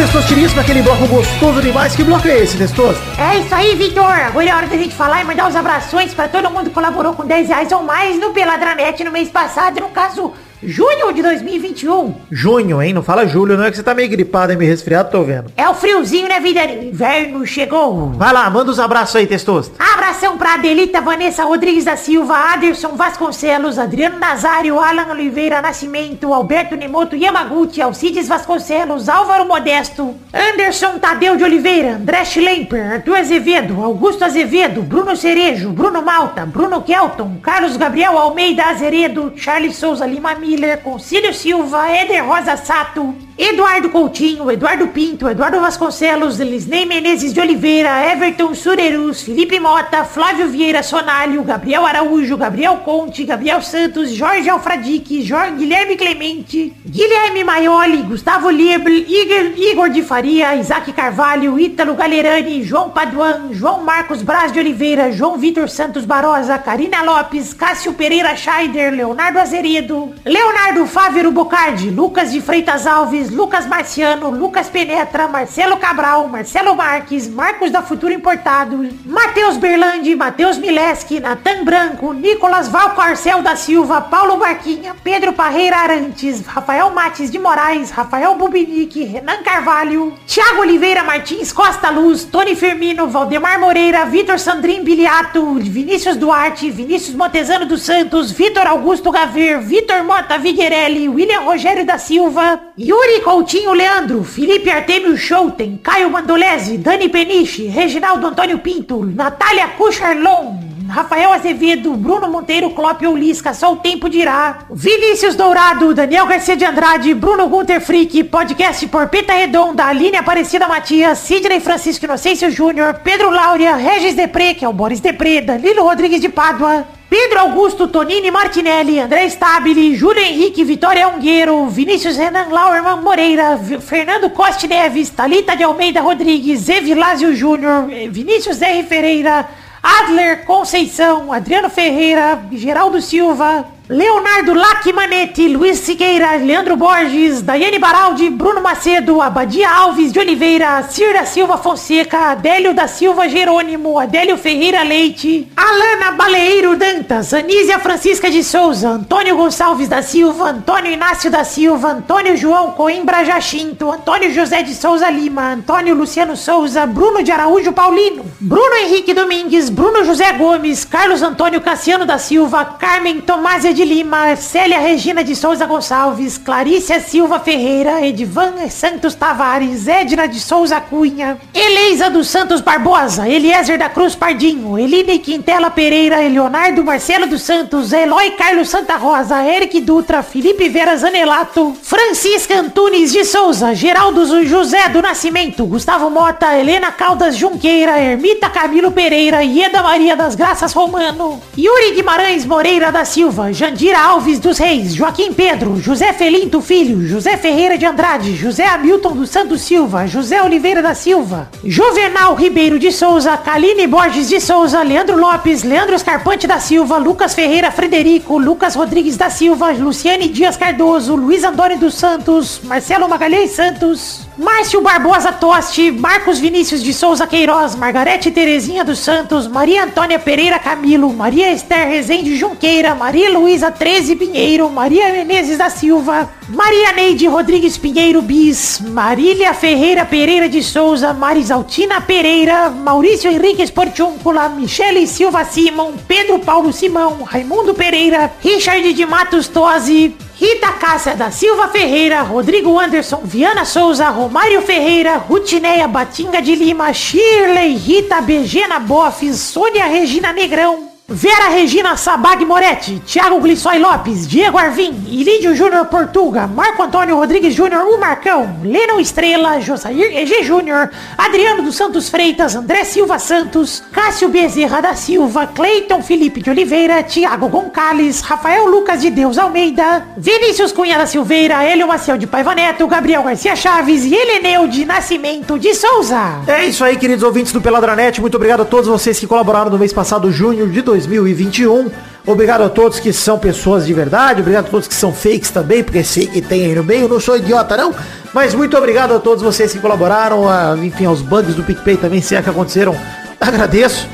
Chegamos, 0.00 0.12
Testostiríssimo, 0.12 0.60
aquele 0.60 0.82
bloco 0.82 1.06
gostoso 1.06 1.60
demais. 1.60 1.94
Que 1.94 2.02
bloco 2.02 2.26
é 2.26 2.38
esse, 2.38 2.56
Testoso? 2.56 2.98
É 3.18 3.38
isso 3.38 3.54
aí, 3.54 3.74
Vitor. 3.74 4.04
Agora 4.04 4.48
é 4.48 4.54
hora 4.54 4.66
da 4.66 4.76
gente 4.76 4.94
falar 4.94 5.20
e 5.20 5.24
mandar 5.24 5.48
os 5.48 5.54
abrações 5.54 6.14
pra 6.14 6.26
todo 6.26 6.50
mundo 6.50 6.64
que 6.64 6.74
colaborou 6.74 7.12
com 7.12 7.26
10 7.26 7.48
reais 7.48 7.72
ou 7.72 7.82
mais 7.82 8.18
no 8.18 8.30
Peladranet 8.30 9.04
no 9.04 9.10
mês 9.10 9.28
passado, 9.28 9.78
no 9.80 9.90
caso, 9.90 10.32
junho 10.62 11.12
de 11.12 11.22
2021. 11.22 12.14
Junho, 12.30 12.82
hein? 12.82 12.92
Não 12.92 13.02
fala 13.02 13.26
julho, 13.26 13.56
não 13.56 13.64
é 13.64 13.70
que 13.70 13.76
você 13.76 13.82
tá 13.82 13.94
meio 13.94 14.08
gripado 14.08 14.52
e 14.52 14.56
meio 14.56 14.70
resfriado, 14.70 15.10
tô 15.10 15.22
vendo. 15.22 15.52
É 15.56 15.68
o 15.68 15.74
friozinho, 15.74 16.28
né, 16.28 16.40
vida? 16.40 16.64
Inverno 16.64 17.46
chegou. 17.46 18.10
Vai 18.10 18.32
lá, 18.32 18.48
manda 18.50 18.70
os 18.70 18.78
abraços 18.78 19.16
aí, 19.16 19.26
Testoso. 19.26 19.72
Abração 19.78 20.36
pra 20.36 20.54
Adelita 20.54 21.00
Vanessa 21.00 21.44
Rodrigues 21.44 21.84
da 21.84 21.96
Silva, 21.96 22.34
Aderson 22.52 22.90
Vasconcelos, 22.96 23.78
Adriano 23.78 24.18
Nazário, 24.18 24.78
Alan 24.78 25.08
Oliveira 25.10 25.62
Nascimento, 25.62 26.32
Alberto 26.32 26.76
Nemoto 26.76 27.16
Yamaguchi, 27.16 27.80
Alcides 27.80 28.28
Vasconcelos, 28.28 29.08
Álvaro 29.08 29.46
Modesto, 29.46 30.14
Anderson 30.32 30.98
Tadeu 30.98 31.36
de 31.36 31.44
Oliveira, 31.44 31.96
André 31.96 32.24
Schlemper, 32.24 32.92
Arthur 32.92 33.16
Azevedo, 33.16 33.82
Augusto 33.82 34.24
Azevedo, 34.24 34.82
Bruno 34.82 35.16
Cerejo, 35.16 35.70
Bruno 35.70 36.02
Malta, 36.02 36.44
Bruno 36.46 36.82
Kelton, 36.82 37.38
Carlos 37.42 37.76
Gabriel 37.76 38.18
Almeida 38.18 38.64
Azeredo, 38.64 39.32
Charles 39.36 39.76
Souza 39.76 40.06
Lima 40.06 40.34
Miller, 40.50 40.82
Concílio 40.82 41.32
Silva, 41.32 41.92
Éder 41.92 42.24
Rosa 42.24 42.56
Sato, 42.56 43.14
Eduardo 43.42 43.88
Coutinho, 43.88 44.50
Eduardo 44.50 44.88
Pinto, 44.88 45.26
Eduardo 45.26 45.58
Vasconcelos, 45.62 46.38
Lisney 46.38 46.84
Menezes 46.84 47.32
de 47.32 47.40
Oliveira, 47.40 48.04
Everton 48.12 48.54
Surerus, 48.54 49.22
Felipe 49.22 49.58
Mota, 49.58 50.04
Flávio 50.04 50.46
Vieira 50.48 50.82
Sonalho, 50.82 51.42
Gabriel 51.42 51.86
Araújo, 51.86 52.36
Gabriel 52.36 52.76
Conte, 52.84 53.24
Gabriel 53.24 53.62
Santos, 53.62 54.14
Jorge 54.14 54.50
Alfradique, 54.50 55.26
Jorge 55.26 55.52
Guilherme 55.52 55.96
Clemente, 55.96 56.74
Guilherme 56.84 57.42
Maioli, 57.42 58.02
Gustavo 58.02 58.50
Lieber, 58.50 58.92
Igor, 58.92 59.52
Igor 59.56 59.88
de 59.88 60.02
Faria, 60.02 60.54
Isaac 60.56 60.92
Carvalho, 60.92 61.58
Ítalo 61.58 61.94
Galerani, 61.94 62.62
João 62.62 62.90
Paduan, 62.90 63.54
João 63.54 63.82
Marcos 63.82 64.20
Braz 64.20 64.52
de 64.52 64.58
Oliveira, 64.58 65.10
João 65.10 65.38
Vitor 65.38 65.70
Santos 65.70 66.04
Barosa, 66.04 66.58
Karina 66.58 67.00
Lopes, 67.02 67.54
Cássio 67.54 67.94
Pereira 67.94 68.36
Scheider, 68.36 68.92
Leonardo 68.92 69.38
Azeredo, 69.38 70.12
Leonardo 70.26 70.84
Fávero 70.84 71.32
Bocardi, 71.32 71.88
Lucas 71.88 72.32
de 72.32 72.42
Freitas 72.42 72.86
Alves, 72.86 73.29
Lucas 73.30 73.66
Marciano, 73.66 74.30
Lucas 74.30 74.68
Penetra, 74.68 75.28
Marcelo 75.28 75.76
Cabral, 75.76 76.26
Marcelo 76.28 76.74
Marques, 76.74 77.28
Marcos 77.28 77.70
da 77.70 77.80
Futuro 77.80 78.12
Importado, 78.12 78.76
Matheus 79.06 79.56
Berlandi, 79.56 80.16
Matheus 80.16 80.58
Mileski, 80.58 81.20
Natan 81.20 81.64
Branco, 81.64 82.12
Nicolas 82.12 82.68
Valcarcel 82.68 83.40
da 83.42 83.54
Silva, 83.54 84.00
Paulo 84.00 84.36
Marquinha, 84.36 84.96
Pedro 85.04 85.32
Parreira 85.32 85.78
Arantes, 85.78 86.44
Rafael 86.44 86.90
Mates 86.90 87.30
de 87.30 87.38
Moraes, 87.38 87.90
Rafael 87.90 88.34
Bubinique, 88.34 89.04
Renan 89.04 89.42
Carvalho, 89.44 90.12
Thiago 90.26 90.62
Oliveira 90.62 91.04
Martins 91.04 91.52
Costa 91.52 91.90
Luz, 91.90 92.24
Tony 92.24 92.56
Firmino, 92.56 93.06
Valdemar 93.06 93.60
Moreira, 93.60 94.04
Vitor 94.06 94.38
Sandrin 94.38 94.82
Biliato, 94.82 95.54
Vinícius 95.54 96.16
Duarte, 96.16 96.70
Vinícius 96.70 97.14
Montezano 97.14 97.66
dos 97.66 97.82
Santos, 97.82 98.32
Vitor 98.32 98.66
Augusto 98.66 99.12
Gaver, 99.12 99.60
Vitor 99.60 100.02
Mota 100.02 100.36
Viguerelli, 100.36 101.08
William 101.08 101.44
Rogério 101.44 101.84
da 101.84 101.98
Silva, 101.98 102.60
Yuri 102.76 103.09
Coutinho 103.18 103.72
Leandro, 103.72 104.22
Felipe 104.22 104.70
Artemio 104.70 105.16
Schouten, 105.16 105.76
Caio 105.82 106.08
Mandolese, 106.08 106.78
Dani 106.78 107.08
Peniche, 107.08 107.66
Reginaldo 107.66 108.28
Antônio 108.28 108.58
Pinto, 108.60 109.04
Natália 109.04 109.66
Cucharlon, 109.68 110.70
Rafael 110.88 111.32
Azevedo, 111.32 111.92
Bruno 111.94 112.28
Monteiro, 112.28 112.70
Clópio 112.70 113.10
Ulisca, 113.10 113.52
só 113.52 113.72
o 113.72 113.76
tempo 113.76 114.08
dirá. 114.08 114.60
Vinícius 114.70 115.34
Dourado, 115.34 115.92
Daniel 115.92 116.26
Garcia 116.26 116.56
de 116.56 116.64
Andrade, 116.64 117.12
Bruno 117.14 117.48
Gunter 117.48 117.80
Frick, 117.80 118.24
podcast 118.24 118.86
Porpeta 118.86 119.32
Redonda, 119.32 119.84
Aline 119.84 120.16
Aparecida 120.16 120.68
Matias, 120.68 121.18
Sidney 121.18 121.60
Francisco 121.60 122.04
Inocêncio 122.04 122.50
Júnior, 122.50 123.00
Pedro 123.02 123.30
Laura, 123.30 123.76
Regis 123.76 124.14
Depré, 124.14 124.54
que 124.54 124.64
é 124.64 124.68
o 124.68 124.72
Boris 124.72 125.00
Depré, 125.00 125.40
Danilo 125.40 125.82
Rodrigues 125.82 126.20
de 126.20 126.28
Pádua, 126.28 126.86
Pedro 127.10 127.40
Augusto 127.40 127.88
Tonini 127.88 128.30
Martinelli, 128.30 129.00
André 129.00 129.28
Stabile, 129.28 129.96
Júlio 129.96 130.22
Henrique 130.22 130.62
Vitória 130.62 131.08
Ungueiro, 131.08 131.66
Vinícius 131.66 132.16
Renan 132.16 132.50
Lauerman 132.52 133.02
Moreira, 133.02 133.58
Fernando 133.80 134.30
Costa 134.30 134.68
Neves, 134.68 135.10
Talita 135.10 135.56
de 135.56 135.64
Almeida 135.64 136.00
Rodrigues, 136.00 136.60
Zé 136.60 136.80
Vilásio 136.80 137.34
Júnior, 137.34 137.90
eh, 137.90 138.08
Vinícius 138.08 138.62
R. 138.62 138.84
Pereira, 138.84 139.48
Adler 139.82 140.44
Conceição, 140.44 141.32
Adriano 141.32 141.68
Ferreira, 141.68 142.42
Geraldo 142.52 143.02
Silva, 143.02 143.66
Leonardo 143.90 144.54
Lacmanetti, 144.54 145.48
Luiz 145.48 145.80
Siqueira, 145.80 146.36
Leandro 146.36 146.76
Borges, 146.76 147.42
Daiane 147.42 147.76
Baraldi, 147.76 148.30
Bruno 148.30 148.60
Macedo, 148.60 149.20
Abadia 149.20 149.68
Alves 149.68 150.12
de 150.12 150.20
Oliveira, 150.20 150.80
Cira 150.84 151.26
Silva 151.26 151.58
Fonseca, 151.58 152.30
Adélio 152.30 152.72
da 152.72 152.86
Silva 152.86 153.28
Jerônimo, 153.28 153.98
Adélio 153.98 154.38
Ferreira 154.38 154.84
Leite, 154.84 155.48
Alana 155.56 156.12
Baleeiro 156.12 156.76
Dantas, 156.76 157.34
Anísia 157.34 157.80
Francisca 157.80 158.30
de 158.30 158.44
Souza, 158.44 158.90
Antônio 158.90 159.36
Gonçalves 159.36 159.88
da 159.88 160.02
Silva, 160.02 160.50
Antônio 160.50 160.92
Inácio 160.92 161.28
da 161.28 161.42
Silva, 161.42 161.88
Antônio 161.88 162.36
João 162.36 162.70
Coimbra 162.70 163.24
Jacinto, 163.24 163.90
Antônio 163.90 164.32
José 164.32 164.62
de 164.62 164.72
Souza 164.72 165.10
Lima, 165.10 165.54
Antônio 165.54 165.96
Luciano 165.96 166.36
Souza, 166.36 166.86
Bruno 166.86 167.24
de 167.24 167.32
Araújo 167.32 167.72
Paulino, 167.72 168.24
Bruno 168.42 168.74
Henrique 168.74 169.12
Domingues, 169.12 169.68
Bruno 169.68 170.02
José 170.02 170.32
Gomes, 170.32 170.82
Carlos 170.82 171.22
Antônio 171.22 171.60
Cassiano 171.60 172.06
da 172.06 172.16
Silva, 172.16 172.64
Carmen 172.64 173.20
Tomásia 173.20 173.74
de 173.74 173.84
Lima, 173.84 174.34
Célia 174.34 174.78
Regina 174.78 175.22
de 175.22 175.36
Souza 175.36 175.66
Gonçalves, 175.66 176.38
Clarícia 176.38 177.00
Silva 177.00 177.38
Ferreira, 177.38 178.00
Edvan 178.00 178.66
Santos 178.70 179.14
Tavares, 179.14 179.86
Edna 179.86 180.26
de 180.26 180.40
Souza 180.40 180.80
Cunha, 180.80 181.36
Eleisa 181.52 182.08
dos 182.08 182.28
Santos 182.28 182.62
Barbosa, 182.62 183.28
Eliezer 183.28 183.76
da 183.76 183.90
Cruz 183.90 184.14
Pardinho, 184.14 184.78
Eline 184.78 185.18
Quintela 185.18 185.68
Pereira, 185.70 186.26
Leonardo 186.26 186.82
Marcelo 186.82 187.26
dos 187.26 187.42
Santos, 187.42 187.92
Eloy 187.92 188.30
Carlos 188.38 188.70
Santa 188.70 188.96
Rosa, 188.96 189.44
Eric 189.44 189.82
Dutra, 189.82 190.22
Felipe 190.22 190.66
Vera 190.70 190.96
Zanelato, 190.96 191.76
Francisca 191.82 192.58
Antunes 192.58 193.12
de 193.12 193.22
Souza, 193.22 193.74
Geraldo 193.74 194.24
José 194.48 194.88
do 194.88 195.02
Nascimento, 195.02 195.66
Gustavo 195.66 196.08
Mota, 196.08 196.56
Helena 196.56 196.90
Caldas 196.90 197.36
Junqueira, 197.36 198.00
Ermita 198.30 198.48
Camilo 198.48 198.92
Pereira, 198.92 199.42
Ieda 199.42 199.82
Maria 199.82 200.14
das 200.14 200.36
Graças 200.36 200.72
Romano, 200.72 201.42
Yuri 201.58 201.96
Guimarães 201.96 202.46
Moreira 202.46 202.92
da 202.92 203.04
Silva, 203.04 203.52
Jandira 203.52 203.98
Alves 203.98 204.38
dos 204.38 204.56
Reis, 204.56 204.94
Joaquim 204.94 205.32
Pedro, 205.32 205.80
José 205.82 206.12
Felinto 206.12 206.60
Filho, 206.60 207.08
José 207.08 207.36
Ferreira 207.36 207.76
de 207.76 207.84
Andrade, 207.84 208.36
José 208.36 208.64
Hamilton 208.66 209.16
dos 209.16 209.30
Santos 209.30 209.62
Silva, 209.62 210.06
José 210.06 210.40
Oliveira 210.40 210.80
da 210.80 210.94
Silva, 210.94 211.50
Juvenal 211.64 212.36
Ribeiro 212.36 212.78
de 212.78 212.92
Souza, 212.92 213.36
Kaline 213.36 213.88
Borges 213.88 214.28
de 214.28 214.40
Souza, 214.40 214.80
Leandro 214.84 215.18
Lopes, 215.18 215.64
Leandro 215.64 215.96
Escarpante 215.96 216.46
da 216.46 216.60
Silva, 216.60 216.98
Lucas 216.98 217.34
Ferreira 217.34 217.72
Frederico, 217.72 218.38
Lucas 218.38 218.76
Rodrigues 218.76 219.16
da 219.16 219.28
Silva, 219.28 219.72
Luciane 219.72 220.28
Dias 220.28 220.56
Cardoso, 220.56 221.16
Luiz 221.16 221.42
Antônio 221.42 221.80
dos 221.80 221.94
Santos, 221.94 222.60
Marcelo 222.62 223.08
Magalhães 223.08 223.50
Santos, 223.50 224.29
Márcio 224.38 224.80
Barbosa 224.80 225.32
Toste, 225.32 225.90
Marcos 225.90 226.38
Vinícius 226.38 226.82
de 226.82 226.94
Souza 226.94 227.26
Queiroz, 227.26 227.74
Margarete 227.74 228.30
Terezinha 228.30 228.84
dos 228.84 228.98
Santos, 229.00 229.46
Maria 229.46 229.84
Antônia 229.84 230.18
Pereira 230.18 230.58
Camilo, 230.58 231.12
Maria 231.12 231.52
Esther 231.52 231.88
Rezende 231.88 232.36
Junqueira, 232.36 232.94
Maria 232.94 233.30
Luísa 233.30 233.70
13 233.70 234.16
Pinheiro, 234.16 234.70
Maria 234.70 235.12
Menezes 235.12 235.58
da 235.58 235.68
Silva, 235.68 236.30
Maria 236.48 236.92
Neide 236.92 237.26
Rodrigues 237.26 237.76
Pinheiro 237.76 238.22
Bis, 238.22 238.80
Marília 238.80 239.52
Ferreira 239.52 240.04
Pereira 240.04 240.48
de 240.48 240.62
Souza, 240.62 241.12
Marisaltina 241.12 242.00
Pereira, 242.00 242.70
Maurício 242.70 243.30
Henrique 243.30 243.62
Esportiúncula, 243.62 244.48
Michele 244.48 245.06
Silva 245.06 245.44
Simon, 245.44 245.94
Pedro 246.08 246.38
Paulo 246.38 246.72
Simão, 246.72 247.24
Raimundo 247.24 247.74
Pereira, 247.74 248.32
Richard 248.42 248.92
de 248.92 249.06
Matos 249.06 249.48
Tosi, 249.48 250.16
Rita 250.40 250.72
Cássia 250.72 251.14
da 251.14 251.30
Silva 251.30 251.68
Ferreira, 251.68 252.22
Rodrigo 252.22 252.78
Anderson, 252.78 253.20
Viana 253.22 253.66
Souza, 253.66 254.08
Romário 254.08 254.62
Ferreira, 254.62 255.18
Rutineia 255.18 255.86
Batinga 255.86 256.40
de 256.40 256.54
Lima, 256.54 256.94
Shirley, 256.94 257.76
Rita 257.76 258.22
Begena 258.22 258.78
Boff, 258.78 259.22
Sônia 259.34 259.84
Regina 259.84 260.32
Negrão, 260.32 260.89
Vera 261.12 261.48
Regina 261.48 261.96
Sabag 261.96 262.44
Moretti, 262.44 263.02
Thiago 263.04 263.40
Glissói 263.40 263.80
Lopes, 263.80 264.28
Diego 264.28 264.56
Arvim, 264.56 264.92
Ilídio 265.08 265.56
Júnior 265.56 265.86
Portuga, 265.86 266.46
Marco 266.46 266.84
Antônio 266.84 267.16
Rodrigues 267.16 267.52
Júnior, 267.52 267.82
o 267.82 267.98
Marcão, 267.98 268.60
Leno 268.62 269.00
Estrela, 269.00 269.60
Josair 269.60 270.16
EG 270.16 270.44
Júnior, 270.44 270.88
Adriano 271.18 271.64
dos 271.64 271.74
Santos 271.74 272.08
Freitas, 272.08 272.54
André 272.54 272.84
Silva 272.84 273.18
Santos, 273.18 273.82
Cássio 273.90 274.28
Bezerra 274.28 274.80
da 274.80 274.94
Silva, 274.94 275.48
Cleiton 275.48 276.00
Felipe 276.00 276.40
de 276.40 276.50
Oliveira, 276.50 277.02
Thiago 277.02 277.48
Goncalves, 277.48 278.20
Rafael 278.20 278.66
Lucas 278.66 279.00
de 279.00 279.10
Deus 279.10 279.36
Almeida, 279.36 280.06
Vinícius 280.16 280.70
Cunha 280.70 280.96
da 280.96 281.06
Silveira, 281.06 281.64
Hélio 281.64 281.88
Maciel 281.88 282.18
de 282.18 282.26
Paiva 282.28 282.54
Neto, 282.54 282.86
Gabriel 282.86 283.24
Garcia 283.24 283.56
Chaves 283.56 284.04
e 284.04 284.14
Heleneu 284.14 284.68
de 284.68 284.84
Nascimento 284.84 285.58
de 285.58 285.74
Souza. 285.74 286.40
É 286.46 286.66
isso 286.66 286.84
aí, 286.84 286.96
queridos 286.96 287.24
ouvintes 287.24 287.52
do 287.52 287.60
Peladranet. 287.60 288.20
Muito 288.20 288.36
obrigado 288.36 288.60
a 288.60 288.64
todos 288.64 288.86
vocês 288.86 289.18
que 289.18 289.26
colaboraram 289.26 289.72
no 289.72 289.78
mês 289.78 289.92
passado, 289.92 290.30
junho 290.30 290.68
de 290.68 290.82
2021. 291.06 291.90
Obrigado 292.26 292.62
a 292.62 292.68
todos 292.68 293.00
que 293.00 293.12
são 293.12 293.38
pessoas 293.38 293.86
de 293.86 293.94
verdade. 293.94 294.40
Obrigado 294.40 294.66
a 294.66 294.70
todos 294.70 294.86
que 294.86 294.94
são 294.94 295.12
fakes 295.12 295.50
também, 295.50 295.82
porque 295.82 296.04
sei 296.04 296.26
que 296.26 296.40
tem 296.40 296.66
aí 296.66 296.74
no 296.74 296.84
meio. 296.84 297.08
Não 297.08 297.18
sou 297.18 297.36
idiota, 297.36 297.76
não. 297.76 297.94
Mas 298.34 298.54
muito 298.54 298.76
obrigado 298.76 299.14
a 299.14 299.18
todos 299.18 299.42
vocês 299.42 299.72
que 299.72 299.78
colaboraram. 299.78 300.48
a- 300.48 300.76
enfim, 300.82 301.06
aos 301.06 301.22
bugs 301.22 301.54
do 301.54 301.62
PicPay 301.62 301.96
também, 301.96 302.20
se 302.20 302.34
é 302.36 302.42
que 302.42 302.50
aconteceram. 302.50 302.94
Agradeço. 303.40 304.06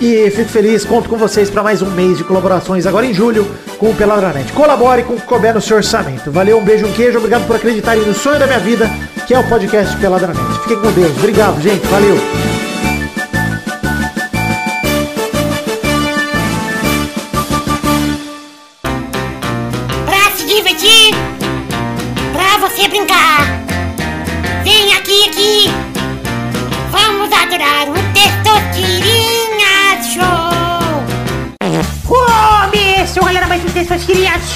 E 0.00 0.28
fico 0.30 0.48
feliz, 0.48 0.84
conto 0.84 1.08
com 1.08 1.16
vocês 1.16 1.48
para 1.48 1.62
mais 1.62 1.80
um 1.80 1.90
mês 1.90 2.18
de 2.18 2.24
colaborações 2.24 2.86
agora 2.86 3.06
em 3.06 3.14
julho 3.14 3.46
com 3.78 3.90
o 3.90 3.94
Peladranet. 3.94 4.52
Colabore 4.52 5.04
com 5.04 5.14
o 5.14 5.20
que 5.20 5.26
couber 5.26 5.54
no 5.54 5.60
seu 5.60 5.76
orçamento. 5.76 6.30
Valeu, 6.32 6.58
um 6.58 6.64
beijo, 6.64 6.86
um 6.86 6.92
queijo, 6.92 7.18
obrigado 7.18 7.46
por 7.46 7.54
acreditarem 7.56 8.04
no 8.04 8.12
sonho 8.14 8.38
da 8.40 8.46
minha 8.46 8.58
vida, 8.58 8.90
que 9.26 9.32
é 9.34 9.38
o 9.38 9.48
podcast 9.48 9.96
Peladranet. 9.98 10.40
Fiquem 10.62 10.78
com 10.80 10.90
Deus. 10.90 11.12
Obrigado, 11.18 11.60
gente. 11.62 11.86
Valeu. 11.86 12.51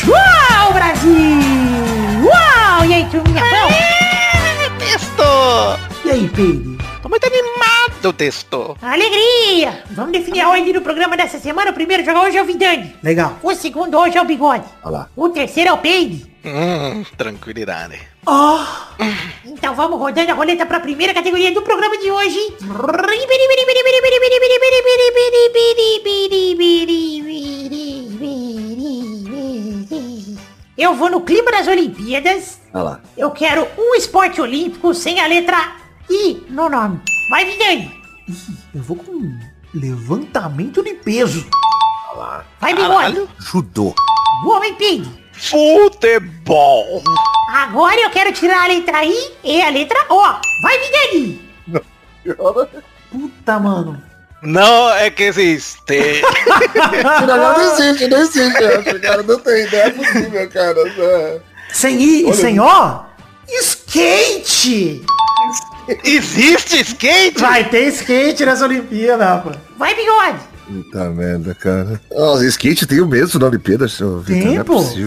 Uau, 0.06 0.72
Brasil! 0.72 1.12
Uau! 2.24 2.84
E 2.84 2.94
aí, 2.94 3.04
turminha, 3.10 3.40
bom? 3.40 3.72
É, 3.72 4.68
Testo! 4.78 5.22
E 6.04 6.10
aí, 6.10 6.28
Peide? 6.28 6.76
Tô 7.02 7.08
muito 7.08 7.24
animado, 7.26 8.12
Testo. 8.12 8.76
Alegria! 8.82 9.84
Vamos 9.92 10.12
definir 10.12 10.40
a 10.40 10.50
ordem 10.50 10.72
do 10.72 10.80
programa 10.80 11.16
dessa 11.16 11.38
semana. 11.38 11.70
O 11.70 11.74
primeiro 11.74 12.04
jogo 12.04 12.18
hoje 12.20 12.36
é 12.36 12.42
o 12.42 12.44
Vidani. 12.44 12.94
Legal. 13.02 13.38
O 13.42 13.54
segundo 13.54 13.96
hoje 13.98 14.18
é 14.18 14.22
o 14.22 14.24
Bigode. 14.24 14.64
Olha 14.82 14.92
lá. 14.98 15.08
O 15.14 15.28
terceiro 15.28 15.70
é 15.70 15.72
o 15.72 15.78
Peide. 15.78 16.26
Hum, 16.44 17.04
tranquilidade. 17.16 17.98
Então 19.44 19.72
vamos 19.76 20.00
rodando 20.00 20.32
a 20.32 20.34
roleta 20.34 20.66
para 20.66 20.78
a 20.78 20.80
primeira 20.80 21.14
categoria 21.14 21.54
do 21.54 21.62
programa 21.62 21.96
de 21.96 22.10
hoje. 22.10 22.56
Eu 30.76 30.94
vou 30.94 31.08
no 31.08 31.20
clima 31.20 31.52
das 31.52 31.68
Olimpíadas. 31.68 32.60
Olha 32.74 32.82
lá. 32.82 33.00
Eu 33.16 33.30
quero 33.30 33.68
um 33.78 33.94
esporte 33.94 34.40
olímpico 34.40 34.92
sem 34.92 35.20
a 35.20 35.26
letra 35.28 35.76
I 36.10 36.44
no 36.50 36.68
nome. 36.68 37.00
Vai, 37.30 37.44
Vidani. 37.44 37.92
Eu 38.74 38.82
vou 38.82 38.96
com 38.96 39.38
levantamento 39.72 40.82
de 40.82 40.94
peso. 40.94 41.46
Vai, 42.60 42.74
Bigode. 42.74 43.28
Judô. 43.38 43.94
Boa, 44.42 44.66
hein, 44.66 44.74
Pig? 44.74 45.08
Futebol. 45.32 47.02
Agora 47.56 47.98
eu 47.98 48.10
quero 48.10 48.32
tirar 48.32 48.64
a 48.64 48.66
letra 48.66 49.02
I 49.02 49.32
e 49.42 49.62
a 49.62 49.70
letra 49.70 49.98
O. 50.10 50.20
Vai, 50.60 50.78
Vidani. 50.78 51.40
Puta, 53.10 53.58
mano. 53.58 54.02
Não 54.42 54.90
é 54.92 55.08
que 55.08 55.22
existe. 55.22 56.22
Não, 57.26 57.36
não 57.38 57.72
existe, 57.72 58.08
não 58.08 58.18
existe. 58.18 58.62
acho, 58.62 59.00
cara, 59.00 59.22
não 59.22 59.38
tem 59.40 59.64
ideia, 59.64 59.84
é 59.84 59.90
possível, 59.90 60.50
cara. 60.50 60.84
né? 60.84 61.40
Sem 61.72 61.98
I 61.98 62.28
e 62.28 62.34
sem 62.34 62.60
O? 62.60 63.00
Skate! 63.48 65.06
existe 66.04 66.80
skate? 66.82 67.40
Vai 67.40 67.64
ter 67.64 67.86
skate 67.88 68.44
nessa 68.44 68.66
Olimpíada, 68.66 69.24
rapaz. 69.24 69.56
Vai, 69.78 69.94
Bigode. 69.94 70.40
Puta 70.66 71.04
merda, 71.10 71.54
cara. 71.54 72.00
Nossa, 72.12 72.44
skate 72.46 72.86
tem 72.86 73.00
o 73.00 73.06
mesmo 73.06 73.38
na 73.38 73.46
Olimpíada, 73.46 73.86
seu 73.88 74.18
Vitor, 74.20 74.52
não 74.52 74.60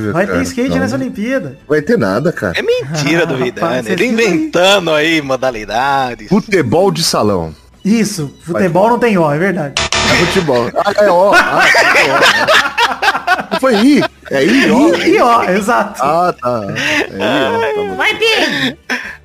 é 0.09 0.11
Vai 0.13 0.25
cara. 0.25 0.37
ter 0.39 0.43
skate 0.45 0.69
Não 0.69 0.77
nessa 0.79 0.95
Olimpíada. 0.95 1.57
Vai 1.67 1.81
ter 1.81 1.97
nada, 1.97 2.31
cara. 2.31 2.57
É 2.57 2.61
mentira 2.61 3.25
do 3.25 3.33
Ah, 3.33 3.37
Vidani. 3.37 3.83
você 3.83 3.91
Ele 3.91 4.03
aí. 4.03 4.09
inventando 4.09 4.91
aí 4.91 5.21
modalidades. 5.21 6.29
Futebol 6.29 6.91
de 6.91 7.03
salão. 7.03 7.53
Isso, 7.83 8.33
futebol 8.43 8.89
não 8.89 8.99
tem 8.99 9.17
O, 9.17 9.31
é 9.31 9.37
verdade. 9.37 9.73
É 9.81 10.25
futebol. 10.25 10.69
Ah, 10.75 10.93
é 10.97 11.09
ó. 11.09 11.33
Ah, 11.33 11.65
é 11.67 13.53
ó. 13.55 13.59
foi 13.59 13.75
I. 13.75 14.03
É 14.31 14.45
I, 14.45 14.71
ó. 14.71 14.95
E 14.95 15.19
ó, 15.21 15.43
exato. 15.45 16.01
Ah, 16.03 16.33
tá. 16.41 16.61
É 16.75 17.17
I, 17.17 17.19
ó. 17.19 17.89
Tá. 17.89 17.95
Vai, 17.95 18.15
Pedro. 18.15 18.77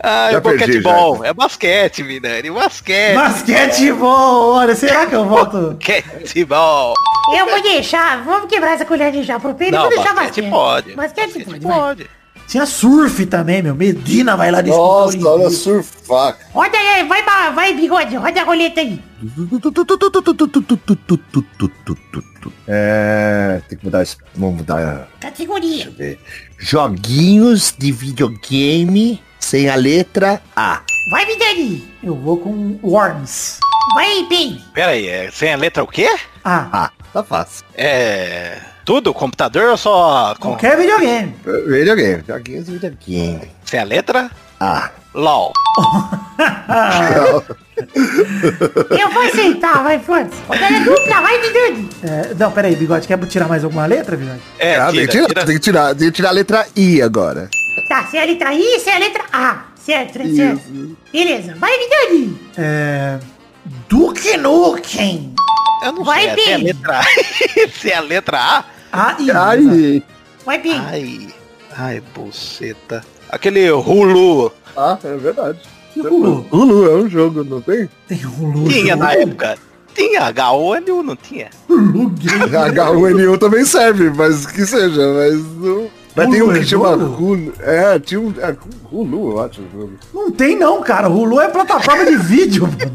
Ah, 0.07 0.29
Já 0.33 0.37
é 0.37 0.41
perdi, 0.41 0.59
basquetebol. 0.59 1.25
É 1.25 1.33
basquete, 1.33 2.03
Vidani. 2.03 2.51
Basquete. 2.51 3.15
Basquetebol, 3.15 4.55
olha, 4.55 4.75
será 4.75 5.07
que 5.07 5.15
eu 5.15 5.25
volto? 5.25 5.79
Basquetebol. 5.79 6.95
Eu 7.35 7.47
vou 7.47 7.63
deixar, 7.63 8.23
vamos 8.23 8.51
quebrar 8.51 8.73
essa 8.75 8.85
colher 8.85 9.11
de 9.11 9.25
chá 9.25 9.41
pro 9.41 9.55
Pedro 9.55 9.75
e 9.75 9.79
Não, 9.79 9.81
vou 9.83 9.91
deixar 9.91 10.15
basquete 10.15 10.45
basquete. 10.45 10.51
pode. 10.51 10.93
Basquete, 10.95 11.27
Basquete 11.39 11.61
pode, 11.61 11.61
pode. 12.05 12.11
Tinha 12.47 12.67
surf 12.67 13.27
também, 13.27 13.63
meu. 13.63 13.75
Medina 13.75 14.37
vai 14.37 14.51
lá 14.51 14.61
disputar 14.61 14.87
Nossa, 14.87 15.29
olha 15.29 15.51
surfar. 15.51 16.37
Roda 16.53 16.77
aí, 16.77 17.05
vai, 17.09 17.23
vai, 17.53 17.75
bigode, 17.75 18.17
roda 18.17 18.41
a 18.41 18.45
roleta 18.45 18.81
aí. 18.81 19.01
É. 22.69 23.61
Tem 23.69 23.79
que 23.79 23.85
mudar 23.85 24.03
isso. 24.03 24.19
Vamos 24.35 24.59
mudar. 24.59 25.09
Categoria. 25.21 25.93
Joguinhos 26.59 27.75
de 27.77 27.91
videogame 27.93 29.23
sem 29.41 29.69
a 29.69 29.75
letra 29.75 30.41
A. 30.55 30.83
Vai, 31.11 31.27
Vidani. 31.27 31.85
Eu 32.03 32.15
vou 32.15 32.37
com 32.39 32.79
Worms. 32.83 33.59
Vai, 33.95 34.25
Pedro. 34.29 34.59
Pera 34.73 34.93
aí, 34.93 35.07
é 35.09 35.31
sem 35.31 35.53
a 35.53 35.57
letra 35.57 35.83
o 35.83 35.87
quê? 35.87 36.09
Ah, 36.43 36.69
Ah, 36.73 36.91
tá 37.13 37.23
fácil. 37.23 37.65
É... 37.75 38.59
Tudo? 38.85 39.15
Computador 39.15 39.71
ou 39.71 39.77
só... 39.77 40.35
Com... 40.39 40.49
qualquer 40.51 40.77
videogame. 40.77 41.35
Videogame. 41.67 42.23
Joguinhos 42.27 42.67
de 42.67 42.73
videogame. 42.73 43.51
Sem 43.65 43.81
a 43.81 43.85
letra? 43.85 44.31
Ah. 44.61 44.91
LOL. 45.15 45.53
Eu 48.99 49.11
vou 49.11 49.23
aceitar, 49.23 49.83
vai, 49.83 49.99
foda-se. 49.99 50.37
Dupla, 50.85 51.21
vai, 51.21 51.41
Vidani. 51.41 51.89
É, 52.03 52.35
não, 52.39 52.51
peraí, 52.53 52.75
Bigode, 52.77 53.07
quer 53.07 53.19
tirar 53.27 53.49
mais 53.49 53.65
alguma 53.65 53.87
letra, 53.87 54.17
Bigode? 54.17 54.41
É, 54.59 54.77
Ah, 54.77 54.91
tem, 54.91 55.07
que 55.07 55.13
tira, 55.13 55.27
tirar, 55.27 55.29
tira. 55.29 55.45
tem 55.47 55.55
que 55.55 55.61
tirar, 55.61 55.95
tem 55.95 56.07
que 56.09 56.13
tirar 56.17 56.29
a 56.29 56.33
letra 56.33 56.67
I 56.77 57.03
agora. 57.03 57.49
Tá, 57.89 58.05
sem 58.11 58.21
a 58.21 58.25
letra 58.25 58.53
I, 58.55 58.81
sem 58.81 58.93
a 58.95 58.99
letra 58.99 59.25
A. 59.33 59.65
Certo, 59.77 60.13
certo. 60.35 60.63
Beleza, 61.13 61.55
vai, 61.59 61.73
Vidani. 61.79 62.41
É... 62.57 63.19
Duke 63.89 64.37
Nukem. 64.37 65.35
Eu 65.85 65.93
não 65.93 66.05
Vai, 66.05 66.35
sei, 66.35 66.53
é 66.53 66.55
a 66.55 66.59
letra 66.59 66.99
A. 67.01 67.05
sem 67.81 67.93
a 67.93 68.01
letra 68.01 68.39
A? 68.39 68.65
Ai. 68.95 70.03
Vai, 70.45 70.59
Pedro. 70.61 70.83
Ai, 70.87 71.29
ai, 71.77 72.03
buceta. 72.15 73.05
Aquele 73.31 73.71
Hulu. 73.71 74.53
Ah, 74.77 74.97
é 75.03 75.17
verdade. 75.17 75.59
Que 75.93 76.01
Hulu? 76.01 76.47
Hulu 76.53 76.91
é 76.91 76.95
um 76.97 77.09
jogo, 77.09 77.43
não 77.45 77.61
tem? 77.61 77.89
Tem 78.07 78.25
Hulu. 78.25 78.69
Tinha 78.69 78.93
jogo. 78.95 79.05
na 79.05 79.13
época. 79.15 79.59
Tinha 79.95 80.33
H1N1, 80.33 81.03
não 81.03 81.17
tinha? 81.17 81.51
Hulu 81.69 82.11
Game. 82.11 82.45
H1N1 82.51 83.39
também 83.39 83.65
serve, 83.65 84.11
mas 84.11 84.47
que 84.47 84.65
seja, 84.67 85.13
mas 85.15 85.35
não. 85.57 85.89
Mas 86.15 86.31
tem 86.31 86.43
um 86.43 86.47
Hulu 86.47 86.57
é 86.57 86.61
que 86.61 86.67
chama? 86.67 86.91
Hulu. 86.95 87.53
É, 87.61 87.99
tinha 87.99 88.21
um. 88.21 88.33
É, 88.39 88.57
Hulu, 88.91 89.33
eu 89.33 89.41
acho. 89.41 89.61
o 89.63 89.71
jogo. 89.73 89.93
Não 90.13 90.31
tem 90.31 90.57
não, 90.57 90.81
cara. 90.81 91.09
Hulu 91.09 91.41
é 91.41 91.49
plataforma 91.49 92.05
de 92.05 92.17
vídeo. 92.17 92.69
mano. 92.69 92.95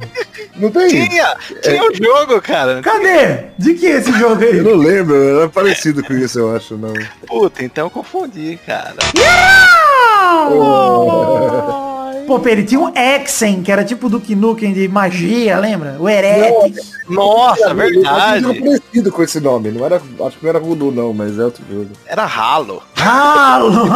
Não 0.55 0.71
tem? 0.71 0.87
Tinha! 0.89 1.35
Tinha 1.61 1.83
um 1.83 1.93
jogo, 1.93 2.41
cara. 2.41 2.81
Cadê? 2.81 3.49
De 3.57 3.73
que 3.75 3.87
é 3.87 3.97
esse 3.97 4.11
jogo 4.13 4.43
aí? 4.43 4.57
Eu 4.57 4.63
não 4.63 4.75
lembro, 4.75 5.15
era 5.15 5.49
parecido 5.49 6.03
com 6.03 6.13
isso, 6.13 6.39
eu 6.39 6.55
acho, 6.55 6.77
não. 6.77 6.93
Puta, 7.27 7.63
então 7.63 7.87
eu 7.87 7.89
confundi, 7.89 8.59
cara. 8.65 8.95
Pô, 12.29 12.39
Peri, 12.39 12.63
tinha 12.63 12.79
um 12.79 12.93
Exen, 12.95 13.63
que 13.63 13.71
era 13.71 13.83
tipo 13.83 14.07
Duke 14.07 14.35
Nukem 14.35 14.71
de 14.71 14.87
magia, 14.87 15.57
lembra? 15.57 15.95
O 15.97 16.07
Heretics. 16.07 16.91
Nossa, 17.09 17.73
verdade. 17.73 18.45
parecido 18.59 19.11
com 19.11 19.23
esse 19.23 19.39
nome, 19.39 19.71
não 19.71 19.83
era, 19.83 19.95
acho 19.95 20.37
que 20.37 20.43
não 20.43 20.49
era 20.51 20.59
Hulu 20.59 20.91
não, 20.91 21.11
mas 21.11 21.39
é 21.39 21.45
outro 21.45 21.63
jogo. 21.67 21.89
Era 22.05 22.27
ralo. 22.27 22.83
Halo! 22.95 23.71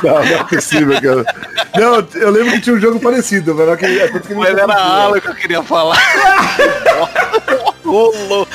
Não, 0.00 0.12
não 0.12 0.22
é 0.22 0.44
possível, 0.44 0.94
cara. 1.02 1.24
Não, 1.74 2.06
eu 2.20 2.30
lembro 2.30 2.52
que 2.52 2.60
tinha 2.60 2.76
um 2.76 2.80
jogo 2.80 3.00
parecido, 3.00 3.52
mas 3.52 3.68
é 3.68 3.76
que, 3.76 3.84
é 3.84 4.34
Mas 4.36 4.50
era 4.50 4.72
ralo 4.72 5.20
que 5.20 5.28
eu 5.28 5.34
queria 5.34 5.60
falar. 5.60 5.98
Rolo. 7.88 8.48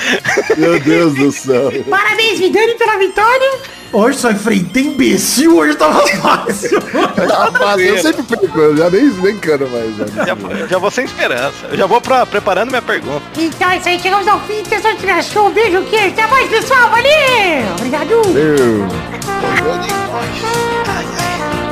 Meu 0.57 0.79
Deus 0.79 1.13
do 1.15 1.31
céu. 1.31 1.71
Parabéns, 1.89 2.39
Vidani, 2.39 2.75
pela 2.75 2.97
vitória. 2.97 3.59
Hoje 3.91 4.17
só 4.17 4.31
enfrentei 4.31 4.83
imbecil, 4.83 5.55
hoje 5.55 5.75
tava 5.75 6.05
fácil. 6.07 6.81
Tá 6.81 7.51
fácil, 7.51 7.85
eu 7.85 7.97
sempre 7.99 8.23
perco, 8.23 8.59
eu 8.59 8.75
já 8.75 8.89
nem, 8.89 9.03
nem 9.03 9.35
mais. 9.35 9.97
Já. 9.97 10.25
Já, 10.25 10.59
eu 10.59 10.67
já 10.67 10.77
vou 10.79 10.89
sem 10.89 11.05
esperança. 11.05 11.67
Eu 11.69 11.77
já 11.77 11.85
vou 11.85 12.01
pra, 12.01 12.25
preparando 12.25 12.69
minha 12.69 12.81
pergunta. 12.81 13.21
Então 13.37 13.69
é 13.69 13.77
isso 13.77 13.87
aí, 13.89 13.99
chegamos 13.99 14.27
ao 14.27 14.39
fim. 14.41 14.61
Atenção, 14.61 14.95
tira 14.95 15.21
show. 15.21 15.51
Beijo, 15.51 15.83
que 15.83 15.95
Até 15.95 16.25
mais, 16.25 16.49
pessoal. 16.49 16.89
Valeu. 16.89 17.11
Obrigado. 17.77 18.11
Eu... 18.11 18.87
Ai, 19.43 21.05
ai. 21.19 21.62